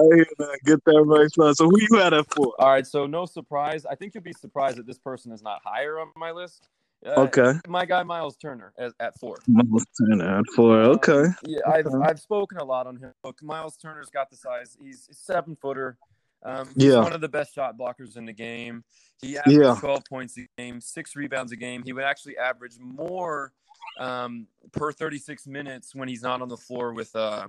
I 0.00 0.14
hear 0.16 0.26
that. 0.38 0.58
Get 0.64 0.84
that 0.84 1.02
right, 1.06 1.32
son. 1.32 1.54
So 1.54 1.66
who 1.66 1.78
you 1.80 1.98
had 1.98 2.12
at 2.12 2.26
four? 2.34 2.52
All 2.58 2.70
right, 2.70 2.84
so 2.86 3.06
no 3.06 3.24
surprise. 3.24 3.86
I 3.86 3.94
think 3.94 4.14
you'll 4.14 4.24
be 4.24 4.32
surprised 4.32 4.78
that 4.78 4.86
this 4.86 4.98
person 4.98 5.30
is 5.30 5.42
not 5.42 5.60
higher 5.64 6.00
on 6.00 6.08
my 6.16 6.32
list. 6.32 6.66
Uh, 7.06 7.20
Okay. 7.20 7.52
my 7.68 7.84
guy 7.86 8.02
Miles 8.02 8.36
Turner 8.36 8.72
as, 8.78 8.92
at 9.00 9.18
four. 9.18 9.36
Miles 9.46 9.84
Turner 9.98 10.38
at 10.38 10.44
four. 10.54 10.82
Um, 10.82 10.90
Okay. 10.92 11.24
yeah, 11.44 11.60
I've 11.66 11.86
I've 12.02 12.20
spoken 12.20 12.58
a 12.58 12.64
lot 12.64 12.86
on 12.86 12.96
him. 12.96 13.12
Look, 13.22 13.42
Miles 13.42 13.76
Turner's 13.76 14.10
got 14.10 14.28
the 14.30 14.36
size. 14.36 14.76
He's 14.80 15.08
a 15.10 15.14
seven 15.14 15.56
footer. 15.56 15.98
Um, 16.42 16.68
Yeah. 16.76 17.00
one 17.00 17.12
of 17.12 17.20
the 17.20 17.28
best 17.28 17.54
shot 17.54 17.76
blockers 17.78 18.16
in 18.16 18.24
the 18.26 18.32
game. 18.32 18.84
He 19.22 19.38
averaged 19.38 19.58
Yeah. 19.60 19.76
12 19.80 20.04
points 20.04 20.36
a 20.38 20.46
game, 20.58 20.80
six 20.80 21.16
rebounds 21.16 21.52
a 21.52 21.56
game. 21.56 21.82
He 21.84 21.92
would 21.92 22.04
actually 22.04 22.36
average 22.38 22.78
more 22.78 23.52
um, 23.98 24.46
per 24.72 24.92
36 24.92 25.46
minutes 25.46 25.94
when 25.94 26.08
he's 26.08 26.22
not 26.22 26.42
on 26.42 26.48
the 26.48 26.56
floor 26.56 26.92
with 26.92 27.14
uh, 27.16 27.48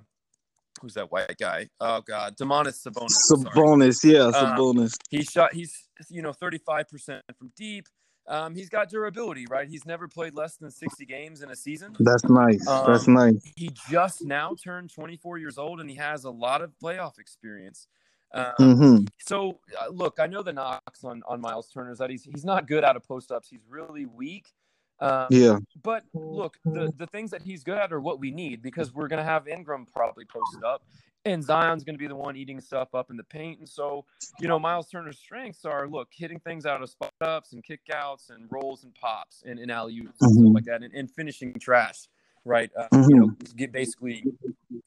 who's 0.82 0.94
that 0.94 1.12
white 1.12 1.38
guy? 1.40 1.68
Oh 1.82 2.02
God, 2.02 2.38
Domantas 2.38 2.82
Sabonis. 2.88 3.10
sorry. 3.12 3.44
Sabonis. 3.56 4.04
Yeah, 4.04 4.28
Uh, 4.28 4.56
Sabonis. 4.56 4.94
He 5.10 5.24
shot. 5.24 5.54
He's 5.54 5.90
you 6.10 6.22
know 6.22 6.32
35 6.34 6.88
percent 6.90 7.24
from 7.38 7.52
deep. 7.58 7.88
Um, 8.28 8.54
he's 8.56 8.70
got 8.70 8.90
durability, 8.90 9.46
right? 9.50 9.70
He's 9.70 9.86
never 9.86 10.08
played 10.08 10.34
less 10.36 10.58
than 10.58 10.70
60 10.70 11.06
games 11.06 11.42
in 11.42 11.50
a 11.50 11.56
season. 11.56 11.96
That's 12.00 12.26
nice. 12.26 12.66
That's 12.66 13.08
Um, 13.08 13.14
nice. 13.14 13.52
He 13.56 13.70
just 13.90 14.26
now 14.26 14.54
turned 14.62 14.94
24 14.94 15.38
years 15.38 15.58
old, 15.58 15.80
and 15.80 15.90
he 15.90 15.96
has 15.96 16.26
a 16.26 16.30
lot 16.32 16.62
of 16.62 16.72
playoff 16.84 17.20
experience. 17.20 17.88
Um, 18.34 18.54
Mm-hmm. 18.60 19.06
so 19.20 19.60
uh, 19.82 19.88
look, 19.90 20.20
I 20.20 20.28
know 20.28 20.44
the 20.44 20.52
knocks 20.52 21.06
on 21.06 21.24
on 21.26 21.40
Miles 21.40 21.70
Turner 21.70 21.92
is 21.92 22.00
that 22.00 22.10
he's 22.10 22.24
he's 22.24 22.44
not 22.44 22.68
good 22.68 22.84
out 22.84 22.98
of 22.98 23.08
post 23.08 23.32
ups. 23.32 23.48
He's 23.50 23.64
really 23.70 24.06
weak. 24.06 24.52
Um, 25.00 25.28
Yeah. 25.30 25.60
But 25.82 26.04
look, 26.14 26.58
the 26.66 26.92
the 26.98 27.08
things 27.08 27.32
that 27.32 27.42
he's 27.42 27.64
good 27.64 27.78
at 27.78 27.94
are 27.94 28.02
what 28.02 28.20
we 28.20 28.32
need 28.32 28.62
because 28.62 28.94
we're 28.94 29.08
gonna 29.08 29.24
have 29.24 29.48
Ingram 29.48 29.86
probably 29.86 30.26
posted 30.26 30.64
up, 30.66 30.84
and 31.26 31.44
Zion's 31.44 31.84
gonna 31.84 31.98
be 31.98 32.08
the 32.08 32.16
one 32.16 32.36
eating 32.36 32.60
stuff 32.62 32.94
up 32.96 33.10
in 33.10 33.18
the 33.18 33.24
paint. 33.24 33.60
And 33.60 33.68
so, 33.70 34.06
you 34.40 34.48
know, 34.48 34.60
Miles 34.60 34.90
Turner's 34.90 35.20
strengths 35.20 35.66
are 35.66 35.88
look 35.88 36.10
hitting 36.12 36.40
things 36.40 36.66
out 36.66 36.82
of 36.82 36.90
spot 36.90 37.14
ups 37.22 37.54
and 37.54 37.64
kickouts 37.64 38.30
and 38.30 38.48
rolls 38.52 38.84
and 38.84 38.94
pops 38.96 39.44
and, 39.46 39.60
and 39.60 39.72
alley 39.72 40.00
oops 40.00 40.22
and 40.22 40.32
stuff 40.32 40.46
Mhm. 40.46 40.54
like 40.54 40.66
that, 40.66 40.84
and, 40.84 40.94
and 40.94 41.12
finishing 41.12 41.54
trash, 41.54 42.08
right? 42.46 42.72
Uh, 42.78 42.88
Mhm. 42.94 43.10
You 43.10 43.20
know, 43.20 43.36
get 43.56 43.72
basically, 43.72 44.26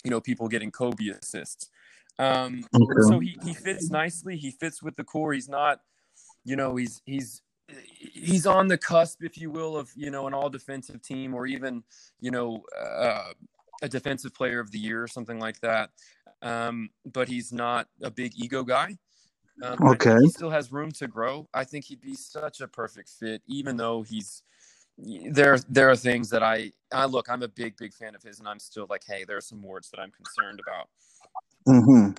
you 0.04 0.10
know, 0.10 0.20
people 0.20 0.48
getting 0.48 0.70
Kobe 0.70 1.08
assists. 1.08 1.70
Um, 2.18 2.64
Okay. 2.74 3.00
so 3.02 3.18
he, 3.20 3.38
he 3.44 3.54
fits 3.54 3.90
nicely. 3.90 4.36
He 4.36 4.50
fits 4.50 4.82
with 4.82 4.96
the 4.96 5.04
core. 5.04 5.32
He's 5.32 5.48
not, 5.48 5.80
you 6.44 6.56
know, 6.56 6.76
he's 6.76 7.02
he's 7.06 7.42
he's 7.68 8.46
on 8.46 8.68
the 8.68 8.76
cusp, 8.78 9.22
if 9.22 9.38
you 9.38 9.50
will, 9.50 9.76
of 9.76 9.90
you 9.96 10.10
know 10.10 10.26
an 10.26 10.34
all 10.34 10.50
defensive 10.50 11.02
team 11.02 11.34
or 11.34 11.46
even 11.46 11.84
you 12.20 12.30
know 12.30 12.62
uh, 12.78 13.32
a 13.82 13.88
defensive 13.88 14.34
player 14.34 14.60
of 14.60 14.70
the 14.70 14.78
year 14.78 15.02
or 15.02 15.08
something 15.08 15.38
like 15.38 15.60
that. 15.60 15.90
Um, 16.42 16.90
but 17.04 17.28
he's 17.28 17.52
not 17.52 17.88
a 18.02 18.10
big 18.10 18.32
ego 18.36 18.62
guy. 18.62 18.96
Um, 19.62 19.78
Okay. 19.88 20.16
he 20.22 20.28
still 20.30 20.50
has 20.50 20.72
room 20.72 20.90
to 20.92 21.06
grow. 21.06 21.48
I 21.52 21.64
think 21.64 21.84
he'd 21.84 22.00
be 22.00 22.14
such 22.14 22.60
a 22.60 22.68
perfect 22.68 23.10
fit, 23.10 23.42
even 23.46 23.76
though 23.76 24.02
he's 24.02 24.42
there. 24.96 25.58
There 25.68 25.90
are 25.90 25.96
things 25.96 26.30
that 26.30 26.42
I 26.42 26.72
I 26.92 27.04
look. 27.04 27.28
I'm 27.28 27.42
a 27.42 27.48
big 27.48 27.76
big 27.76 27.92
fan 27.92 28.14
of 28.14 28.22
his, 28.22 28.38
and 28.38 28.48
I'm 28.48 28.58
still 28.58 28.86
like, 28.88 29.02
hey, 29.06 29.24
there 29.24 29.36
are 29.36 29.42
some 29.42 29.62
wards 29.62 29.90
that 29.90 30.00
I'm 30.00 30.12
concerned 30.12 30.60
about. 30.60 30.88
Mm-hmm. 31.68 32.12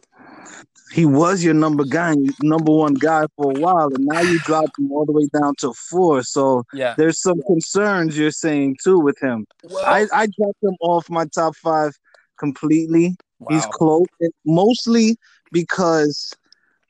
He 0.94 1.06
was 1.06 1.44
your 1.44 1.54
number 1.54 1.84
guy, 1.84 2.16
number 2.44 2.72
one 2.72 2.94
guy 2.94 3.26
for 3.36 3.52
a 3.52 3.60
while, 3.60 3.90
and 3.94 4.06
now 4.06 4.22
you 4.22 4.40
dropped 4.40 4.78
him 4.78 4.92
all 4.92 5.06
the 5.06 5.14
way 5.14 5.28
down 5.34 5.56
to 5.60 5.74
four. 5.74 6.22
So 6.24 6.64
Yeah. 6.74 6.96
there's 6.98 7.20
some 7.22 7.42
concerns 7.48 8.18
you're 8.18 8.32
saying 8.32 8.78
too 8.84 9.00
with 9.00 9.18
him. 9.20 9.46
Well, 9.64 9.84
I, 9.84 10.08
I 10.14 10.28
dropped 10.28 10.62
him 10.62 10.76
off 10.82 11.10
my 11.10 11.26
top 11.26 11.56
five 11.56 11.98
completely. 12.38 13.16
He's 13.50 13.66
close, 13.68 14.08
mostly 14.46 15.18
because 15.52 16.34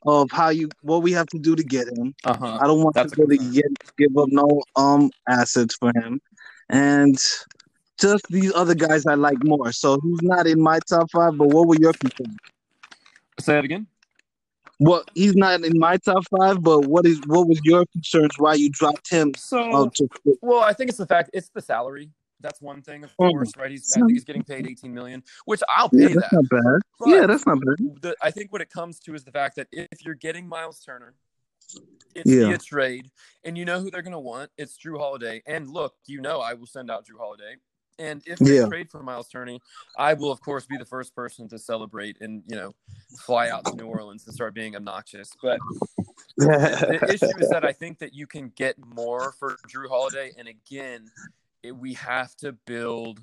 of 0.04 0.30
how 0.30 0.50
you 0.50 0.68
what 0.82 1.02
we 1.02 1.12
have 1.12 1.26
to 1.28 1.38
do 1.38 1.54
to 1.54 1.62
get 1.62 1.88
him. 1.88 2.14
Uh-huh. 2.24 2.58
I 2.60 2.66
don't 2.66 2.82
want 2.82 2.94
That's 2.94 3.12
to 3.12 3.22
really 3.22 3.38
get, 3.52 3.64
give 3.96 4.16
up 4.16 4.28
no 4.30 4.62
um 4.76 5.10
assets 5.28 5.76
for 5.76 5.92
him, 5.94 6.20
and 6.68 7.16
just 8.00 8.26
these 8.28 8.52
other 8.54 8.74
guys 8.74 9.06
I 9.06 9.14
like 9.14 9.42
more. 9.44 9.72
So 9.72 9.98
he's 10.02 10.22
not 10.22 10.46
in 10.46 10.60
my 10.60 10.80
top 10.88 11.10
five. 11.10 11.36
But 11.36 11.48
what 11.48 11.68
were 11.68 11.76
your 11.76 11.92
concerns? 11.92 12.36
Say 13.40 13.54
that 13.54 13.64
again. 13.64 13.86
Well, 14.78 15.04
he's 15.14 15.36
not 15.36 15.64
in 15.64 15.78
my 15.78 15.96
top 15.98 16.24
five. 16.36 16.62
But 16.62 16.86
what 16.86 17.06
is 17.06 17.20
what 17.26 17.48
was 17.48 17.60
your 17.64 17.84
concerns? 17.92 18.32
Why 18.38 18.54
you 18.54 18.70
dropped 18.70 19.08
him 19.10 19.32
So 19.36 19.88
to? 19.88 20.08
Well, 20.40 20.60
I 20.60 20.72
think 20.72 20.90
it's 20.90 20.98
the 20.98 21.06
fact 21.06 21.30
it's 21.32 21.50
the 21.50 21.62
salary. 21.62 22.10
That's 22.42 22.60
one 22.60 22.82
thing, 22.82 23.04
of 23.04 23.10
Mm. 23.20 23.30
course, 23.30 23.56
right? 23.56 23.70
He's 23.70 23.92
I 23.92 24.00
think 24.00 24.12
he's 24.12 24.24
getting 24.24 24.44
paid 24.44 24.66
18 24.66 24.92
million, 24.92 25.22
which 25.44 25.60
I'll 25.68 25.88
pay 25.88 25.98
Yeah, 25.98 26.08
that. 26.08 26.14
that's 26.16 26.32
not 26.32 26.48
bad. 26.50 26.80
But 26.98 27.08
Yeah, 27.08 27.26
that's 27.26 27.46
not 27.46 27.58
bad. 27.60 28.02
the, 28.02 28.16
I 28.22 28.30
think 28.30 28.52
what 28.52 28.60
it 28.60 28.70
comes 28.70 28.98
to 29.00 29.14
is 29.14 29.24
the 29.24 29.32
fact 29.32 29.56
that 29.56 29.68
if 29.72 30.04
you're 30.04 30.14
getting 30.14 30.46
Miles 30.48 30.80
Turner, 30.80 31.14
it's 32.14 32.30
Yeah. 32.30 32.48
via 32.48 32.58
trade, 32.58 33.10
and 33.44 33.56
you 33.56 33.64
know 33.64 33.80
who 33.80 33.90
they're 33.90 34.02
going 34.02 34.12
to 34.12 34.18
want. 34.18 34.50
It's 34.58 34.76
Jrue 34.76 34.98
Holiday. 34.98 35.42
And 35.46 35.70
look, 35.70 35.94
you 36.06 36.20
know 36.20 36.40
I 36.40 36.54
will 36.54 36.66
send 36.66 36.90
out 36.90 37.06
Jrue 37.06 37.18
Holiday. 37.18 37.56
And 37.98 38.22
if 38.26 38.38
they 38.38 38.56
Yeah. 38.56 38.66
trade 38.66 38.90
for 38.90 39.02
Miles 39.02 39.28
Turner, 39.28 39.58
I 39.96 40.14
will 40.14 40.30
of 40.30 40.40
course 40.40 40.66
be 40.66 40.76
the 40.76 40.84
first 40.84 41.14
person 41.14 41.48
to 41.48 41.58
celebrate 41.58 42.18
and 42.20 42.42
you 42.46 42.56
know 42.56 42.74
fly 43.20 43.48
out 43.48 43.64
to 43.66 43.76
New 43.76 43.86
Orleans 43.86 44.24
and 44.26 44.34
start 44.34 44.54
being 44.54 44.74
obnoxious. 44.76 45.30
But 45.42 45.60
the 46.38 47.00
issue 47.08 47.38
is 47.38 47.50
that 47.50 47.64
I 47.64 47.72
think 47.72 47.98
that 47.98 48.14
you 48.14 48.26
can 48.26 48.48
get 48.56 48.76
more 48.78 49.32
for 49.38 49.56
Jrue 49.68 49.88
Holiday, 49.88 50.32
and 50.36 50.48
again, 50.48 51.10
it, 51.62 51.76
we 51.76 51.94
have 51.94 52.34
to 52.36 52.52
build 52.66 53.20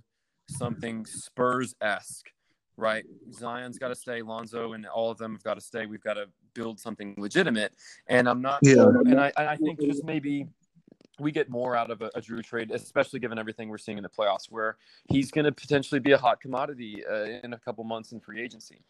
something 0.49 1.06
Spurs 1.06 1.75
esque, 1.82 2.32
right? 2.78 3.06
Zion's 3.32 3.78
got 3.78 3.89
to 3.89 3.95
stay, 3.95 4.21
Lonzo, 4.21 4.73
and 4.73 4.86
all 4.88 5.12
of 5.12 5.17
them 5.17 5.34
have 5.34 5.43
got 5.43 5.56
to 5.56 5.62
stay. 5.62 5.86
We've 5.86 6.04
got 6.04 6.15
to 6.15 6.25
build 6.54 6.80
something 6.80 7.15
legitimate, 7.17 7.73
and 8.08 8.28
I'm 8.28 8.41
not. 8.41 8.60
Yeah. 8.63 8.86
and 8.86 9.19
I, 9.19 9.32
I 9.38 9.56
think 9.56 9.80
just 9.82 10.04
maybe 10.04 10.47
we 11.19 11.32
get 11.32 11.49
more 11.49 11.75
out 11.75 11.91
of 11.91 12.02
a, 12.02 12.10
a 12.15 12.21
Jrue 12.21 12.43
trade, 12.43 12.71
especially 12.71 13.19
given 13.19 13.38
everything 13.38 13.69
we're 13.69 13.78
seeing 13.78 13.97
in 13.97 14.04
the 14.04 14.10
playoffs, 14.10 14.45
where 14.49 14.78
he's 15.10 15.32
going 15.32 15.45
to 15.45 15.52
potentially 15.52 15.99
be 15.99 16.13
a 16.13 16.17
hot 16.17 16.41
commodity 16.41 17.04
uh, 17.06 17.25
in 17.43 17.54
a 17.54 17.60
couple 17.60 17.84
months 17.84 18.12
in 18.12 18.19
free 18.19 18.41
agency. 18.41 18.82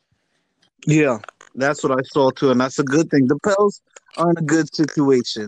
Yeah, 0.85 1.17
that's 1.55 1.83
what 1.83 1.91
I 1.91 2.01
saw 2.03 2.29
too, 2.31 2.51
and 2.51 2.61
that's 2.61 2.79
a 2.79 2.83
good 2.83 3.09
thing. 3.09 3.27
The 3.27 3.37
Pels 3.39 3.81
are 4.17 4.29
in 4.31 4.37
a 4.37 4.41
good 4.41 4.73
situation. 4.73 5.47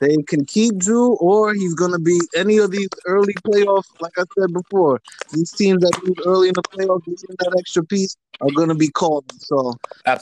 They 0.00 0.16
can 0.26 0.46
keep 0.46 0.74
Jrue, 0.76 1.16
or 1.20 1.52
he's 1.54 1.74
gonna 1.74 1.98
be 1.98 2.18
any 2.34 2.56
of 2.58 2.70
these 2.70 2.88
early 3.06 3.34
playoffs. 3.44 3.90
Like 4.00 4.12
I 4.18 4.24
said 4.38 4.52
before, 4.52 5.00
these 5.32 5.52
teams 5.52 5.82
that 5.82 5.92
move 6.02 6.16
early 6.26 6.48
in 6.48 6.54
the 6.54 6.62
playoffs, 6.62 7.06
using 7.06 7.28
that 7.38 7.54
extra 7.58 7.84
piece, 7.84 8.16
are 8.40 8.50
gonna 8.54 8.74
be 8.74 8.88
called. 8.88 9.30
So 9.38 9.74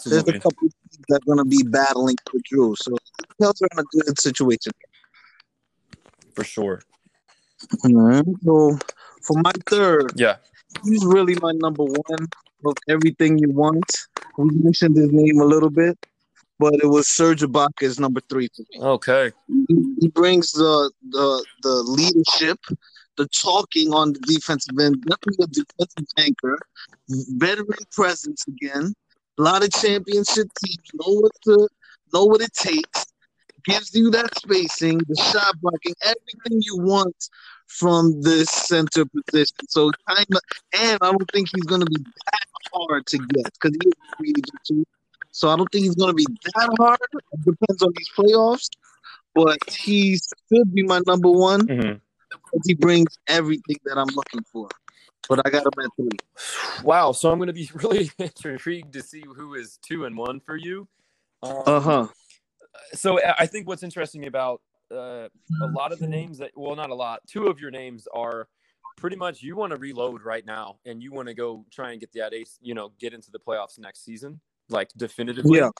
there's 0.05 0.27
a 0.29 0.33
couple 0.33 0.67
of 0.67 0.73
teams 0.91 1.07
that 1.09 1.23
are 1.23 1.27
gonna 1.27 1.45
be 1.45 1.63
battling 1.63 2.17
for 2.29 2.39
Jrue. 2.53 2.77
So 2.77 2.97
Pels 3.41 3.63
are 3.63 3.69
in 3.73 3.79
a 3.79 4.05
good 4.05 4.21
situation. 4.21 4.73
For 6.35 6.45
sure. 6.45 6.83
Alright, 7.85 8.25
So 8.45 8.79
for 9.23 9.41
my 9.43 9.53
third, 9.67 10.13
Yeah. 10.17 10.37
he's 10.85 11.05
really 11.05 11.37
my 11.41 11.53
number 11.53 11.85
one 11.85 12.29
of 12.65 12.75
everything 12.89 13.39
you 13.39 13.51
want. 13.51 13.91
We 14.37 14.51
mentioned 14.51 14.97
his 14.97 15.11
name 15.13 15.41
a 15.41 15.45
little 15.45 15.71
bit, 15.71 15.99
but 16.59 16.75
it 16.83 16.87
was 16.87 17.09
Serge 17.09 17.43
Ibaka 17.43 17.83
is 17.83 18.01
number 18.01 18.21
three. 18.29 18.49
Okay. 18.79 19.33
He, 20.01 20.09
brings 20.09 20.53
the, 20.53 20.91
the 21.11 21.45
the 21.63 21.75
leadership, 21.75 22.59
the 23.17 23.29
talking 23.29 23.93
on 23.93 24.13
the 24.13 24.21
defensive 24.21 24.79
end, 24.79 25.03
definitely 25.03 25.45
a 25.45 25.47
defensive 25.47 26.07
anchor, 26.19 26.59
veteran 27.09 27.79
presence 27.93 28.45
again. 28.49 28.95
A 29.39 29.43
lot 29.43 29.63
of 29.63 29.71
championship 29.71 30.49
teams 30.65 30.91
know 30.95 31.21
what 31.21 31.33
to 31.45 31.69
know 32.13 32.25
what 32.25 32.41
it 32.41 32.53
takes. 32.55 33.07
Gives 33.65 33.95
you 33.95 34.11
that 34.11 34.35
spacing, 34.37 34.99
the 34.99 35.17
shot 35.17 35.55
blocking, 35.61 35.95
everything 36.03 36.63
you 36.63 36.79
want 36.79 37.15
from 37.67 38.23
this 38.23 38.49
center 38.51 39.05
position. 39.05 39.57
So 39.69 39.91
kind 40.09 40.27
of, 40.33 40.41
and 40.81 40.99
I 41.03 41.11
don't 41.11 41.31
think 41.33 41.49
he's 41.55 41.65
going 41.65 41.83
to 41.83 41.87
be 41.87 42.03
that 42.03 42.47
hard 42.73 43.07
to 43.07 43.19
get 43.19 43.53
because 43.53 43.77
he's 43.83 43.93
really 44.19 44.41
good 44.41 44.61
too. 44.67 44.87
So 45.39 45.49
I 45.49 45.57
don't 45.57 45.71
think 45.71 45.85
he's 45.85 45.95
going 45.95 46.11
to 46.11 46.15
be 46.15 46.27
that 46.57 46.69
hard. 46.81 46.99
It 47.13 47.45
depends 47.45 47.81
on 47.81 47.93
these 47.97 48.11
playoffs, 48.19 48.69
but 49.37 49.57
he 49.71 50.17
should 50.53 50.75
be 50.75 50.83
my 50.83 51.01
number 51.07 51.31
one 51.31 51.61
Mhm. 51.61 52.01
because 52.31 52.63
he 52.67 52.75
brings 52.75 53.17
everything 53.29 53.77
that 53.85 53.97
I'm 53.99 54.09
looking 54.17 54.43
for. 54.53 54.69
But 55.29 55.47
I 55.47 55.51
got 55.51 55.65
him 55.65 55.85
at 55.85 55.91
three. 55.95 56.83
Wow. 56.83 57.13
So 57.13 57.31
I'm 57.31 57.39
going 57.39 57.47
to 57.47 57.53
be 57.53 57.71
really 57.75 58.11
intrigued 58.19 58.95
to 58.95 59.03
see 59.03 59.23
who 59.37 59.55
is 59.55 59.79
two 59.81 60.07
and 60.07 60.17
one 60.19 60.41
for 60.41 60.57
you. 60.57 60.89
Um, 61.45 61.63
Uh 61.67 61.81
huh. 61.81 62.07
So 62.95 63.21
I- 63.39 63.47
think 63.47 63.69
what's 63.69 63.85
interesting 63.85 64.27
about 64.27 64.61
uh, 64.91 65.29
a 65.63 65.67
lot 65.67 65.93
of 65.93 66.01
the 66.01 66.09
names 66.09 66.39
that, 66.39 66.51
well, 66.57 66.75
not 66.75 66.91
a 66.91 66.95
lot, 66.95 67.21
two 67.29 67.47
of 67.47 67.61
your 67.61 67.71
names 67.71 68.09
are 68.13 68.49
pretty 68.97 69.15
much 69.17 69.41
you 69.43 69.55
want 69.55 69.71
to 69.71 69.77
reload 69.79 70.23
right 70.23 70.45
now 70.45 70.79
and 70.85 71.01
you 71.01 71.13
want 71.13 71.29
to 71.29 71.35
go 71.35 71.65
try 71.71 71.93
and 71.93 72.01
get 72.01 72.11
the 72.11 72.29
ace, 72.35 72.59
you 72.61 72.75
know, 72.75 72.91
get 72.99 73.13
into 73.15 73.31
the 73.31 73.39
playoffs 73.39 73.79
next 73.79 74.05
season, 74.05 74.41
like 74.69 74.91
definitively. 74.97 75.59
Yeah. 75.59 75.71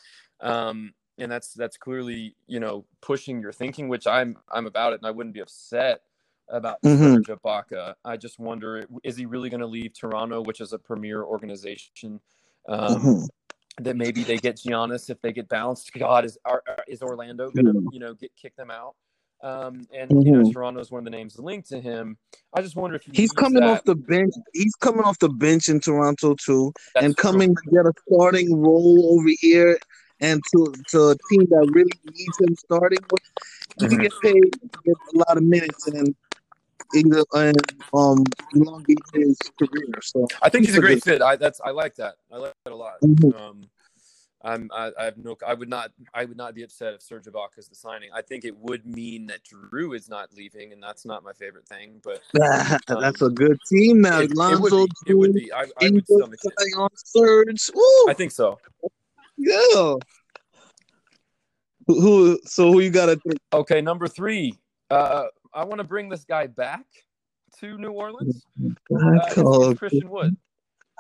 Um, 0.41 0.93
and 1.19 1.31
that's 1.31 1.53
that's 1.55 1.77
clearly 1.77 2.37
you 2.47 2.61
know 2.61 2.85
pushing 3.01 3.41
your 3.41 3.53
thinking, 3.53 3.89
which 3.89 4.07
I'm 4.07 4.37
I'm 4.51 4.67
about 4.67 4.93
it, 4.93 5.01
and 5.01 5.07
I 5.07 5.11
wouldn't 5.11 5.35
be 5.35 5.41
upset 5.41 6.01
about 6.49 6.81
Mhm. 6.83 7.17
Serge 7.27 7.27
Ibaka. 7.39 7.95
I 8.05 8.17
just 8.17 8.39
wonder, 8.39 8.87
is 9.03 9.17
he 9.17 9.27
really 9.27 9.51
going 9.51 9.61
to 9.61 9.67
leave 9.67 9.93
Toronto, 9.93 10.41
which 10.43 10.61
is 10.61 10.73
a 10.73 10.79
premier 10.79 11.23
organization? 11.23 12.21
Um, 12.69 12.95
Mhm. 13.01 13.27
That 13.81 13.97
maybe 13.97 14.25
they 14.25 14.39
get 14.39 14.57
Giannis 14.57 15.09
if 15.09 15.21
they 15.21 15.33
get 15.33 15.49
bounced. 15.49 15.93
God, 15.93 16.25
is 16.25 16.37
are, 16.45 16.65
is 16.89 17.01
Orlando 17.01 17.51
going 17.51 17.67
to 17.67 17.73
Yeah. 17.75 17.89
you 17.93 17.99
know 18.01 18.15
get 18.15 18.35
kick 18.35 18.57
them 18.57 18.71
out? 18.71 18.95
Um, 19.41 19.87
and 19.93 20.11
you 20.25 20.33
know 20.33 20.41
Mhm. 20.41 20.53
Toronto 20.53 20.81
is 20.81 20.91
one 20.91 20.99
of 21.01 21.05
the 21.05 21.11
names 21.11 21.39
linked 21.39 21.69
to 21.69 21.81
him. 21.81 22.19
I 22.53 22.61
just 22.63 22.75
wonder 22.75 22.97
if 22.97 23.05
he 23.05 23.13
He's 23.13 23.31
coming 23.33 23.63
that. 23.63 23.71
off 23.71 23.85
the 23.85 23.95
bench. 23.95 24.35
He's 24.53 24.75
coming 24.75 25.03
off 25.05 25.19
the 25.21 25.29
bench 25.29 25.69
in 25.69 25.79
Toronto 25.81 26.35
too, 26.35 26.73
That's 26.95 27.05
and 27.05 27.17
true. 27.17 27.31
coming 27.31 27.55
to 27.55 27.71
get 27.71 27.87
a 27.87 27.93
starting 28.11 28.57
role 28.61 29.17
over 29.19 29.29
here, 29.39 29.79
and 30.21 30.43
to 30.53 30.75
to 30.89 31.11
a 31.11 31.17
team 31.31 31.47
that 31.51 31.71
really 31.73 31.93
needs 32.05 32.41
him 32.41 32.55
starting. 32.57 32.99
He 33.79 33.87
Mhm. 33.87 33.91
can 33.91 33.99
get 34.01 34.13
paid, 34.23 34.61
get 34.85 34.97
a 35.15 35.19
lot 35.19 35.37
of 35.37 35.45
minutes, 35.45 35.87
and 35.87 36.15
either 36.95 37.23
and 37.35 37.57
um 37.95 38.25
elongate 38.55 38.99
his 39.15 39.39
career. 39.59 40.01
So 40.03 40.27
I 40.43 40.49
think 40.49 40.67
he's 40.67 40.77
a 40.77 40.81
great 40.81 41.03
fit. 41.05 41.23
I 41.23 41.37
that's 41.37 41.61
I 41.61 41.71
like 41.71 41.95
that. 41.97 42.17
I 42.33 42.39
like 42.39 42.55
that 42.65 42.73
a 42.73 42.77
lot. 42.77 43.01
Mhm. 43.03 43.35
Um, 43.39 43.61
I'm 44.43 44.71
I, 44.73 44.93
I 44.99 45.05
have 45.05 45.19
no 45.19 45.37
I 45.45 45.55
would 45.55 45.69
not 45.69 45.91
I 46.15 46.25
would 46.25 46.37
not 46.37 46.55
be 46.55 46.63
upset 46.63 46.95
if 46.95 47.03
Serge 47.03 47.25
Ibaka 47.25 47.59
is 47.59 47.69
the 47.69 47.75
signing. 47.75 48.11
I 48.15 48.23
think 48.23 48.45
it 48.45 48.57
would 48.57 48.87
mean 48.87 49.27
that 49.27 49.41
Jrue 49.45 49.97
is 49.97 50.09
not 50.09 50.33
leaving, 50.33 50.73
and 50.73 50.83
that's 50.83 51.05
not 51.05 51.25
my 51.25 51.33
favorite 51.33 51.67
thing. 51.67 52.01
But 52.05 52.23
That's 52.89 53.23
a 53.23 53.31
good 53.31 53.59
team 53.69 54.01
now. 54.01 54.19
Um, 54.19 54.25
it, 54.25 54.31
it 54.31 54.61
would 54.61 54.71
be. 54.71 55.11
It 55.11 55.15
would 55.15 55.35
be. 55.35 55.53
I, 55.53 55.63
I 55.81 55.91
would 55.91 56.07
stomach 56.07 56.39
it. 56.43 56.79
on 56.79 56.89
Serge. 56.95 57.71
Woo! 57.75 57.83
I 58.09 58.15
think 58.15 58.31
so. 58.31 58.59
Yeah. 59.37 59.95
Who, 61.89 62.01
who? 62.01 62.41
So 62.45 62.73
who 62.73 62.81
you 62.81 62.91
got 62.91 63.07
to? 63.07 63.37
Okay, 63.53 63.81
number 63.81 64.07
three. 64.07 64.55
Uh, 64.91 65.25
I 65.53 65.65
want 65.65 65.79
to 65.79 65.85
bring 65.85 66.09
this 66.09 66.25
guy 66.25 66.47
back 66.47 66.85
to 67.59 67.77
New 67.77 67.91
Orleans. 67.91 68.45
Uh, 68.95 69.75
Christian 69.75 70.09
Wood. 70.09 70.37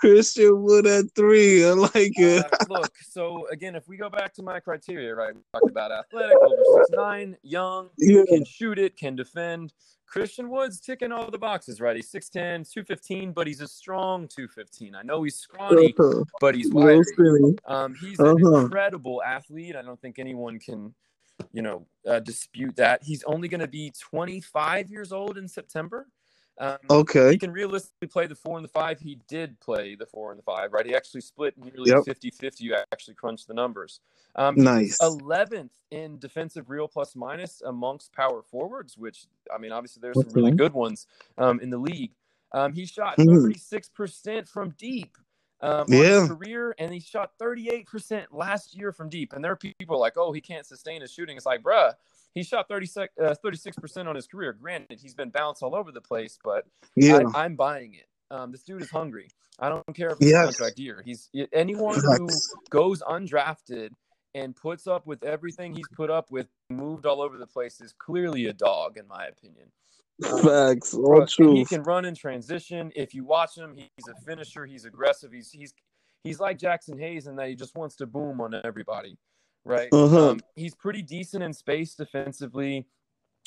Christian 0.00 0.62
Wood 0.62 0.86
at 0.86 1.06
three. 1.14 1.64
I 1.64 1.72
like 1.72 2.18
it. 2.18 2.44
Uh, 2.44 2.48
look, 2.68 2.92
so 3.02 3.46
again, 3.48 3.74
if 3.74 3.88
we 3.88 3.96
go 3.96 4.08
back 4.08 4.32
to 4.34 4.42
my 4.42 4.60
criteria, 4.60 5.14
right? 5.14 5.34
We 5.34 5.40
talked 5.52 5.68
about 5.68 5.90
athletic, 5.92 6.36
over 6.42 6.62
six 6.74 6.90
nine, 6.90 7.36
young, 7.42 7.90
Yeah. 7.98 8.22
can 8.28 8.44
shoot 8.44 8.78
it, 8.78 8.96
can 8.96 9.16
defend. 9.16 9.72
Christian 10.06 10.48
Wood's 10.48 10.80
ticking 10.80 11.12
all 11.12 11.30
the 11.30 11.38
boxes, 11.38 11.82
right? 11.82 11.94
He's 11.94 12.10
6'10, 12.10 12.64
215, 12.64 13.32
but 13.32 13.46
he's 13.46 13.60
a 13.60 13.68
strong 13.68 14.26
215. 14.26 14.94
I 14.94 15.02
know 15.02 15.22
he's 15.22 15.36
scrawny, 15.36 15.94
Uh-huh. 15.98 16.24
but 16.40 16.54
he's 16.54 16.72
wiry. 16.72 17.04
silly. 17.14 17.58
Um, 17.66 17.94
he's 17.94 18.18
an 18.20 18.28
Uh-huh. 18.28 18.60
incredible 18.62 19.22
athlete. 19.22 19.76
I 19.76 19.82
don't 19.82 20.00
think 20.00 20.18
anyone 20.18 20.58
can, 20.58 20.94
you 21.52 21.60
know, 21.60 21.86
uh, 22.06 22.20
dispute 22.20 22.76
that. 22.76 23.02
He's 23.02 23.22
only 23.24 23.48
going 23.48 23.60
to 23.60 23.68
be 23.68 23.92
25 24.00 24.90
years 24.90 25.12
old 25.12 25.36
in 25.36 25.46
September. 25.46 26.06
Um, 26.58 26.78
Okay. 26.90 27.32
he 27.32 27.38
can 27.38 27.50
realistically 27.52 28.08
play 28.08 28.26
the 28.26 28.34
four 28.34 28.56
and 28.58 28.64
the 28.64 28.68
five. 28.70 29.00
He 29.00 29.20
did 29.28 29.58
play 29.60 29.94
the 29.94 30.06
four 30.06 30.30
and 30.32 30.38
the 30.38 30.42
five, 30.42 30.72
right? 30.72 30.86
He 30.86 30.94
actually 30.94 31.20
split 31.20 31.56
nearly 31.56 31.90
Yep. 31.90 32.04
50 32.04 32.30
50. 32.30 32.64
You 32.64 32.76
actually 32.92 33.14
crunched 33.14 33.48
the 33.48 33.54
numbers. 33.54 34.00
Um, 34.36 34.56
Nice. 34.56 34.98
11th 35.00 35.70
in 35.90 36.18
defensive 36.18 36.70
real 36.70 36.88
plus 36.88 37.14
minus 37.16 37.62
amongst 37.62 38.12
power 38.12 38.42
forwards, 38.42 38.96
which, 38.98 39.26
I 39.54 39.58
mean, 39.58 39.72
obviously 39.72 40.00
there's 40.00 40.20
some 40.20 40.32
really 40.32 40.52
good 40.52 40.72
ones 40.72 41.06
um, 41.38 41.60
in 41.60 41.70
the 41.70 41.78
league. 41.78 42.12
Um, 42.52 42.72
he 42.72 42.86
shot 42.86 43.18
Mhm. 43.18 43.54
36% 43.54 44.48
from 44.48 44.70
deep 44.78 45.16
um, 45.60 45.86
Yeah. 45.88 46.20
his 46.20 46.28
career, 46.28 46.74
and 46.78 46.92
he 46.92 47.00
shot 47.00 47.32
38% 47.40 48.26
last 48.32 48.76
year 48.76 48.92
from 48.92 49.08
deep. 49.08 49.32
And 49.32 49.44
there 49.44 49.52
are 49.52 49.56
people 49.56 49.98
like, 49.98 50.16
oh, 50.16 50.32
he 50.32 50.40
can't 50.40 50.66
sustain 50.66 51.00
his 51.00 51.12
shooting. 51.12 51.36
It's 51.36 51.46
like, 51.46 51.62
bruh, 51.62 51.94
he 52.34 52.42
shot 52.42 52.68
36, 52.68 53.12
uh, 53.20 53.34
36% 53.44 54.06
on 54.06 54.14
his 54.14 54.26
career. 54.26 54.52
Granted, 54.52 55.00
he's 55.00 55.14
been 55.14 55.30
bounced 55.30 55.62
all 55.62 55.74
over 55.74 55.92
the 55.92 56.00
place, 56.00 56.38
but 56.44 56.64
Yeah. 56.96 57.20
I, 57.34 57.44
I'm 57.44 57.56
buying 57.56 57.94
it. 57.94 58.06
Um, 58.30 58.52
this 58.52 58.62
dude 58.62 58.82
is 58.82 58.90
hungry. 58.90 59.28
I 59.58 59.68
don't 59.68 59.84
care 59.94 60.08
if 60.10 60.18
it's 60.20 60.30
Yes. 60.30 60.42
a 60.42 60.46
contract 60.46 60.78
year. 60.78 61.02
He's 61.04 61.30
anyone 61.52 61.98
who 62.18 62.28
goes 62.70 63.02
undrafted 63.02 63.90
and 64.34 64.54
puts 64.54 64.86
up 64.86 65.06
with 65.06 65.24
everything 65.24 65.74
he's 65.74 65.88
put 65.96 66.10
up 66.10 66.30
with, 66.30 66.46
moved 66.70 67.06
all 67.06 67.22
over 67.22 67.38
the 67.38 67.46
place, 67.46 67.80
is 67.80 67.94
clearly 67.98 68.46
a 68.46 68.52
dog, 68.52 68.98
in 68.98 69.08
my 69.08 69.26
opinion. 69.26 69.72
Facts. 70.42 70.94
All 70.94 71.26
he 71.54 71.64
can 71.64 71.82
run 71.84 72.04
in 72.04 72.14
transition. 72.14 72.92
If 72.94 73.14
you 73.14 73.24
watch 73.24 73.56
him, 73.56 73.74
he's 73.76 74.08
a 74.08 74.14
finisher. 74.26 74.66
He's 74.66 74.84
aggressive. 74.84 75.32
He's 75.32 75.50
he's 75.50 75.72
he's 76.24 76.40
like 76.40 76.58
Jaxson 76.58 76.98
Hayes 77.00 77.26
in 77.26 77.36
that 77.36 77.48
he 77.48 77.54
just 77.54 77.76
wants 77.76 77.96
to 77.96 78.06
boom 78.06 78.40
on 78.40 78.54
everybody, 78.64 79.16
right? 79.64 79.88
Uh-huh. 79.92 80.30
Um, 80.30 80.40
he's 80.56 80.74
pretty 80.74 81.02
decent 81.02 81.42
in 81.42 81.52
space 81.52 81.94
defensively, 81.94 82.86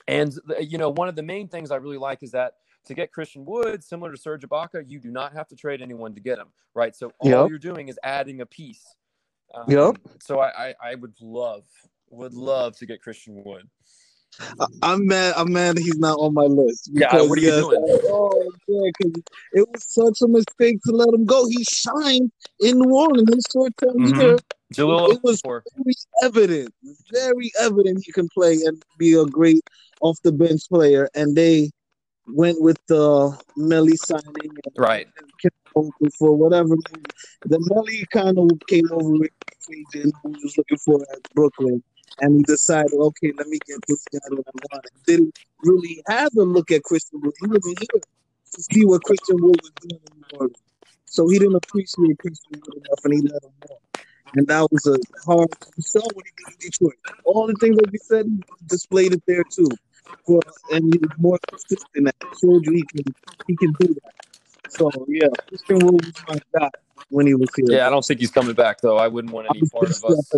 and 0.07 0.33
you 0.59 0.77
know 0.77 0.89
one 0.89 1.07
of 1.07 1.15
the 1.15 1.23
main 1.23 1.47
things 1.47 1.71
I 1.71 1.75
really 1.77 1.97
like 1.97 2.23
is 2.23 2.31
that 2.31 2.55
to 2.85 2.93
get 2.93 3.11
Christian 3.11 3.45
Wood, 3.45 3.83
similar 3.83 4.11
to 4.11 4.17
Serge 4.17 4.41
Ibaka, 4.43 4.83
you 4.87 4.99
do 4.99 5.11
not 5.11 5.33
have 5.33 5.47
to 5.49 5.55
trade 5.55 5.81
anyone 5.81 6.15
to 6.15 6.21
get 6.21 6.39
him, 6.39 6.47
right? 6.73 6.95
So 6.95 7.11
all 7.19 7.29
Yep. 7.29 7.49
you're 7.49 7.59
doing 7.59 7.89
is 7.89 7.99
adding 8.03 8.41
a 8.41 8.45
piece. 8.45 8.95
Um, 9.53 9.65
Yep. 9.67 9.97
So 10.21 10.39
I, 10.39 10.69
I 10.69 10.75
I 10.91 10.95
would 10.95 11.13
love 11.21 11.65
would 12.09 12.33
love 12.33 12.75
to 12.77 12.85
get 12.85 13.01
Christian 13.01 13.43
Wood. 13.45 13.69
I'm 14.81 15.05
mad. 15.05 15.33
I'm 15.35 15.51
mad 15.51 15.77
he's 15.77 15.99
not 15.99 16.13
on 16.17 16.33
my 16.33 16.43
list. 16.43 16.89
Yeah, 16.93 17.21
what 17.21 17.37
are 17.37 17.41
you 17.41 17.47
yes, 17.49 17.59
doing? 17.61 17.77
I- 17.77 18.07
oh, 18.07 18.51
'cause 18.97 19.11
it 19.53 19.69
was 19.69 19.83
such 19.83 20.21
a 20.23 20.27
mistake 20.27 20.77
to 20.85 20.95
let 20.95 21.13
him 21.13 21.25
go. 21.25 21.45
He 21.47 21.63
shined 21.65 22.31
in 22.61 22.79
New 22.79 22.95
Orleans 22.95 23.29
in 23.29 23.39
short 23.53 23.73
term 23.77 23.97
Mhm. 23.97 24.21
here. 24.21 24.37
Jahlil 24.71 25.13
It 25.13 25.19
was- 25.23 25.41
Okafor. 25.41 25.61
Very 25.75 25.95
evident, 26.23 26.73
very 27.11 27.51
evident 27.59 28.03
he 28.05 28.11
can 28.11 28.27
play 28.29 28.59
and 28.65 28.81
be 28.97 29.13
a 29.13 29.25
great 29.25 29.63
off 30.01 30.21
the 30.23 30.31
bench 30.31 30.61
player. 30.69 31.09
And 31.13 31.35
they 31.35 31.71
went 32.27 32.61
with 32.61 32.77
the 32.87 33.37
Melli 33.57 33.97
signing 33.97 34.51
and 34.65 34.75
right. 34.77 35.07
For 36.19 36.35
whatever. 36.35 36.75
The 37.45 37.57
Melli 37.57 38.03
kind 38.11 38.37
of 38.37 38.49
came 38.67 38.85
over 38.91 39.11
with 39.11 39.31
agent 39.71 40.13
who 40.23 40.29
was 40.29 40.57
looking 40.57 40.77
for 40.77 41.01
at 41.13 41.19
Brooklyn, 41.33 41.81
and 42.19 42.37
he 42.37 42.43
decided, 42.43 42.93
okay, 42.93 43.31
let 43.37 43.47
me 43.47 43.57
get 43.65 43.79
this 43.87 44.05
guy 44.11 44.19
that 44.29 44.43
I 44.47 44.51
want. 44.71 44.85
Didn't 45.05 45.37
really 45.63 46.03
have 46.07 46.31
a 46.37 46.43
look 46.43 46.71
at 46.71 46.83
Christian 46.83 47.21
Wood. 47.21 47.33
He 47.39 47.47
wasn't 47.47 47.79
here 47.79 48.01
to 48.53 48.63
see 48.63 48.85
what 48.85 49.03
Christian 49.03 49.37
Wood 49.41 49.59
was 49.61 49.71
doing 49.79 50.01
in 50.05 50.17
New 50.17 50.37
Orleans. 50.37 50.57
So 51.05 51.27
he 51.29 51.39
didn't 51.39 51.55
appreciate 51.55 52.17
Christian 52.19 52.61
Wood 52.65 52.77
enough, 52.77 53.05
and 53.05 53.13
he 53.13 53.21
let 53.21 53.43
him 53.43 53.51
go. 53.67 53.77
And 54.35 54.47
that 54.47 54.67
was 54.71 54.85
a 54.87 54.97
hard 55.25 55.51
to 55.51 55.81
show 55.81 56.01
when 56.13 56.25
he 56.25 56.31
did 56.37 56.53
in 56.53 56.57
Detroit. 56.59 56.95
All 57.25 57.47
the 57.47 57.55
things 57.55 57.75
that 57.77 57.91
we 57.91 57.97
said, 57.97 58.43
displayed 58.67 59.13
it 59.13 59.23
there 59.27 59.43
too. 59.43 59.69
For, 60.25 60.39
and 60.71 60.93
he 60.93 60.99
was 60.99 61.11
more 61.17 61.39
consistent. 61.49 62.05
That 62.05 62.15
showed 62.41 62.65
you 62.65 62.73
he 62.73 62.83
can 62.83 63.03
he 63.47 63.55
can 63.55 63.73
do 63.79 63.87
that. 63.87 64.13
So 64.69 64.89
yeah, 65.07 65.27
Christian 65.47 65.79
Wood 65.79 66.05
was 66.05 66.13
my 66.27 66.59
guy 66.59 66.69
when 67.09 67.27
he 67.27 67.35
was 67.35 67.49
here. 67.55 67.65
Yeah, 67.77 67.87
I 67.87 67.89
don't 67.89 68.05
think 68.05 68.19
he's 68.19 68.31
coming 68.31 68.55
back 68.55 68.81
though. 68.81 68.97
I 68.97 69.07
wouldn't 69.07 69.33
want 69.33 69.47
any 69.49 69.67
part 69.69 69.89
of 69.89 70.03
us. 70.05 70.31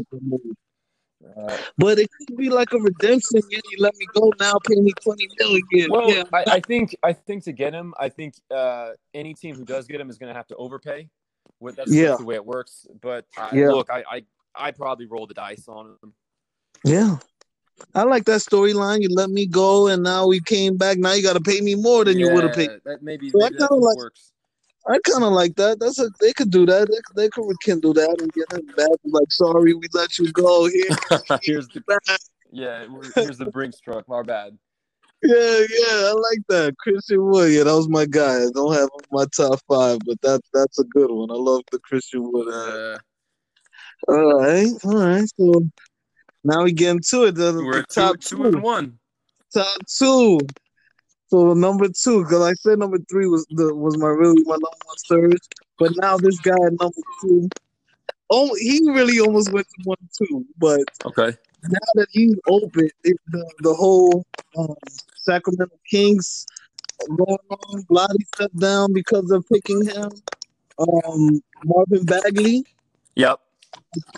Uh, 1.38 1.58
But 1.78 2.00
it 2.00 2.10
could 2.18 2.36
be 2.36 2.50
like 2.50 2.74
a 2.74 2.80
redemption. 2.80 3.42
Yeah, 3.50 3.60
you 3.72 3.78
let 3.80 3.96
me 3.96 4.06
go 4.14 4.34
now, 4.40 4.56
pay 4.68 4.76
me 4.76 4.92
twenty 5.02 5.30
million. 5.40 5.90
well, 5.90 6.10
yeah, 6.10 6.24
I, 6.34 6.44
I 6.48 6.60
think 6.60 6.96
I 7.02 7.14
think 7.14 7.44
to 7.46 7.54
get 7.54 7.74
him, 7.74 7.94
I 7.98 8.10
think 8.10 8.36
uh, 8.52 8.92
any 9.14 9.34
team 9.34 9.56
who 9.56 9.64
does 9.64 9.88
get 9.88 10.02
him 10.02 10.10
is 10.10 10.18
going 10.18 10.32
to 10.32 10.36
have 10.36 10.48
to 10.48 10.56
overpay. 10.56 11.10
With 11.64 11.78
that's 11.78 11.92
Yeah. 11.94 12.16
the 12.18 12.26
way 12.26 12.36
it 12.36 12.46
works. 12.46 12.86
But 13.02 13.26
I, 13.38 13.56
Yeah. 13.56 13.70
look, 13.72 13.90
I, 13.90 14.04
I 14.16 14.24
I 14.68 14.72
probably 14.72 15.06
roll 15.08 15.26
the 15.26 15.34
dice 15.34 15.68
on 15.68 15.96
him. 16.04 16.14
yeah. 16.86 17.18
I 17.96 18.04
like 18.04 18.26
that 18.26 18.42
storyline. 18.42 19.02
You 19.02 19.10
let 19.12 19.30
me 19.32 19.48
go, 19.48 19.88
and 19.88 20.04
now 20.04 20.28
we 20.28 20.40
came 20.42 20.78
back. 20.78 20.98
Now 21.00 21.14
you 21.14 21.24
got 21.24 21.34
to 21.34 21.42
pay 21.42 21.60
me 21.60 21.74
more 21.76 22.06
than 22.06 22.20
you 22.20 22.32
would 22.32 22.44
have 22.44 22.54
paid. 22.54 22.70
That 22.86 23.02
maybe, 23.02 23.30
So 23.32 23.40
I 23.40 23.46
maybe 23.46 23.56
that's 23.58 23.68
kinda 23.70 23.82
what 23.82 23.88
like- 23.90 23.98
works. 23.98 24.30
I 24.86 25.00
kind 25.10 25.24
of 25.24 25.32
like 25.32 25.56
that. 25.56 25.80
That's 25.80 25.98
a 26.00 26.10
they 26.20 26.34
could 26.34 26.52
do 26.52 26.66
that. 26.66 26.88
They, 26.90 27.24
they 27.24 27.30
could 27.30 27.48
rekindle 27.48 27.94
that 27.94 28.16
and 28.22 28.32
get 28.34 28.52
him 28.52 28.66
back. 28.76 28.90
Like, 29.06 29.32
sorry, 29.32 29.74
we 29.74 29.88
let 29.94 30.20
you 30.20 30.30
go 30.34 30.66
here. 30.68 30.90
here's 31.42 31.68
the 31.74 31.82
yeah, 32.52 32.86
here's 33.16 33.38
the 33.38 33.46
Brinks 33.50 33.80
truck. 33.80 34.08
My 34.10 34.22
bad. 34.22 34.58
Yeah, 35.24 35.60
yeah, 35.70 36.10
I 36.10 36.14
like 36.14 36.40
that. 36.50 36.76
Christian 36.80 37.24
Wood, 37.26 37.52
yeah, 37.54 37.64
that 37.64 37.76
was 37.76 37.88
my 37.88 38.06
guy. 38.06 38.44
I 38.44 38.48
don't 38.54 38.74
have 38.74 38.84
him 38.84 38.90
in 39.00 39.06
my 39.12 39.26
top 39.36 39.60
five, 39.70 40.00
but 40.06 40.20
that 40.22 40.42
that's 40.54 40.80
a 40.80 40.84
good 40.84 41.10
one. 41.12 41.32
I 41.32 41.36
love 41.36 41.62
the 41.72 41.80
Christian 41.80 42.30
Wood. 42.32 42.48
Uh, 42.54 43.00
All 44.10 44.40
right, 44.42 44.68
all 44.84 44.98
right. 44.98 45.30
So 45.40 45.64
now 46.44 46.64
we 46.64 46.74
get 46.74 46.92
into 46.92 47.24
it. 47.24 47.36
The, 47.36 47.54
we're 47.54 47.78
the 47.78 47.86
top 47.90 48.20
two 48.20 48.38
two, 48.38 48.44
and 48.44 48.62
one. 48.62 49.00
top 49.54 49.78
two. 49.98 50.40
So 51.28 51.54
number 51.54 51.88
two, 51.88 52.24
because 52.24 52.42
I 52.42 52.54
said 52.54 52.80
number 52.80 53.00
three 53.10 53.28
was 53.28 53.46
the 53.50 53.74
was 53.74 53.98
my 53.98 54.10
really 54.10 54.44
my 54.44 54.56
number 54.56 54.68
one 54.86 54.98
Serge, 54.98 55.40
but 55.80 55.92
now 56.02 56.18
this 56.18 56.38
guy 56.40 56.52
at 56.52 56.74
number 56.82 57.02
two, 57.22 57.50
oh, 58.30 58.54
he 58.56 58.82
really 58.92 59.20
almost 59.22 59.54
went 59.54 59.68
to 59.68 59.82
one 59.86 59.98
two, 60.18 60.46
but 60.58 60.82
Okay. 61.06 61.36
now 61.64 61.80
that 61.96 62.08
he's 62.12 62.36
open, 62.48 62.90
it, 63.06 63.18
the 63.32 63.50
the 63.62 63.74
whole 63.74 64.26
um, 64.58 64.76
Sacramento 65.24 65.78
Kings 65.90 66.46
going 67.08 67.38
on, 67.50 67.86
Lottie 67.90 68.26
stepped 68.36 68.60
down 68.60 68.94
because 68.94 69.32
of 69.32 69.46
picking 69.52 69.86
him. 69.86 70.10
Um, 70.80 71.42
Marvin 71.64 72.06
Bagley. 72.06 72.64
Yep. 73.16 73.40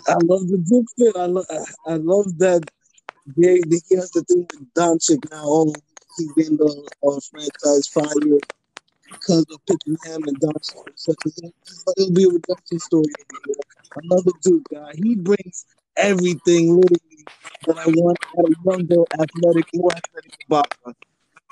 I 0.08 0.14
love 0.24 0.48
the 0.48 0.58
Duke 0.68 0.86
fit. 0.98 1.16
I 1.16 1.26
love 1.26 1.44
I 1.86 1.94
love 1.94 2.26
that 2.38 2.62
they, 3.36 3.60
they 3.60 3.80
he 3.88 3.96
has 3.96 4.10
the 4.10 4.22
thing 4.22 4.46
with 4.52 4.72
Doncic 4.74 5.30
now. 5.30 5.44
Oh, 5.44 5.74
he's 6.16 6.32
getting 6.32 6.56
the 6.56 6.90
uh, 7.06 7.20
franchise 7.30 7.86
fired 7.88 8.42
because 9.10 9.46
of 9.52 9.60
picking 9.66 9.96
him 10.04 10.24
and 10.26 10.40
Doncic. 10.40 10.74
So 10.94 11.12
it'll 11.96 12.12
be 12.12 12.24
a 12.24 12.28
redemption 12.28 12.78
story. 12.78 13.04
I 13.94 14.00
love 14.04 14.24
the 14.24 14.34
Duke 14.42 14.66
guy. 14.72 14.92
He 14.94 15.16
brings 15.16 15.66
everything 15.96 16.74
literally 16.76 17.00
that 17.66 17.78
I 17.78 17.86
want 17.86 18.18
of 18.38 18.52
younger, 18.64 19.02
athletic, 19.14 19.66
more 19.74 19.90
athletic 19.92 20.32
Ibaka. 20.50 20.94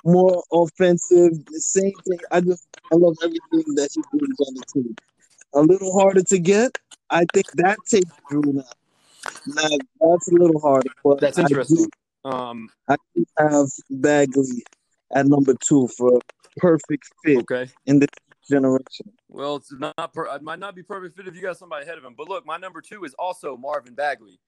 More 0.07 0.43
offensive, 0.53 1.33
the 1.47 1.61
same 1.61 1.93
thing. 2.07 2.19
I 2.31 2.41
just 2.41 2.67
I 2.93 2.97
love 2.97 3.17
everything 3.23 3.75
that 3.77 3.89
he 3.95 4.03
brings 4.19 4.39
on 4.41 4.55
the 4.55 4.65
team. 4.75 4.97
A 5.55 5.61
little 5.63 5.99
harder 5.99 6.23
to 6.23 6.39
get. 6.39 6.77
I 7.11 7.25
think 7.33 7.47
that 7.55 7.79
takes 7.89 8.11
Jrue 8.31 8.53
now. 8.55 8.63
Now 9.47 9.69
that's 10.01 10.29
a 10.29 10.35
little 10.35 10.61
harder, 10.61 10.91
but 11.03 11.21
That's 11.21 11.39
I 11.39 11.43
do- 11.43 11.47
interesting. 11.47 11.87
Um. 12.25 12.69
I 12.89 12.97
do 13.15 13.25
have 13.39 13.67
Bagley 13.91 14.63
at 15.15 15.27
number 15.27 15.55
two 15.67 15.89
for 15.97 16.21
perfect 16.59 17.05
fit 17.25 17.39
Okay. 17.39 17.71
in 17.87 17.99
the 17.99 18.09
generation. 18.51 19.11
Well, 19.29 19.57
it's 19.57 19.73
not. 19.73 20.13
Per- 20.13 20.27
it 20.37 20.43
might 20.43 20.59
not 20.59 20.75
be 20.75 20.83
perfect 20.83 21.17
fit 21.17 21.27
if 21.29 21.35
you 21.35 21.41
got 21.43 21.57
somebody 21.57 21.85
ahead 21.85 21.97
of 21.99 22.05
him. 22.05 22.15
But 22.17 22.29
look, 22.29 22.45
my 22.47 22.59
number 22.59 22.81
two 22.83 23.05
is 23.05 23.15
also 23.19 23.57
Marvin 23.57 23.95
Bagley. 23.95 24.39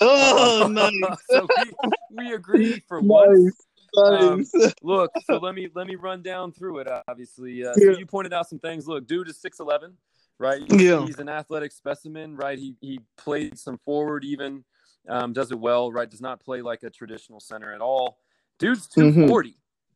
Oh, 0.00 0.66
nice, 0.70 1.18
so 1.28 1.48
we, 1.56 1.70
we 2.10 2.32
agreed 2.34 2.82
for 2.86 3.00
once. 3.02 3.66
nice, 3.96 4.50
nice. 4.54 4.74
Look, 4.82 5.12
so 5.24 5.38
let 5.38 5.54
me 5.54 5.68
let 5.74 5.86
me 5.86 5.96
run 5.96 6.22
down 6.22 6.52
through 6.52 6.78
it. 6.80 6.88
Obviously, 7.08 7.64
uh, 7.64 7.74
Yeah. 7.76 7.92
so 7.92 7.98
you 7.98 8.06
pointed 8.06 8.32
out 8.32 8.48
some 8.48 8.58
things. 8.58 8.86
Look, 8.86 9.06
dude 9.06 9.28
is 9.28 9.40
six 9.40 9.60
eleven, 9.60 9.94
right? 10.38 10.62
Yeah. 10.68 11.04
he's 11.04 11.18
an 11.18 11.28
athletic 11.28 11.72
specimen, 11.72 12.36
right? 12.36 12.58
He 12.58 12.76
he 12.80 13.00
played 13.16 13.58
some 13.58 13.78
forward, 13.78 14.24
even 14.24 14.64
um, 15.08 15.32
does 15.32 15.50
it 15.50 15.58
well, 15.58 15.90
right? 15.90 16.08
Does 16.08 16.20
not 16.20 16.40
play 16.40 16.62
like 16.62 16.82
a 16.82 16.90
traditional 16.90 17.40
center 17.40 17.72
at 17.72 17.80
all. 17.80 18.18
Dude's 18.58 18.86
two 18.86 19.02
Mhm. 19.02 19.44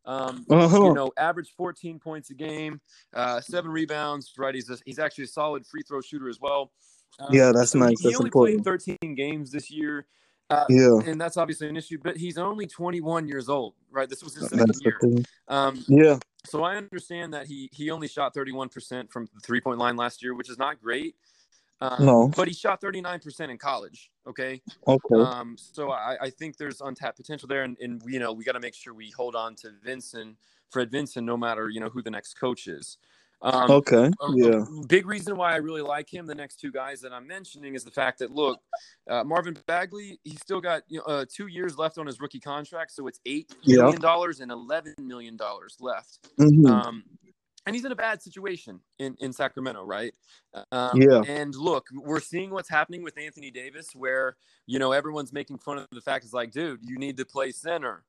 Um, 0.05 0.45
Uh-huh. 0.51 0.87
you 0.87 0.95
know, 0.95 1.13
average 1.17 1.53
14 1.57 2.01
points 2.01 2.31
a 2.31 2.35
game, 2.35 2.81
uh, 3.15 3.41
seven 3.41 3.71
rebounds. 3.71 4.33
Right, 4.37 4.55
he's 4.55 4.69
a, 4.69 4.79
he's 4.85 4.99
actually 4.99 5.25
a 5.25 5.29
solid 5.29 5.65
free 5.65 5.83
throw 5.83 6.01
shooter 6.01 6.29
as 6.29 6.41
well. 6.41 6.73
Um, 7.19 7.29
Yeah, 7.33 7.53
that's 7.53 7.73
so 7.73 7.79
nice. 7.79 8.01
He, 8.01 8.09
he 8.09 8.09
That's 8.11 8.21
only 8.21 8.29
important. 8.29 8.65
played 8.65 8.99
13 9.01 9.15
games 9.15 9.51
this 9.51 9.71
year, 9.71 10.07
uh, 10.51 10.65
Yeah, 10.69 10.99
and 11.05 11.21
that's 11.21 11.37
obviously 11.37 11.69
an 11.69 11.77
issue. 11.77 11.99
But 12.03 12.17
he's 12.17 12.39
only 12.39 12.67
21 12.67 13.29
years 13.29 13.49
old. 13.49 13.75
Right, 13.91 14.09
this 14.09 14.23
was 14.23 14.35
his 14.35 14.49
second 14.49 14.67
that's 14.67 14.81
year. 14.83 14.99
Um, 15.49 15.85
Yeah, 15.89 16.19
so 16.45 16.65
I 16.65 16.77
understand 16.77 17.35
that 17.35 17.47
he 17.47 17.69
he 17.73 17.91
only 17.91 18.09
shot 18.09 18.35
31% 18.35 19.11
from 19.11 19.29
the 19.35 19.41
three 19.41 19.61
point 19.61 19.79
line 19.79 19.97
last 19.97 20.23
year, 20.23 20.35
which 20.35 20.51
is 20.51 20.59
not 20.59 20.81
great. 20.81 21.15
Um, 21.81 22.07
No. 22.07 22.33
but 22.37 22.47
he 22.47 22.55
shot 22.55 22.81
39% 22.81 23.51
in 23.51 23.59
college. 23.59 24.11
Okay, 24.27 24.63
okay. 24.87 25.21
um, 25.21 25.57
so 25.59 25.91
I, 25.91 26.17
I 26.23 26.31
think 26.31 26.57
there's 26.57 26.81
untapped 26.81 27.17
potential 27.17 27.49
there, 27.49 27.65
and, 27.65 27.77
and 27.81 28.03
you 28.07 28.21
know 28.21 28.33
we 28.33 28.45
got 28.45 28.53
to 28.53 28.61
make 28.61 28.75
sure 28.75 28.95
we 28.95 29.11
hold 29.11 29.35
on 29.35 29.57
to 29.57 29.73
Vincent, 29.83 30.37
Fred 30.71 30.91
Vincent, 30.91 31.27
no 31.27 31.37
matter 31.37 31.69
you 31.69 31.81
know 31.81 31.89
who 31.89 32.03
the 32.03 32.11
next 32.11 32.35
coach 32.35 32.69
is. 32.69 32.99
Um, 33.43 33.71
okay. 33.71 34.09
a- 34.21 34.25
a 34.25 34.37
Yeah. 34.37 34.65
big 34.87 35.07
reason 35.07 35.37
why 35.37 35.53
I 35.53 35.57
really 35.57 35.83
like 35.83 36.09
him, 36.13 36.27
the 36.27 36.35
next 36.35 36.57
two 36.61 36.71
guys 36.71 37.01
that 37.01 37.13
I'm 37.13 37.27
mentioning, 37.27 37.75
is 37.75 37.83
the 37.85 37.91
fact 37.91 38.21
that 38.21 38.31
look, 38.31 38.61
uh, 39.11 39.25
Marvin 39.25 39.57
Bagley, 39.67 40.21
he's 40.25 40.41
still 40.41 40.61
got 40.61 40.83
you 40.89 40.99
know, 40.99 41.05
uh, 41.05 41.25
two 41.29 41.49
years 41.49 41.77
left 41.77 41.99
on 41.99 42.07
his 42.07 42.21
rookie 42.21 42.41
contract, 42.41 42.93
so 42.93 43.07
it's 43.09 43.21
eight 43.27 43.53
Yeah. 43.63 43.83
million 43.83 44.01
dollars 44.01 44.41
and 44.41 44.51
eleven 44.53 44.95
million 44.99 45.37
dollars 45.37 45.77
left. 45.81 46.21
Mhm. 46.39 46.69
Um, 46.71 47.05
and 47.67 47.77
he's 47.77 47.85
in 47.85 47.93
a 47.93 47.97
bad 47.97 48.21
situation 48.23 48.81
in, 48.99 49.17
in 49.21 49.33
Sacramento, 49.33 49.85
right? 49.85 50.15
Um, 50.73 51.01
Yeah. 51.01 51.23
And 51.27 51.55
look, 51.55 51.87
we're 51.93 52.21
seeing 52.21 52.51
what's 52.51 52.69
happening 52.69 53.03
with 53.03 53.17
Anthony 53.19 53.51
Davis, 53.51 53.95
where 53.95 54.37
you 54.67 54.79
know 54.79 54.93
everyone's 54.93 55.33
making 55.33 55.59
fun 55.59 55.79
of 55.79 55.89
the 55.91 56.01
fact 56.01 56.25
it's 56.25 56.33
like, 56.35 56.53
dude, 56.53 56.81
you 56.83 56.97
need 56.99 57.17
to 57.17 57.25
play 57.25 57.51
center, 57.53 58.05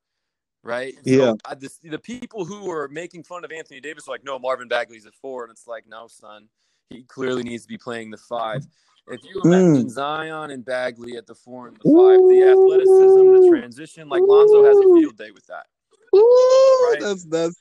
right? 0.64 0.96
And 0.96 1.06
Yeah. 1.06 1.18
So, 1.18 1.38
uh, 1.44 1.54
this, 1.54 1.78
the 1.78 1.98
people 1.98 2.44
who 2.44 2.70
are 2.70 2.88
making 2.88 3.22
fun 3.22 3.44
of 3.44 3.52
Anthony 3.52 3.80
Davis 3.80 4.08
are 4.08 4.10
like, 4.10 4.24
no, 4.24 4.38
Marvin 4.38 4.66
Bagley's 4.66 5.06
a 5.06 5.12
four, 5.12 5.44
and 5.44 5.52
it's 5.52 5.66
like, 5.68 5.86
no, 5.86 6.08
son, 6.08 6.48
he 6.90 7.02
clearly 7.02 7.42
needs 7.42 7.62
to 7.64 7.68
be 7.68 7.78
playing 7.78 8.10
the 8.10 8.16
five. 8.16 8.66
If 9.06 9.22
you 9.22 9.40
Mm. 9.40 9.44
imagine 9.44 9.90
Zion 9.90 10.50
and 10.50 10.64
Bagley 10.64 11.16
at 11.16 11.26
the 11.26 11.34
four 11.34 11.68
and 11.68 11.76
the 11.76 11.92
five, 11.92 12.18
the 12.28 12.42
athleticism, 12.42 13.32
the 13.32 13.48
transition, 13.48 14.08
like 14.08 14.22
Lonzo 14.26 14.64
has 14.64 14.78
a 14.78 14.94
field 14.94 15.16
day 15.18 15.30
with 15.30 15.46
that. 15.46 15.66
Ooh, 16.16 16.88
Right. 16.90 17.00
That's 17.00 17.24
that's 17.24 17.60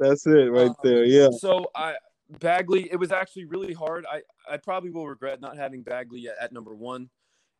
that's 0.00 0.26
it 0.26 0.50
right 0.50 0.70
Um, 0.70 0.76
there. 0.82 1.04
Yeah. 1.04 1.30
So 1.30 1.70
I 1.76 1.94
Bagley, 2.40 2.90
it 2.90 2.96
was 2.96 3.12
actually 3.12 3.44
really 3.44 3.72
hard. 3.72 4.06
I 4.10 4.22
I 4.50 4.56
probably 4.56 4.90
will 4.90 5.06
regret 5.06 5.40
not 5.40 5.56
having 5.56 5.82
Bagley 5.82 6.28
at, 6.28 6.36
at 6.40 6.52
number 6.52 6.74
one. 6.74 7.10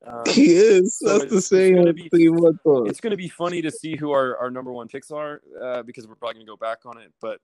Um, 0.07 0.23
He 0.27 0.53
is. 0.55 0.99
so 0.99 1.19
That's 1.19 1.31
the 1.33 1.41
same 1.41 1.77
gonna 1.77 1.93
be- 1.93 2.09
same 2.15 2.37
I 2.45 2.51
thought. 2.65 2.88
it's 2.88 3.01
going 3.01 3.12
to 3.12 3.17
be 3.17 3.29
funny 3.29 3.62
to 3.62 3.71
see 3.71 3.97
who 3.97 4.11
our, 4.11 4.37
our 4.38 4.51
number 4.51 4.73
one 4.73 4.88
picks 4.88 5.11
are 5.11 5.41
uh, 5.62 5.83
because 5.83 6.07
we're 6.09 6.17
probably 6.17 6.35
going 6.35 6.47
to 6.47 6.51
go 6.53 6.57
back 6.57 6.79
on 6.87 6.99
it. 6.99 7.12
But 7.21 7.38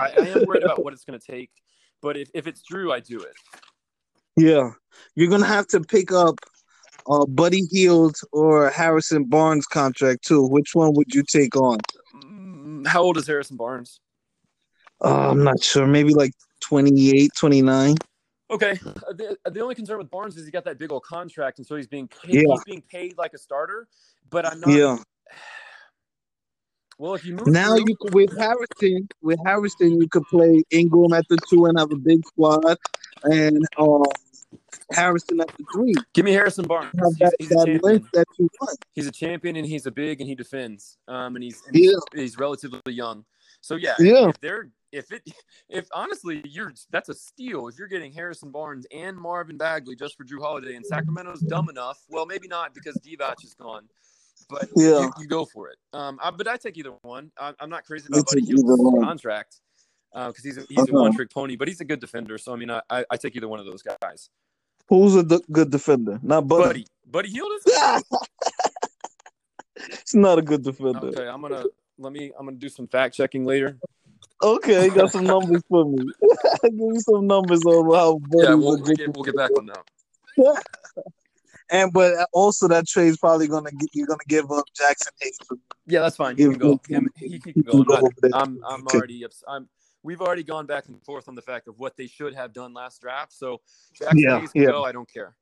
I, 0.00 0.10
I 0.10 0.26
am 0.28 0.44
worried 0.46 0.62
about 0.62 0.84
what 0.84 0.92
it's 0.92 1.04
going 1.04 1.18
to 1.18 1.26
take. 1.26 1.50
But 2.00 2.16
if, 2.16 2.28
if 2.34 2.46
it's 2.46 2.62
Jrue, 2.70 2.92
I 2.92 3.00
do 3.00 3.20
it. 3.20 3.34
Yeah. 4.36 4.70
You're 5.14 5.28
gonna 5.28 5.46
have 5.46 5.66
to 5.68 5.80
pick 5.80 6.10
up 6.10 6.38
uh 7.08 7.26
Buddy 7.26 7.62
Hield 7.70 8.16
or 8.32 8.70
Harrison 8.70 9.24
Barnes 9.24 9.66
contract 9.66 10.24
too. 10.24 10.46
Which 10.46 10.70
one 10.74 10.94
would 10.94 11.14
you 11.14 11.22
take 11.22 11.54
on? 11.54 11.78
Mm, 12.24 12.86
How 12.86 13.02
old 13.02 13.18
is 13.18 13.26
Harrison 13.26 13.56
Barnes? 13.56 14.00
Uh, 15.04 15.30
I'm 15.30 15.44
not 15.44 15.62
sure. 15.62 15.86
Maybe 15.86 16.14
like 16.14 16.32
28, 16.62 17.30
29. 17.38 17.96
Okay. 18.52 18.78
Uh, 18.86 19.12
The, 19.14 19.36
the 19.50 19.60
only 19.60 19.74
concern 19.74 19.98
with 19.98 20.10
Barnes 20.10 20.36
is 20.36 20.44
he 20.44 20.50
got 20.52 20.64
that 20.64 20.78
big 20.78 20.92
old 20.92 21.02
contract, 21.04 21.58
and 21.58 21.66
so 21.66 21.76
he's 21.76 21.86
being 21.86 22.08
paid, 22.08 22.34
Yeah. 22.34 22.42
he's 22.46 22.64
being 22.64 22.82
paid 22.82 23.16
like 23.18 23.32
a 23.34 23.38
starter. 23.38 23.88
But 24.30 24.46
I'm 24.46 24.60
not. 24.60 24.70
Yeah. 24.70 24.98
Well, 26.98 27.14
if 27.14 27.24
you 27.24 27.34
move 27.34 27.48
Now 27.48 27.74
you 27.74 27.96
with 28.12 28.36
Harrison, 28.38 29.08
with 29.22 29.38
Harrison, 29.44 30.00
you 30.00 30.08
could 30.08 30.22
play 30.30 30.62
Ingram 30.70 31.12
at 31.14 31.24
the 31.28 31.36
two 31.48 31.64
and 31.66 31.76
have 31.78 31.90
a 31.90 31.96
big 31.96 32.24
squad, 32.28 32.76
and 33.24 33.66
um, 33.76 34.04
Harrison 34.92 35.40
at 35.40 35.48
the 35.48 35.64
three. 35.72 35.94
give 36.12 36.24
me 36.24 36.32
Harrison 36.32 36.64
Barnes. 36.66 36.90
He's, 36.92 37.18
that, 37.18 37.34
he's 37.40 37.50
a 37.50 37.54
that 37.54 37.66
champion. 37.66 38.08
that 38.12 38.26
you 38.38 38.48
want. 38.60 38.78
he's 38.92 39.06
a 39.08 39.10
champion 39.10 39.56
and 39.56 39.66
he's 39.66 39.86
a 39.86 39.90
big 39.90 40.20
and 40.20 40.28
he 40.28 40.36
defends. 40.36 40.96
Um, 41.08 41.34
and 41.34 41.42
he's 41.42 41.60
and 41.66 41.74
he's, 41.74 41.96
he's 42.14 42.38
relatively 42.38 42.92
young. 42.92 43.24
So 43.62 43.74
yeah, 43.76 43.94
Yeah. 43.98 44.28
if 44.28 44.38
they're 44.40 44.68
if 44.92 45.10
it 45.10 45.22
if 45.68 45.88
honestly 45.92 46.42
you're 46.44 46.72
that's 46.90 47.08
a 47.08 47.14
steal 47.14 47.68
if 47.68 47.78
you're 47.78 47.88
getting 47.88 48.12
Harrison 48.12 48.50
Barnes 48.50 48.86
and 48.94 49.16
Marvin 49.16 49.56
Bagley 49.56 49.96
just 49.96 50.16
for 50.16 50.24
Jrue 50.24 50.40
Holiday 50.40 50.76
and 50.76 50.84
Sacramento's 50.86 51.40
dumb 51.40 51.68
enough. 51.68 51.98
Well, 52.08 52.26
maybe 52.26 52.46
not 52.48 52.74
because 52.74 52.98
Divac 52.98 53.42
is 53.44 53.54
gone. 53.54 53.88
But 54.48 54.68
Yeah. 54.76 55.00
you, 55.00 55.10
you 55.20 55.26
go 55.26 55.44
for 55.46 55.68
it. 55.70 55.76
Um, 55.92 56.18
I, 56.22 56.30
but 56.30 56.46
I 56.48 56.56
take 56.56 56.76
either 56.76 56.92
one. 57.02 57.30
I, 57.38 57.54
I'm 57.60 57.70
not 57.70 57.84
crazy 57.84 58.08
about 58.10 58.26
Buddy 58.26 58.42
Hield's 58.44 58.64
contract 59.02 59.60
because 60.12 60.42
he's 60.44 60.58
a, 60.58 60.64
he's 60.68 60.80
Uh-huh. 60.80 60.98
a 60.98 61.00
one 61.00 61.14
trick 61.14 61.30
pony, 61.30 61.56
but 61.56 61.68
he's 61.68 61.80
a 61.80 61.84
good 61.84 62.00
defender. 62.00 62.36
So 62.38 62.52
I 62.52 62.56
mean, 62.56 62.70
I, 62.70 62.82
I, 62.90 63.04
I 63.10 63.16
take 63.16 63.34
either 63.36 63.48
one 63.48 63.60
of 63.60 63.66
those 63.66 63.82
guys. 63.82 64.28
Who's 64.88 65.14
a 65.14 65.22
d- 65.22 65.40
good 65.50 65.70
defender? 65.70 66.18
Not 66.22 66.46
Buddy. 66.48 66.64
Buddy, 66.66 66.86
Buddy 67.06 67.28
Hield 67.30 67.50
is 67.58 67.74
It's 69.76 70.14
not 70.14 70.38
a 70.38 70.42
good 70.42 70.62
defender. 70.62 71.06
okay. 71.06 71.26
I'm 71.28 71.40
gonna 71.40 71.64
let 71.98 72.12
me. 72.12 72.32
I'm 72.38 72.44
gonna 72.46 72.56
do 72.58 72.68
some 72.68 72.88
fact 72.88 73.14
checking 73.14 73.44
later. 73.44 73.78
Okay, 74.42 74.88
got 74.90 75.10
some 75.12 75.24
numbers 75.24 75.62
for 75.68 75.84
me. 75.84 76.04
Give 76.62 76.72
me 76.74 76.98
some 77.00 77.26
numbers 77.26 77.62
on 77.64 77.94
how 77.94 78.18
Buddy's 78.18 78.48
Yeah, 78.48 78.54
we'll, 78.54 78.80
we'll 78.82 78.94
get 78.96 79.14
we'll 79.14 79.24
get 79.24 79.36
back 79.36 79.50
on 79.56 79.66
that. 79.66 79.84
And 81.70 81.90
but 81.90 82.28
also 82.34 82.68
that 82.68 82.86
trade's 82.86 83.16
probably 83.16 83.48
gonna 83.48 83.70
get, 83.70 83.88
you're 83.94 84.06
gonna 84.06 84.18
give 84.28 84.50
up 84.52 84.64
Jaxson 84.78 85.08
Hayes. 85.22 85.38
Yeah, 85.86 86.00
that's 86.00 86.16
fine. 86.16 86.36
He 86.36 86.42
Give 86.42 86.50
can 86.52 86.58
go. 86.58 86.72
him- 86.72 86.80
Him, 86.88 87.08
he, 87.16 87.28
he 87.28 87.38
can 87.38 87.62
go. 87.62 87.72
I'm, 87.80 87.86
not- 87.88 88.12
I'm, 88.34 88.60
I'm 88.66 88.86
already. 88.88 89.24
ups- 89.24 89.42
I'm. 89.48 89.68
We've 90.02 90.20
already 90.20 90.42
gone 90.42 90.66
back 90.66 90.88
and 90.88 91.02
forth 91.02 91.28
on 91.28 91.34
the 91.34 91.40
fact 91.40 91.68
of 91.68 91.78
what 91.78 91.96
they 91.96 92.08
should 92.08 92.34
have 92.34 92.52
done 92.52 92.74
last 92.74 93.00
draft. 93.00 93.32
So 93.32 93.62
Jaxson 93.98 94.12
Yeah, 94.16 94.40
Hayes 94.40 94.52
can 94.52 94.62
yeah. 94.62 94.68
go. 94.68 94.84
I 94.84 94.92
don't 94.92 95.10
care. 95.10 95.34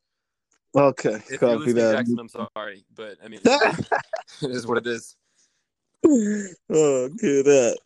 Okay, 0.77 1.15
If 1.15 1.41
you're 1.41 1.59
copy 1.59 1.73
that. 1.73 1.97
Jaxson, 2.07 2.21
I'm 2.21 2.29
sorry, 2.29 2.85
but 2.95 3.17
I 3.25 3.29
mean, 3.29 3.41
it 3.45 3.91
is 4.43 4.69
what 4.69 4.79
it 4.79 4.87
is. 4.87 5.17
oh, 6.71 7.09
good 7.09 7.45
that. 7.47 7.79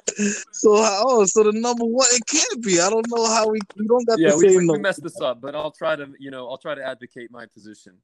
So 0.53 0.77
how? 0.83 1.03
Oh, 1.07 1.24
so 1.27 1.42
the 1.42 1.53
number 1.53 1.85
one 1.85 2.07
it 2.12 2.22
can't 2.27 2.62
be. 2.62 2.81
I 2.81 2.88
don't 2.88 3.07
know 3.09 3.27
how 3.27 3.48
we 3.48 3.59
we 3.77 3.87
don't 3.87 4.07
got 4.07 4.18
Yeah, 4.18 4.33
the 4.33 4.38
we, 4.38 4.48
same 4.48 4.66
we, 4.68 4.74
we 4.74 4.79
messed 4.79 5.03
this 5.03 5.20
up, 5.20 5.40
but 5.40 5.55
I'll 5.55 5.72
try 5.72 5.96
to, 5.96 6.09
you 6.18 6.31
know, 6.31 6.48
I'll 6.48 6.59
try 6.59 6.74
to 6.74 6.85
advocate 6.85 7.31
my 7.31 7.46
position. 7.46 7.94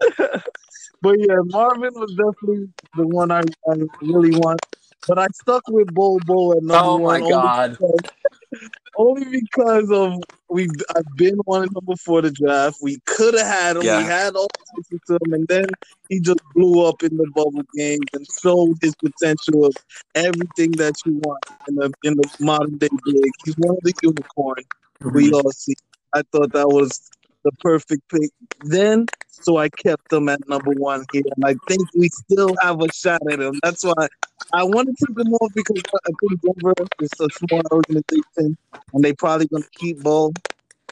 But 1.02 1.18
yeah, 1.18 1.34
Marvin 1.46 1.92
was 1.94 2.12
definitely 2.12 2.68
the 2.96 3.06
one 3.08 3.32
I, 3.32 3.40
I 3.40 3.74
really 4.00 4.30
want. 4.38 4.60
But 5.08 5.18
I 5.18 5.26
stuck 5.34 5.64
with 5.68 5.92
Bol 5.92 6.20
Bol 6.24 6.56
at 6.56 6.62
number 6.62 6.90
Oh 6.90 6.98
my 6.98 7.20
one. 7.20 7.22
only 7.22 7.32
God. 7.32 7.76
Only 8.96 9.40
because 9.40 9.90
of 9.90 10.22
we 10.48 10.68
I've 10.94 11.16
been 11.16 11.38
wanting 11.46 11.70
him 11.74 11.84
before 11.86 12.22
the 12.22 12.30
draft. 12.30 12.78
We 12.82 12.98
could 13.06 13.34
have 13.34 13.46
had 13.46 13.76
him. 13.76 13.82
Yeah. 13.82 13.98
We 13.98 14.04
had 14.04 14.34
all 14.34 14.48
the 14.76 14.98
to 15.06 15.18
him, 15.24 15.32
and 15.32 15.48
then 15.48 15.66
he 16.08 16.20
just 16.20 16.40
blew 16.54 16.86
up 16.86 17.02
in 17.02 17.16
the 17.16 17.30
bubble 17.34 17.62
games 17.74 18.04
and 18.12 18.26
showed 18.42 18.76
his 18.82 18.94
potential 18.96 19.66
of 19.66 19.74
everything 20.14 20.72
that 20.72 20.94
you 21.06 21.20
want 21.24 21.44
in 21.68 21.76
the 21.76 21.92
in 22.04 22.14
the 22.14 22.36
modern 22.40 22.76
day 22.78 22.88
league. 23.06 23.32
He's 23.44 23.54
one 23.56 23.76
of 23.76 23.82
the 23.82 23.94
unicorn 24.02 24.64
we 25.00 25.30
mhm. 25.30 25.42
all 25.44 25.52
see. 25.52 25.74
I 26.14 26.22
thought 26.30 26.52
that 26.52 26.68
was 26.68 27.10
the 27.44 27.52
perfect 27.60 28.02
pick 28.08 28.30
then, 28.64 29.06
so 29.28 29.56
I 29.56 29.68
kept 29.68 30.08
them 30.10 30.28
at 30.28 30.46
number 30.48 30.72
one 30.72 31.04
here, 31.12 31.22
and 31.36 31.44
I 31.44 31.54
think 31.68 31.82
we 31.94 32.08
still 32.08 32.54
have 32.62 32.80
a 32.80 32.92
shot 32.92 33.20
at 33.30 33.40
him. 33.40 33.58
That's 33.62 33.84
why 33.84 34.08
I 34.52 34.64
want 34.64 34.88
to 34.88 35.06
take 35.06 35.26
him 35.26 35.32
off 35.34 35.52
because 35.54 35.82
I 36.06 36.10
think 36.20 36.40
Denver 36.42 36.74
is 37.00 37.10
a 37.20 37.28
small 37.30 37.62
organization, 37.70 38.56
and 38.92 39.04
they 39.04 39.12
probably 39.12 39.46
gonna 39.48 39.64
keep 39.74 40.02
Bol. 40.02 40.32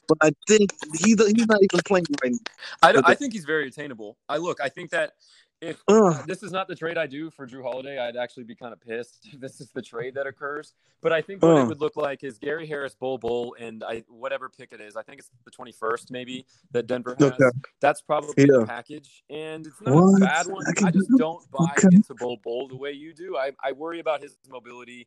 But 0.08 0.18
I 0.22 0.30
think 0.48 0.70
he 0.98 1.14
he's 1.14 1.46
not 1.46 1.62
even 1.62 1.80
playing 1.84 2.06
right 2.22 2.32
now. 2.32 2.38
I, 2.82 2.92
don't- 2.92 3.08
I 3.08 3.14
think 3.14 3.32
he's 3.32 3.44
very 3.44 3.68
attainable. 3.68 4.16
I 4.28 4.38
look, 4.38 4.60
I 4.60 4.68
think 4.68 4.90
that 4.90 5.12
if. 5.60 5.82
Ugh. 5.88 6.24
this 6.26 6.42
is 6.42 6.52
not 6.52 6.68
the 6.68 6.74
trade 6.74 6.96
I 6.98 7.06
do 7.06 7.30
for 7.30 7.46
Jrue 7.46 7.62
Holiday, 7.62 7.98
I'd 7.98 8.16
actually 8.16 8.44
be 8.44 8.54
kind 8.54 8.72
of 8.72 8.80
pissed 8.80 9.28
if 9.32 9.40
this 9.40 9.60
is 9.60 9.70
the 9.72 9.82
trade 9.82 10.14
that 10.14 10.26
occurs. 10.26 10.74
But 11.02 11.12
I 11.12 11.22
think 11.22 11.42
what 11.42 11.56
Uh. 11.56 11.62
it 11.62 11.68
would 11.68 11.80
look 11.80 11.96
like 11.96 12.24
is 12.24 12.38
Gary 12.38 12.66
Harris, 12.66 12.94
Bol 12.94 13.18
Bol, 13.18 13.54
and 13.58 13.82
I 13.84 14.04
whatever 14.08 14.48
pick 14.48 14.72
it 14.72 14.80
is. 14.80 14.96
I 14.96 15.02
think 15.02 15.18
it's 15.20 15.30
the 15.44 15.50
twenty 15.50 15.72
first 15.72 16.10
maybe 16.10 16.46
that 16.72 16.86
Denver 16.86 17.16
has. 17.18 17.32
Okay. 17.32 17.44
That's 17.80 18.00
probably 18.02 18.34
Yeah. 18.38 18.58
the 18.60 18.66
package, 18.66 19.22
and 19.30 19.66
it's 19.66 19.80
not 19.80 19.94
What? 19.94 20.22
a 20.22 20.24
bad 20.24 20.46
one. 20.46 20.64
I 20.66 20.88
I 20.88 20.90
just 20.90 21.08
do- 21.10 21.18
don't 21.18 21.50
buy 21.50 21.72
okay. 21.78 21.88
into 21.92 22.14
Bol 22.14 22.38
Bol 22.42 22.68
the 22.68 22.76
way 22.76 22.92
you 22.92 23.12
do. 23.14 23.36
I, 23.36 23.52
I 23.62 23.72
worry 23.72 24.00
about 24.00 24.22
his 24.22 24.36
mobility. 24.48 25.06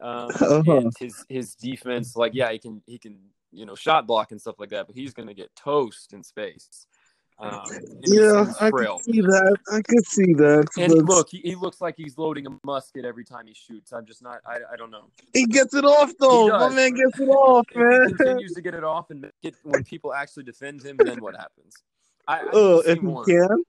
Um, 0.00 0.28
Uh-huh. 0.40 0.78
and 0.78 0.92
his 0.98 1.24
his 1.28 1.54
defense, 1.54 2.16
like 2.16 2.32
yeah, 2.34 2.50
he 2.50 2.58
can 2.58 2.82
he 2.86 2.98
can 2.98 3.18
you 3.52 3.64
know 3.64 3.74
shot 3.76 4.06
block 4.06 4.32
and 4.32 4.40
stuff 4.40 4.56
like 4.58 4.70
that, 4.70 4.86
but 4.86 4.96
he's 4.96 5.14
going 5.14 5.28
to 5.28 5.34
get 5.34 5.54
toast 5.54 6.12
in 6.12 6.24
space. 6.24 6.86
Um, 7.38 7.66
Yeah, 8.00 8.46
I 8.60 8.70
frail. 8.70 9.00
can 9.04 9.14
see 9.14 9.20
that. 9.20 9.56
I 9.70 9.82
can 9.82 10.04
see 10.04 10.34
that. 10.34 10.66
And 10.78 10.92
But 10.94 11.04
look, 11.04 11.30
he, 11.30 11.38
he 11.38 11.54
looks 11.54 11.80
like 11.80 11.94
he's 11.96 12.16
loading 12.16 12.46
a 12.46 12.50
musket 12.64 13.04
every 13.04 13.24
time 13.24 13.46
he 13.46 13.54
shoots. 13.54 13.92
I'm 13.92 14.06
just 14.06 14.22
not. 14.22 14.40
I, 14.46 14.58
I 14.72 14.76
don't 14.76 14.90
know. 14.90 15.10
he 15.32 15.46
gets 15.46 15.74
it 15.74 15.84
off 15.84 16.12
though. 16.18 16.48
My 16.48 16.68
man 16.68 16.94
gets 16.94 17.18
it 17.18 17.24
off, 17.24 17.66
If 17.70 17.76
he 17.76 17.80
man. 17.80 18.16
continues 18.16 18.52
to 18.54 18.60
get 18.60 18.74
it 18.74 18.84
off 18.84 19.10
and 19.10 19.22
make 19.22 19.32
it 19.42 19.56
when 19.62 19.82
people 19.84 20.14
actually 20.14 20.44
defend 20.44 20.82
him, 20.82 20.98
then 21.04 21.20
what 21.20 21.36
happens? 21.36 21.74
I, 22.26 22.38
I 22.38 22.42
need 22.42 22.50
Oh, 22.52 22.82
to 22.82 22.88
if 22.88 22.94
he 22.94 23.04
more. 23.04 23.24
can, 23.26 23.64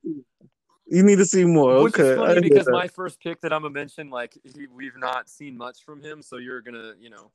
you 0.87 1.03
need 1.03 1.17
to 1.17 1.25
see 1.25 1.43
more. 1.43 1.81
Which 1.81 1.95
okay, 1.95 2.11
is 2.11 2.15
funny 2.15 2.41
because 2.41 2.65
that. 2.65 2.71
my 2.71 2.87
first 2.87 3.19
pick 3.19 3.41
that 3.41 3.51
I'm 3.51 3.63
gonna 3.63 3.73
mention, 3.73 4.09
like 4.09 4.37
he, 4.43 4.67
we've 4.67 4.97
not 4.97 5.29
seen 5.29 5.57
much 5.57 5.83
from 5.83 6.01
him, 6.01 6.21
so 6.21 6.37
you're 6.37 6.61
gonna, 6.61 6.93
you 6.99 7.09
know, 7.09 7.31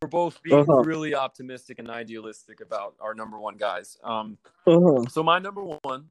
we're 0.00 0.08
both 0.08 0.40
being 0.42 0.58
Uh-huh. 0.60 0.82
really 0.82 1.14
optimistic 1.14 1.78
and 1.78 1.90
idealistic 1.90 2.60
about 2.60 2.94
our 3.00 3.14
number 3.14 3.38
one 3.38 3.56
guys. 3.56 3.98
Um, 4.04 4.38
Uh-huh. 4.66 5.04
so 5.10 5.22
my 5.22 5.38
number 5.38 5.62
one, 5.82 6.10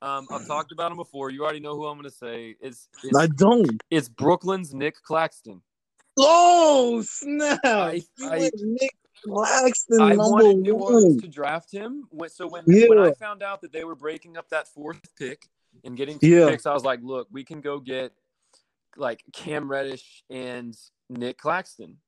um, 0.00 0.26
I've 0.30 0.46
talked 0.46 0.72
about 0.72 0.90
him 0.92 0.96
before. 0.96 1.30
You 1.30 1.42
already 1.42 1.60
know 1.60 1.74
who 1.76 1.86
I'm 1.86 1.96
gonna 1.98 2.10
say. 2.10 2.56
Is 2.60 2.88
I 3.16 3.24
it's, 3.24 3.34
don't. 3.34 3.82
it's 3.90 4.08
Brooklyn's 4.08 4.72
Nic 4.72 5.02
Claxton. 5.02 5.62
Oh 6.16 7.02
snap! 7.02 7.60
I- 7.64 8.02
I- 8.22 8.50
Nic 8.54 8.90
Claxton 9.24 10.00
I 10.00 10.08
number 10.10 10.22
wanted 10.30 10.56
New 10.58 10.76
one. 10.76 10.94
Orleans 10.94 11.22
to 11.22 11.28
draft 11.28 11.70
him. 11.70 12.08
So 12.28 12.46
when, 12.48 12.64
when 12.66 12.98
I 12.98 13.12
found 13.12 13.42
out 13.42 13.60
that 13.60 13.72
they 13.72 13.84
were 13.84 13.94
breaking 13.96 14.36
up 14.36 14.48
that 14.50 14.68
fourth 14.68 15.00
pick 15.16 15.46
and 15.84 15.96
getting 15.96 16.18
two 16.18 16.28
Yeah. 16.28 16.48
picks, 16.50 16.64
I 16.66 16.72
was 16.72 16.84
like, 16.84 17.00
look, 17.02 17.28
we 17.30 17.44
can 17.44 17.60
go 17.60 17.78
get 17.78 18.12
like 18.96 19.22
Cam 19.32 19.70
Reddish 19.70 20.24
and 20.30 20.76
Nic 21.10 21.36
Claxton. 21.38 21.98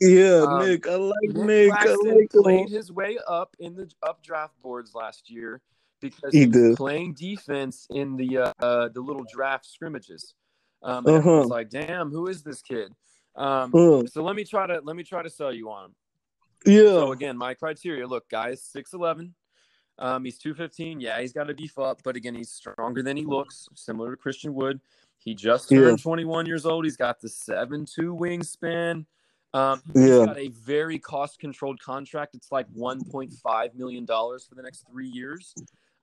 Yeah, 0.00 0.44
Um, 0.46 0.58
Nick. 0.58 0.86
I 0.88 0.96
like 0.96 1.14
Nick, 1.22 1.36
Nick. 1.36 1.72
I 1.72 1.94
like 1.94 2.30
played 2.30 2.68
his 2.68 2.92
way 2.92 3.18
up 3.26 3.56
in 3.58 3.74
the 3.74 3.90
up 4.02 4.22
draft 4.22 4.60
boards 4.60 4.94
last 4.94 5.30
year 5.30 5.60
because 6.00 6.32
He 6.32 6.40
he, 6.40 6.46
was 6.46 6.56
did. 6.56 6.76
playing 6.76 7.14
defense 7.14 7.86
in 7.90 8.16
the 8.16 8.38
uh, 8.38 8.52
uh, 8.60 8.88
the 8.88 9.00
little 9.00 9.24
draft 9.24 9.66
scrimmages. 9.66 10.34
Um, 10.82 11.06
and 11.06 11.16
Uh-huh. 11.16 11.18
everyone's 11.18 11.50
like, 11.50 11.70
damn, 11.70 12.10
who 12.10 12.26
is 12.26 12.42
this 12.42 12.60
kid? 12.60 12.92
Um, 13.36 13.74
Uh, 13.74 14.02
so 14.06 14.22
let 14.22 14.36
me 14.36 14.44
try 14.44 14.66
to 14.66 14.80
let 14.84 14.96
me 14.96 15.02
try 15.02 15.22
to 15.22 15.30
sell 15.30 15.52
you 15.52 15.70
on 15.70 15.86
him. 15.86 15.94
yeah. 16.66 16.82
So 16.84 17.12
again, 17.12 17.36
my 17.36 17.54
criteria: 17.54 18.06
look, 18.06 18.28
guys, 18.28 18.62
six 18.62 18.92
eleven. 18.92 19.34
Um, 19.98 20.24
he's 20.24 20.38
two 20.38 20.54
fifteen. 20.54 21.00
Yeah, 21.00 21.20
he's 21.20 21.32
got 21.32 21.44
to 21.44 21.54
beef 21.54 21.78
up, 21.78 22.00
but 22.02 22.16
again, 22.16 22.34
he's 22.34 22.50
stronger 22.50 23.02
than 23.02 23.16
he 23.16 23.24
looks. 23.24 23.68
Similar 23.74 24.10
to 24.10 24.16
Christian 24.16 24.54
Wood. 24.54 24.80
He 25.18 25.34
just 25.34 25.70
Yeah. 25.70 25.78
turned 25.80 26.02
twenty 26.02 26.24
one 26.24 26.46
years 26.46 26.66
old. 26.66 26.84
He's 26.84 26.96
got 26.96 27.20
the 27.20 27.28
seven 27.28 27.86
two 27.86 28.14
wingspan. 28.14 29.06
Um, 29.54 29.80
he's 29.94 30.08
Yeah. 30.08 30.26
got 30.26 30.36
a 30.36 30.48
very 30.48 30.98
cost 30.98 31.38
controlled 31.38 31.80
contract. 31.80 32.34
It's 32.34 32.50
like 32.52 32.66
one 32.72 33.02
point 33.04 33.32
five 33.32 33.74
million 33.74 34.04
dollars 34.04 34.44
for 34.44 34.56
the 34.56 34.62
next 34.62 34.84
three 34.90 35.08
years. 35.08 35.54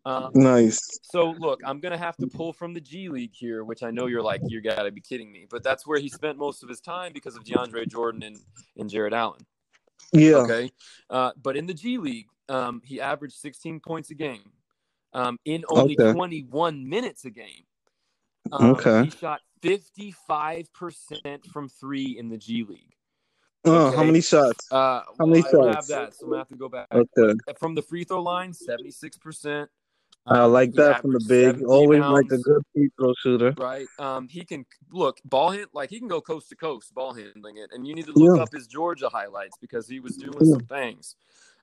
Um, 0.05 0.31
nice. 0.33 0.79
so 1.03 1.31
look, 1.37 1.59
I'm 1.63 1.79
gonna 1.79 1.97
have 1.97 2.17
to 2.17 2.27
pull 2.27 2.53
from 2.53 2.73
the 2.73 2.81
G 2.81 3.09
League 3.09 3.35
here, 3.35 3.63
which 3.63 3.83
I 3.83 3.91
know 3.91 4.07
you're 4.07 4.23
like, 4.23 4.41
you 4.47 4.61
gotta 4.61 4.89
be 4.89 5.01
kidding 5.01 5.31
me. 5.31 5.45
But 5.49 5.63
that's 5.63 5.85
where 5.85 5.99
he 5.99 6.09
spent 6.09 6.37
most 6.39 6.63
of 6.63 6.69
his 6.69 6.79
time 6.79 7.11
because 7.13 7.35
of 7.35 7.43
DeAndre 7.43 7.87
Jordan 7.87 8.23
and, 8.23 8.39
and 8.77 8.89
Jarrett 8.89 9.13
Allen. 9.13 9.45
Yeah. 10.13 10.37
Okay. 10.37 10.71
Uh, 11.09 11.31
but 11.43 11.55
in 11.57 11.67
the 11.67 11.73
G 11.73 11.97
League, 11.97 12.27
um, 12.49 12.81
he 12.83 12.99
averaged 12.99 13.35
16 13.35 13.79
points 13.81 14.09
a 14.11 14.15
game 14.15 14.51
um, 15.13 15.37
in 15.45 15.65
only 15.69 15.95
Okay. 15.99 16.13
21 16.13 16.87
minutes 16.89 17.25
a 17.25 17.29
game. 17.29 17.65
Um, 18.51 18.71
Okay. 18.71 19.03
He 19.03 19.09
shot 19.11 19.41
55% 19.61 21.45
from 21.51 21.69
three 21.69 22.17
in 22.17 22.29
the 22.29 22.37
G 22.37 22.63
League. 22.63 22.95
Uh, 23.63 23.91
how 23.91 24.03
many 24.03 24.21
shots? 24.21 24.71
Uh, 24.71 25.01
How 25.19 25.25
many 25.25 25.43
I 25.43 25.51
don't 25.51 25.73
have 25.75 25.87
that, 25.87 26.15
so 26.15 26.25
I'm 26.25 26.29
gonna 26.29 26.37
have 26.39 26.47
to 26.49 26.55
go 26.55 26.69
back. 26.69 26.87
Okay. 26.91 27.33
From 27.59 27.75
the 27.75 27.81
free 27.81 28.03
throw 28.03 28.21
line, 28.21 28.53
76%. 28.53 29.67
I 30.27 30.39
Um, 30.39 30.51
like 30.51 30.73
that 30.73 31.01
from 31.01 31.13
the 31.13 31.25
big. 31.27 31.63
Always 31.63 32.01
like 32.01 32.31
a 32.31 32.37
good 32.37 32.63
free 32.73 32.89
throw 32.97 33.13
shooter. 33.21 33.53
right? 33.57 33.87
Um, 33.99 34.27
he 34.27 34.43
can 34.45 34.65
look 34.91 35.19
ball 35.25 35.51
hand 35.51 35.67
like 35.73 35.89
he 35.89 35.99
can 35.99 36.07
go 36.07 36.21
coast 36.21 36.49
to 36.49 36.55
coast 36.55 36.93
ball 36.93 37.13
handling 37.13 37.57
it, 37.57 37.71
and 37.71 37.87
you 37.87 37.93
need 37.93 38.05
to 38.05 38.13
look 38.13 38.37
Yeah. 38.37 38.43
up 38.43 38.51
his 38.53 38.67
Georgia 38.67 39.09
highlights 39.09 39.57
because 39.59 39.87
he 39.87 39.99
was 39.99 40.15
doing 40.17 40.45
some 40.45 40.65
things. 40.65 41.15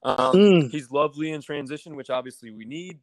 Um, 0.02 0.36
Mm. 0.36 0.70
He's 0.70 0.90
lovely 0.92 1.30
in 1.32 1.40
transition, 1.40 1.96
which 1.96 2.10
obviously 2.10 2.50
we 2.50 2.64
need. 2.64 3.00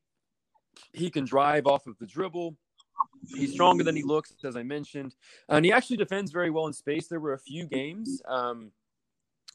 He 0.93 1.09
can 1.09 1.25
drive 1.25 1.67
off 1.67 1.87
of 1.87 1.97
the 1.99 2.05
dribble. 2.05 2.57
He's 3.27 3.51
stronger 3.53 3.83
than 3.83 3.95
he 3.95 4.03
looks, 4.03 4.33
as 4.43 4.55
I 4.55 4.63
mentioned, 4.63 5.15
and 5.49 5.65
he 5.65 5.71
actually 5.71 5.97
defends 5.97 6.31
very 6.31 6.49
well 6.49 6.67
in 6.67 6.73
space. 6.73 7.07
There 7.07 7.19
were 7.19 7.33
a 7.33 7.39
few 7.39 7.65
games 7.65 8.21
um, 8.25 8.71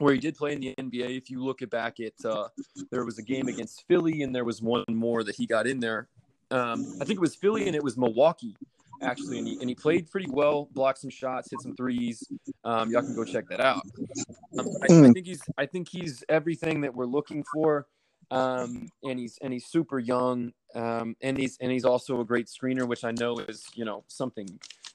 where 0.01 0.15
he 0.15 0.19
did 0.21 0.35
play 0.35 0.55
in 0.55 0.61
the 0.61 0.75
NBA. 0.77 1.17
If 1.17 1.31
you 1.31 1.45
look 1.45 1.63
at 1.63 1.71
back 1.71 2.01
at, 2.01 2.25
uh, 2.25 2.49
there 2.91 3.05
was 3.05 3.19
a 3.19 3.23
game 3.23 3.49
against 3.49 3.85
Philly, 3.87 4.23
and 4.23 4.35
there 4.35 4.45
was 4.45 4.61
one 4.61 4.85
more 4.89 5.23
that 5.23 5.37
he 5.37 5.47
got 5.47 5.67
in 5.67 5.79
there. 5.79 6.09
Um, 6.51 6.87
I 7.01 7.05
think 7.05 7.19
it 7.19 7.21
was 7.21 7.37
Philly, 7.37 7.67
and 7.67 7.77
it 7.77 7.85
was 7.85 7.97
Milwaukee 7.97 8.57
actually, 9.03 9.39
and 9.39 9.47
he, 9.47 9.57
and 9.61 9.69
he 9.69 9.75
played 9.75 10.11
pretty 10.11 10.29
well, 10.31 10.69
blocked 10.75 10.99
some 10.99 11.11
shots, 11.11 11.51
hit 11.51 11.61
some 11.63 11.75
threes. 11.75 12.29
Um, 12.65 12.91
y'all 12.91 13.03
can 13.03 13.15
go 13.15 13.25
check 13.25 13.49
that 13.49 13.61
out. 13.61 13.87
Um, 14.59 14.67
I, 14.83 14.87
I 14.87 14.89
Mm. 14.89 15.13
think 15.15 15.27
he's 15.27 15.43
I 15.57 15.67
think 15.67 15.89
he's 15.89 16.25
everything 16.29 16.81
that 16.83 16.95
we're 16.95 17.07
looking 17.07 17.45
for, 17.45 17.87
um, 18.31 18.89
and 19.03 19.19
he's 19.19 19.39
and 19.41 19.53
he's 19.53 19.67
super 19.67 19.99
young, 19.99 20.53
um, 20.75 21.17
and 21.23 21.39
he's 21.39 21.57
and 21.61 21.71
he's 21.71 21.85
also 21.85 22.21
a 22.21 22.25
great 22.25 22.47
screener, 22.47 22.87
which 22.87 23.05
I 23.05 23.13
know 23.13 23.39
is 23.39 23.65
you 23.75 23.85
know 23.85 24.05
something 24.09 24.49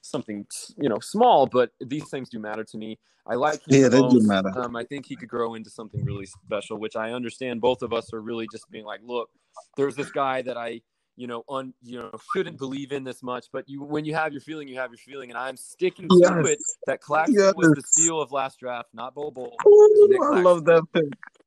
something 0.05 0.45
you 0.77 0.89
know 0.89 0.99
small, 0.99 1.47
but 1.47 1.71
these 1.79 2.09
things 2.09 2.29
do 2.29 2.39
matter 2.39 2.63
to 2.63 2.77
me. 2.77 2.97
I 3.27 3.35
like 3.35 3.67
him 3.67 3.81
Yeah, 3.81 3.89
they 3.89 4.01
do 4.01 4.19
matter. 4.21 4.51
Um, 4.55 4.75
I 4.75 4.83
think 4.83 5.05
he 5.05 5.15
could 5.15 5.29
grow 5.29 5.55
into 5.55 5.69
something 5.69 6.03
really 6.05 6.27
special, 6.27 6.77
which 6.77 6.95
I 6.95 7.11
understand. 7.11 7.59
Both 7.59 7.81
of 7.81 7.91
us 7.91 8.13
are 8.13 8.21
really 8.21 8.47
just 8.51 8.69
being 8.69 8.85
like, 8.85 8.99
look, 9.03 9.29
there's 9.77 9.95
this 9.95 10.11
guy 10.11 10.43
that 10.43 10.57
I 10.57 10.81
you 11.17 11.27
know, 11.27 11.43
un, 11.49 11.73
you 11.81 11.97
know, 11.97 12.11
shouldn't 12.33 12.57
believe 12.57 12.91
in 12.91 13.03
this 13.03 13.23
much, 13.23 13.45
but 13.51 13.67
you, 13.69 13.81
when 13.81 14.05
you 14.05 14.13
have 14.13 14.33
your 14.33 14.41
feeling, 14.41 14.67
you 14.67 14.75
have 14.77 14.91
your 14.91 14.97
feeling, 14.97 15.29
and 15.29 15.37
I'm 15.37 15.55
sticking 15.55 16.09
to 16.09 16.45
it. 16.45 16.59
That 16.87 17.01
Claxton 17.01 17.55
was 17.55 17.67
the 17.69 17.75
Yes. 17.77 17.89
steal 17.89 18.21
of 18.21 18.31
last 18.31 18.59
draft, 18.59 18.89
not 18.93 19.15
Bol. 19.15 19.33
Ooh, 19.65 20.19
I 20.21 20.41
love 20.41 20.65
that 20.65 20.83
pick. 20.93 21.05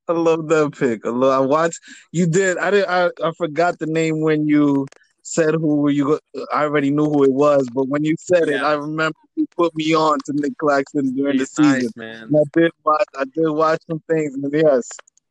I 0.08 0.12
love 0.12 0.48
that 0.48 0.72
pick. 0.72 1.04
I, 1.04 1.10
love, 1.10 1.42
I 1.42 1.46
watched. 1.46 1.80
You 2.12 2.26
did. 2.26 2.56
I 2.56 2.70
did. 2.70 2.86
I, 2.86 3.10
I 3.22 3.32
forgot 3.36 3.78
the 3.78 3.86
name 3.86 4.20
when 4.20 4.48
you 4.48 4.86
said 5.28 5.54
who 5.54 5.90
you. 5.90 6.04
go- 6.34 6.44
I 6.52 6.62
already 6.64 6.90
knew 6.90 7.04
who 7.04 7.24
it 7.24 7.32
was, 7.32 7.68
but 7.72 7.88
when 7.88 8.04
you 8.04 8.14
said 8.18 8.48
it, 8.48 8.60
I 8.62 8.72
remember 8.74 9.16
you 9.36 9.46
put 9.56 9.74
me 9.76 9.94
on 9.94 10.18
to 10.26 10.32
Nic 10.34 10.56
Claxton 10.58 11.14
during 11.14 11.38
He's 11.38 11.50
the 11.52 11.62
season. 11.80 11.92
nice, 12.30 12.42
I 12.56 12.58
did 12.60 12.72
watch. 12.84 13.04
I 13.16 13.24
did 13.24 13.50
watch 13.50 13.80
some 13.88 14.00
things, 14.10 14.34
and 14.34 14.52
yes, 14.52 14.88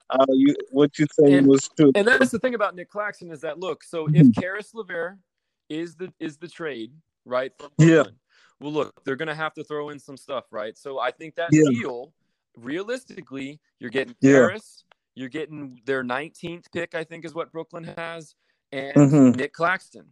uh, 0.09 0.25
you 0.29 0.55
what 0.71 0.97
you 0.99 1.05
saying 1.19 1.33
And- 1.39 1.47
was 1.47 1.67
true. 1.77 1.91
And 1.95 2.07
that's 2.07 2.31
the 2.31 2.39
thing 2.39 2.55
about 2.55 2.75
Nic 2.75 2.89
Claxton 2.89 3.31
is 3.31 3.41
that 3.41 3.59
look, 3.59 3.83
so 3.83 4.07
if 4.07 4.13
Mm-hmm. 4.13 4.39
Caris 4.39 4.73
LeVert 4.73 5.17
is 5.69 5.95
the 5.95 6.13
is 6.19 6.37
the 6.37 6.47
trade, 6.47 6.91
right? 7.25 7.51
Yeah. 7.77 8.03
Well, 8.59 8.71
look, 8.71 9.03
they're 9.03 9.15
gonna 9.17 9.35
have 9.35 9.53
to 9.55 9.63
throw 9.63 9.89
in 9.89 9.99
some 9.99 10.17
stuff, 10.17 10.45
right? 10.51 10.77
So 10.77 10.99
I 10.99 11.11
think 11.11 11.35
that 11.35 11.49
Yeah. 11.51 11.69
deal, 11.69 12.13
realistically, 12.71 13.59
you're 13.79 13.89
getting 13.89 14.15
Yeah. 14.21 14.33
Caris, 14.33 14.83
you're 15.15 15.29
getting 15.29 15.81
their 15.85 16.03
19th 16.03 16.71
pick, 16.71 16.93
I 16.95 17.03
think 17.03 17.25
is 17.25 17.33
what 17.35 17.51
Brooklyn 17.51 17.83
has, 17.83 18.35
and 18.71 18.95
Mhm. 18.95 19.35
Nic 19.35 19.53
Claxton. 19.53 20.05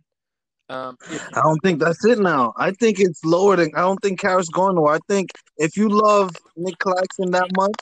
Um, 0.68 0.98
if 1.12 1.28
I 1.38 1.42
don't 1.42 1.60
think 1.62 1.80
that's 1.80 2.04
it 2.06 2.18
now. 2.18 2.52
I 2.58 2.72
think 2.72 3.00
it's 3.00 3.24
lower 3.24 3.56
than. 3.56 3.72
I 3.76 3.82
don't 3.82 4.00
think 4.02 4.20
Caris 4.20 4.50
going 4.50 4.76
nowhere. 4.76 4.96
I 4.96 5.00
think 5.08 5.30
if 5.58 5.78
you 5.78 5.90
love 5.90 6.32
Nic 6.56 6.80
Claxton 6.80 7.30
that 7.32 7.50
much, 7.56 7.76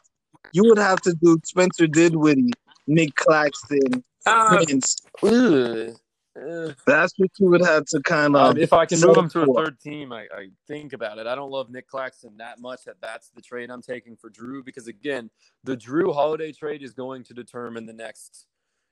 you 0.52 0.64
would 0.66 0.78
have 0.78 1.00
to 1.02 1.14
do 1.14 1.38
Spencer 1.46 1.88
Dinwiddie, 1.88 2.52
Nic 2.88 3.16
Claxton, 3.16 4.04
Uh, 4.26 4.58
Prince. 4.66 4.98
ugh, 5.24 5.96
ugh. 6.36 6.76
That's 6.86 7.14
what 7.18 7.30
you 7.40 7.50
would 7.52 7.62
have 7.66 7.86
to 7.86 8.02
kind 8.02 8.36
of. 8.36 8.52
Um, 8.52 8.58
if 8.58 8.74
I 8.74 8.86
can 8.86 9.00
move 9.00 9.16
him 9.16 9.30
to 9.30 9.44
a 9.44 9.54
third 9.54 9.80
team, 9.80 10.12
I, 10.12 10.24
I 10.24 10.50
think 10.68 10.92
about 10.92 11.20
it. 11.20 11.26
I 11.26 11.36
don't 11.36 11.52
love 11.52 11.70
Nic 11.70 11.88
Claxton 11.88 12.36
that 12.38 12.60
much 12.60 12.84
that 12.84 12.98
that's 13.02 13.30
the 13.30 13.42
trade 13.42 13.70
I'm 13.70 13.82
taking 13.82 14.18
for 14.18 14.30
Jrue 14.30 14.64
because 14.66 14.88
again, 14.88 15.30
the 15.64 15.78
Jrue 15.78 16.14
Holiday 16.14 16.52
trade 16.52 16.84
is 16.84 16.92
going 16.94 17.24
to 17.26 17.34
determine 17.34 17.86
the 17.86 17.94
next. 17.94 18.46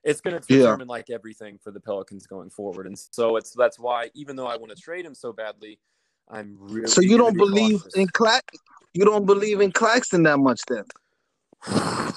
It's 0.04 0.22
going 0.22 0.40
to 0.40 0.54
Yeah. 0.54 0.62
determine 0.62 0.88
like 0.88 1.10
everything 1.10 1.60
for 1.60 1.72
the 1.72 1.80
Pelicans 1.80 2.26
going 2.26 2.50
forward, 2.50 2.88
and 2.88 2.98
so 2.98 3.36
it's 3.36 3.52
that's 3.52 3.78
why 3.80 4.10
even 4.16 4.36
though 4.36 4.48
I 4.48 4.58
want 4.58 4.76
to 4.76 4.82
trade 4.82 5.06
him 5.06 5.14
so 5.14 5.32
badly, 5.32 5.80
I'm 6.30 6.58
really. 6.60 6.88
so 6.88 7.02
you 7.02 7.18
don't 7.18 7.34
be 7.34 7.40
believe 7.40 7.80
cautious. 7.82 7.96
in 7.96 8.08
Clax? 8.08 8.42
You 8.94 9.06
don't 9.06 9.26
believe 9.26 9.62
in 9.62 9.72
Claxton 9.72 10.24
that 10.24 10.38
much, 10.40 10.62
then? 10.68 10.86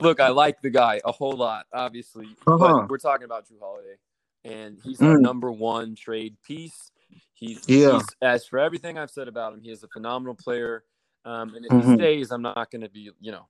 Look, 0.00 0.20
I 0.20 0.28
like 0.28 0.60
the 0.60 0.70
guy 0.70 1.00
a 1.04 1.12
whole 1.12 1.36
lot, 1.36 1.66
obviously, 1.72 2.36
Uh-huh. 2.46 2.58
but 2.58 2.90
we're 2.90 2.98
talking 2.98 3.24
about 3.24 3.46
Jrue 3.46 3.60
Holiday, 3.60 3.96
and 4.44 4.78
he's 4.82 5.00
our 5.02 5.18
Mm. 5.18 5.22
number 5.22 5.52
one 5.52 5.94
trade 5.94 6.36
piece. 6.42 6.90
He's, 7.34 7.68
Yeah. 7.68 7.92
he's 7.92 8.06
as 8.22 8.46
for 8.46 8.58
everything 8.58 8.98
I've 8.98 9.10
said 9.10 9.28
about 9.28 9.54
him, 9.54 9.60
he 9.60 9.70
is 9.70 9.82
a 9.82 9.88
phenomenal 9.88 10.34
player. 10.34 10.84
Um, 11.24 11.54
and 11.54 11.64
if 11.66 11.72
Mhm. 11.72 11.90
he 11.90 11.94
stays, 11.96 12.30
I'm 12.32 12.42
not 12.42 12.70
going 12.70 12.82
to 12.82 12.88
be, 12.88 13.10
you 13.20 13.32
know, 13.32 13.46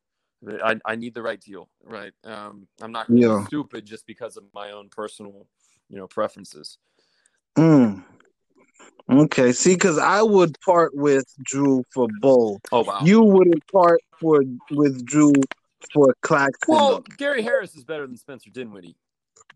I, 0.47 0.77
I 0.85 0.95
need 0.97 1.15
the 1.15 1.23
right 1.23 1.41
deal, 1.41 1.69
right? 1.85 2.13
Um, 2.25 2.69
I'm 2.81 2.93
not 2.93 3.07
Yeah. 3.11 3.45
stupid 3.47 3.85
just 3.85 4.07
because 4.07 4.37
of 4.37 4.45
my 4.55 4.71
own 4.71 4.89
personal, 4.89 5.47
you 5.89 5.97
know, 5.97 6.07
preferences. 6.07 6.79
Mm. 7.57 8.05
Okay, 9.11 9.53
see, 9.53 9.75
because 9.75 9.99
I 9.99 10.23
would 10.23 10.55
part 10.61 10.95
with 10.95 11.25
Jrue 11.51 11.83
for 11.93 12.07
Bol. 12.21 12.61
Oh 12.71 12.85
wow. 12.85 13.01
You 13.03 13.23
wouldn't 13.23 13.67
part 13.73 14.01
for 14.21 14.43
with 14.71 15.05
Jrue 15.07 15.43
for 15.93 16.15
Claxton. 16.23 16.75
well. 16.75 17.01
Gary 17.17 17.43
Harris 17.43 17.75
is 17.75 17.85
better 17.85 18.07
than 18.07 18.17
Spencer 18.17 18.51
Dinwiddie, 18.51 18.97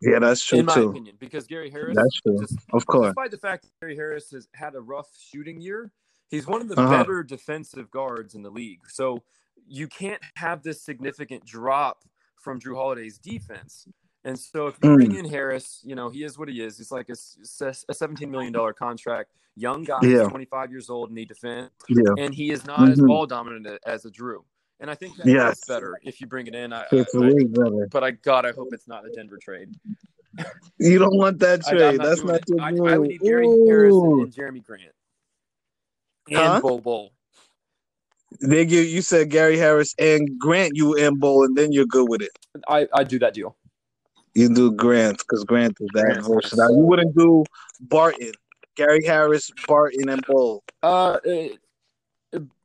yeah, 0.00 0.18
that's 0.18 0.44
true 0.44 0.60
in 0.60 0.66
my 0.66 0.74
too. 0.74 0.88
opinion, 0.88 1.16
because 1.20 1.46
Gary 1.46 1.70
Harris, 1.70 1.96
That's 1.96 2.20
true. 2.22 2.38
just 2.40 2.58
Of 2.72 2.86
course. 2.86 3.08
despite 3.08 3.30
the 3.30 3.38
fact 3.38 3.62
that 3.64 3.70
Gary 3.80 3.94
Harris 3.94 4.30
has 4.30 4.48
had 4.54 4.74
a 4.74 4.80
rough 4.80 5.10
shooting 5.20 5.60
year, 5.60 5.92
he's 6.30 6.46
one 6.46 6.62
of 6.62 6.68
the 6.68 6.80
Uh-huh. 6.80 6.98
better 6.98 7.22
defensive 7.22 7.90
guards 7.90 8.34
in 8.34 8.42
the 8.42 8.50
league. 8.50 8.80
So 8.88 9.22
you 9.66 9.86
can't 9.88 10.20
have 10.36 10.62
this 10.62 10.82
significant 10.82 11.44
drop 11.44 12.04
from 12.40 12.60
Jrue 12.60 12.74
Holiday's 12.76 13.18
defense. 13.18 13.86
And 14.24 14.38
so 14.38 14.68
if 14.68 14.76
you 14.82 14.90
Mm. 14.90 14.94
bring 14.96 15.14
in 15.16 15.24
Harris, 15.24 15.80
you 15.84 15.94
know, 15.94 16.08
he 16.08 16.22
is 16.24 16.38
what 16.38 16.48
he 16.48 16.60
is. 16.62 16.76
He's 16.78 16.92
like 16.92 17.08
a, 17.08 17.12
a 17.12 17.14
$17 17.94 18.28
million 18.30 18.54
contract, 18.74 19.32
young 19.56 19.82
guy, 19.84 19.98
Yeah. 20.02 20.28
25 20.28 20.70
years 20.70 20.88
old, 20.90 21.08
and 21.08 21.18
he 21.18 21.24
defends. 21.24 21.70
Yeah. 21.88 22.02
And 22.18 22.32
he 22.34 22.50
is 22.50 22.64
not 22.66 22.88
as 22.88 22.98
Mhm. 23.00 23.06
ball 23.08 23.26
dominant 23.26 23.66
as 23.86 24.04
a 24.04 24.10
Jrue. 24.10 24.44
And 24.80 24.90
I 24.90 24.94
think 24.94 25.16
that's 25.16 25.28
Yes. 25.28 25.64
better 25.66 25.96
if 26.02 26.20
you 26.20 26.26
bring 26.26 26.46
it 26.48 26.54
in. 26.54 26.72
I, 26.72 26.86
It's 26.92 27.14
I- 27.14 27.18
way 27.18 27.44
better. 27.44 27.86
but 27.90 28.02
I 28.04 28.12
God, 28.12 28.44
I 28.46 28.52
hope 28.52 28.68
it's 28.72 28.88
not 28.88 29.06
a 29.06 29.10
Denver 29.10 29.38
trade. 29.38 29.74
You 30.78 30.98
don't 30.98 31.16
want 31.16 31.38
that 31.40 31.62
trade. 31.64 32.00
That's 32.00 32.22
not 32.24 32.36
it. 32.40 32.48
your 32.48 32.88
I. 32.88 32.94
I 32.94 32.98
would 32.98 33.08
need 33.08 33.20
Gary 33.20 33.46
Harris 33.66 33.94
and, 33.94 34.22
and 34.22 34.32
Jerami 34.32 34.62
Grant 34.64 34.92
and 36.28 36.36
Huh? 36.38 36.60
Bol 36.60 36.80
Bol. 36.80 37.12
They 38.40 38.64
give 38.64 38.86
you 38.86 39.02
said 39.02 39.30
Gary 39.30 39.58
Harris 39.58 39.94
and 39.98 40.38
Grant 40.38 40.76
you 40.76 40.94
in 40.94 41.18
Bol, 41.18 41.44
and 41.44 41.56
then 41.56 41.72
you're 41.72 41.86
good 41.86 42.08
with 42.08 42.22
it. 42.22 42.30
I 42.68 42.88
I 42.94 43.04
do 43.04 43.18
that 43.20 43.34
deal. 43.34 43.56
You 44.34 44.52
do 44.54 44.72
Grant 44.72 45.18
because 45.18 45.44
Grant 45.44 45.76
is 45.80 45.88
that 45.94 46.04
Grant's 46.04 46.28
versatile. 46.28 46.74
You 46.74 46.84
wouldn't 46.84 47.16
do 47.16 47.44
Barton, 47.80 48.32
Gary 48.76 49.04
Harris, 49.04 49.50
Barton, 49.66 50.08
and 50.08 50.24
Bol. 50.26 50.64
Uh, 50.82 51.18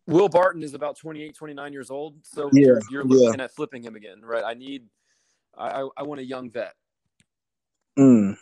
Will 0.07 0.29
Barton 0.29 0.63
is 0.63 0.73
about 0.73 0.97
28, 0.97 1.35
29 1.35 1.73
years 1.73 1.91
old, 1.91 2.15
so 2.23 2.49
Yeah, 2.53 2.63
you're, 2.63 2.81
you're 2.89 3.07
yeah. 3.07 3.25
looking 3.25 3.41
at 3.41 3.51
flipping 3.51 3.83
him 3.83 3.97
again, 3.97 4.21
right? 4.23 4.43
I 4.45 4.53
need, 4.53 4.85
I 5.57 5.81
I, 5.81 5.89
I 5.97 6.03
want 6.03 6.21
a 6.21 6.23
young 6.23 6.49
vet. 6.49 6.73
Mm. 7.99 8.37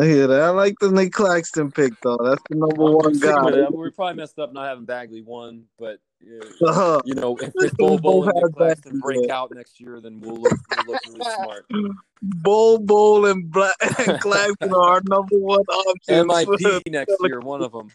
I 0.00 0.04
hear 0.04 0.26
that. 0.26 0.40
I 0.42 0.48
like 0.50 0.74
the 0.80 0.90
Nic 0.90 1.12
Claxton 1.12 1.70
pick 1.72 1.92
though. 2.02 2.18
That's 2.22 2.42
the 2.48 2.56
number 2.56 2.84
I'm 2.84 2.94
one 2.94 3.18
guy. 3.18 3.42
with 3.44 3.54
it. 3.54 3.66
I 3.66 3.70
mean, 3.70 3.80
we 3.80 3.90
probably 3.90 4.16
messed 4.16 4.38
up 4.38 4.52
not 4.52 4.66
having 4.68 4.84
Bagley 4.84 5.22
one, 5.22 5.64
but 5.78 5.98
uh, 6.22 6.44
Uh-huh. 6.68 7.00
you 7.04 7.14
know, 7.14 7.36
if, 7.36 7.50
if 7.56 7.72
Bol 7.76 7.98
Bol 7.98 8.28
and 8.28 8.32
Nic 8.34 8.54
Claxton 8.56 9.00
break 9.00 9.30
out 9.30 9.52
next 9.54 9.80
year, 9.80 10.00
then 10.00 10.20
we'll 10.20 10.36
look, 10.36 10.52
we'll 10.76 10.94
look 10.94 11.00
really 11.08 11.34
smart. 11.42 11.66
Bol, 12.22 12.78
Bol, 12.78 13.26
and 13.26 13.50
Black 13.50 13.74
and 14.06 14.20
Claxton 14.20 14.72
are 14.74 14.88
our 14.88 15.00
number 15.08 15.38
one 15.38 15.60
options. 15.62 16.26
MIP 16.28 16.82
next 16.92 17.16
year, 17.22 17.40
one 17.40 17.62
of 17.62 17.72
them. 17.72 17.90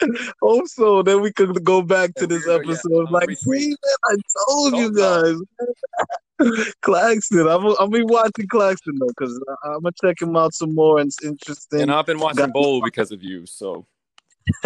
Hope 0.42 0.66
so. 0.68 1.02
Then 1.02 1.20
we 1.20 1.32
could 1.32 1.62
go 1.64 1.82
back 1.82 2.14
to 2.14 2.26
this 2.26 2.46
episode. 2.48 3.10
Like, 3.10 3.30
see, 3.36 3.68
man, 3.68 3.76
I 4.04 4.16
told 4.46 4.76
you 4.76 4.92
guys. 4.92 5.36
Claxton. 6.82 7.48
I'm, 7.48 7.66
I'm 7.80 7.90
be 7.90 8.02
watching 8.04 8.46
Claxton 8.48 8.96
though, 8.98 9.08
because 9.08 9.40
I'm 9.64 9.82
gonna 9.82 9.92
check 10.04 10.22
him 10.22 10.36
out 10.36 10.54
some 10.54 10.74
more. 10.74 11.00
And 11.00 11.08
it's 11.08 11.24
interesting. 11.24 11.82
And 11.82 11.92
I've 11.92 12.06
been 12.06 12.20
watching 12.20 12.36
Got- 12.46 12.52
Bol 12.52 12.80
because 12.82 13.10
of 13.10 13.22
you, 13.22 13.44
so 13.46 13.86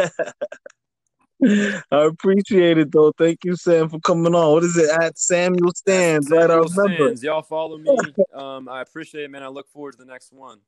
I 1.44 1.80
appreciate 1.90 2.78
it 2.78 2.92
though. 2.92 3.12
Thank 3.18 3.38
you, 3.44 3.56
Sam, 3.56 3.88
for 3.88 3.98
coming 4.00 4.34
on. 4.34 4.52
What 4.52 4.64
is 4.64 4.76
it 4.76 4.90
at 5.00 5.18
Samuel 5.18 5.72
Stands? 5.74 6.30
Right, 6.30 6.42
I 6.42 6.46
Samuel 6.48 6.68
remember. 6.76 7.08
Sands, 7.08 7.22
y'all 7.24 7.42
follow 7.42 7.78
me. 7.78 7.96
Um, 8.34 8.68
I 8.68 8.82
appreciate 8.82 9.24
it, 9.24 9.30
man. 9.30 9.42
I 9.42 9.48
look 9.48 9.68
forward 9.70 9.92
to 9.92 9.98
the 9.98 10.04
next 10.04 10.32
one. 10.32 10.58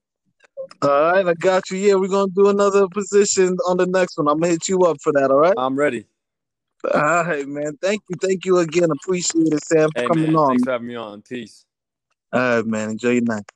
All 0.83 1.13
right, 1.13 1.27
I 1.27 1.35
got 1.35 1.71
you. 1.71 1.79
Yeah, 1.79 1.95
we're 1.95 2.09
gonna 2.09 2.31
do 2.31 2.49
another 2.49 2.89
position 2.89 3.57
on 3.67 3.77
the 3.77 3.87
next 3.87 4.19
one. 4.19 4.29
I'm 4.29 4.39
gonna 4.39 4.53
hit 4.53 4.69
you 4.69 4.81
up 4.81 4.99
for 5.03 5.13
that. 5.13 5.31
All 5.31 5.39
right. 5.39 5.55
I'm 5.57 5.77
ready. 5.77 6.07
All 6.93 7.25
right, 7.25 7.47
man. 7.49 7.79
Thank 7.81 8.03
you. 8.09 8.17
Thank 8.21 8.45
you 8.45 8.59
again. 8.59 8.91
Appreciate 8.91 9.53
it, 9.53 9.65
Sam, 9.65 9.91
for 9.93 10.01
Hey, 10.03 10.09
coming 10.09 10.27
man. 10.33 10.37
on. 10.37 10.49
Thanks 10.49 10.65
for 10.65 10.73
having 10.73 10.89
me 10.89 10.97
on. 10.97 11.23
Peace. 11.23 11.65
All 12.33 12.57
right, 12.57 12.67
man. 12.67 12.91
Enjoy 12.91 13.11
your 13.11 13.23
night. 13.23 13.51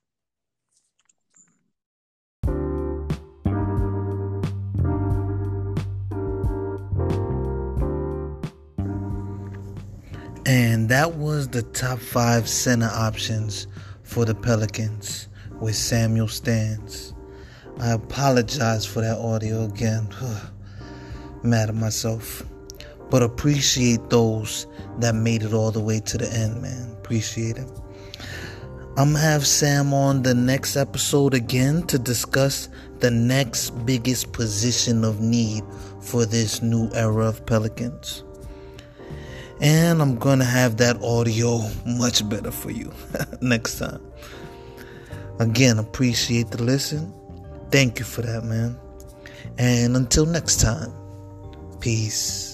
And 10.47 10.89
that 10.89 11.17
was 11.17 11.49
the 11.49 11.63
top 11.63 11.99
five 11.99 12.49
center 12.49 12.89
options 12.91 13.67
for 14.03 14.25
the 14.25 14.35
Pelicans 14.35 15.29
with 15.61 15.77
Samuel 15.77 16.29
stands. 16.29 17.15
I 17.81 17.93
apologize 17.93 18.85
for 18.85 19.01
that 19.01 19.19
audio 19.19 19.65
again. 19.65 20.09
Mad 21.43 21.69
at 21.69 21.75
myself. 21.75 22.45
But 23.11 23.23
appreciate 23.23 24.11
those 24.11 24.67
that 24.99 25.15
made 25.15 25.43
it 25.43 25.53
all 25.53 25.71
the 25.71 25.81
way 25.81 26.01
to 26.01 26.19
the 26.19 26.31
end, 26.33 26.61
man. 26.61 26.93
Appreciate 26.93 27.57
it. 27.57 27.71
I'm 28.99 29.13
gonna 29.13 29.21
have 29.21 29.47
Sam 29.47 29.95
on 29.95 30.23
the 30.23 30.35
next 30.35 30.77
episode 30.77 31.33
again 31.33 31.85
to 31.85 31.99
discuss 32.01 32.69
the 32.99 33.13
next 33.13 33.71
biggest 33.87 34.33
position 34.33 35.05
of 35.05 35.21
need 35.21 35.63
for 36.01 36.27
this 36.27 36.63
new 36.63 36.91
era 36.95 37.27
of 37.27 37.47
Pelicans. 37.47 38.25
And 39.61 40.03
I'm 40.03 40.17
gonna 40.17 40.45
have 40.45 40.79
that 40.79 41.01
audio 41.01 41.61
much 41.87 42.29
better 42.29 42.51
for 42.51 42.73
you 42.73 42.93
next 43.41 43.79
time. 43.79 44.08
Again, 45.39 45.79
appreciate 45.79 46.51
the 46.51 46.63
listen. 46.63 47.13
Thank 47.71 47.99
you 47.99 48.05
for 48.05 48.23
that, 48.23 48.45
man. 48.45 48.79
And 49.59 49.97
until 49.97 50.27
next 50.27 50.61
time, 50.61 50.93
peace. 51.81 52.48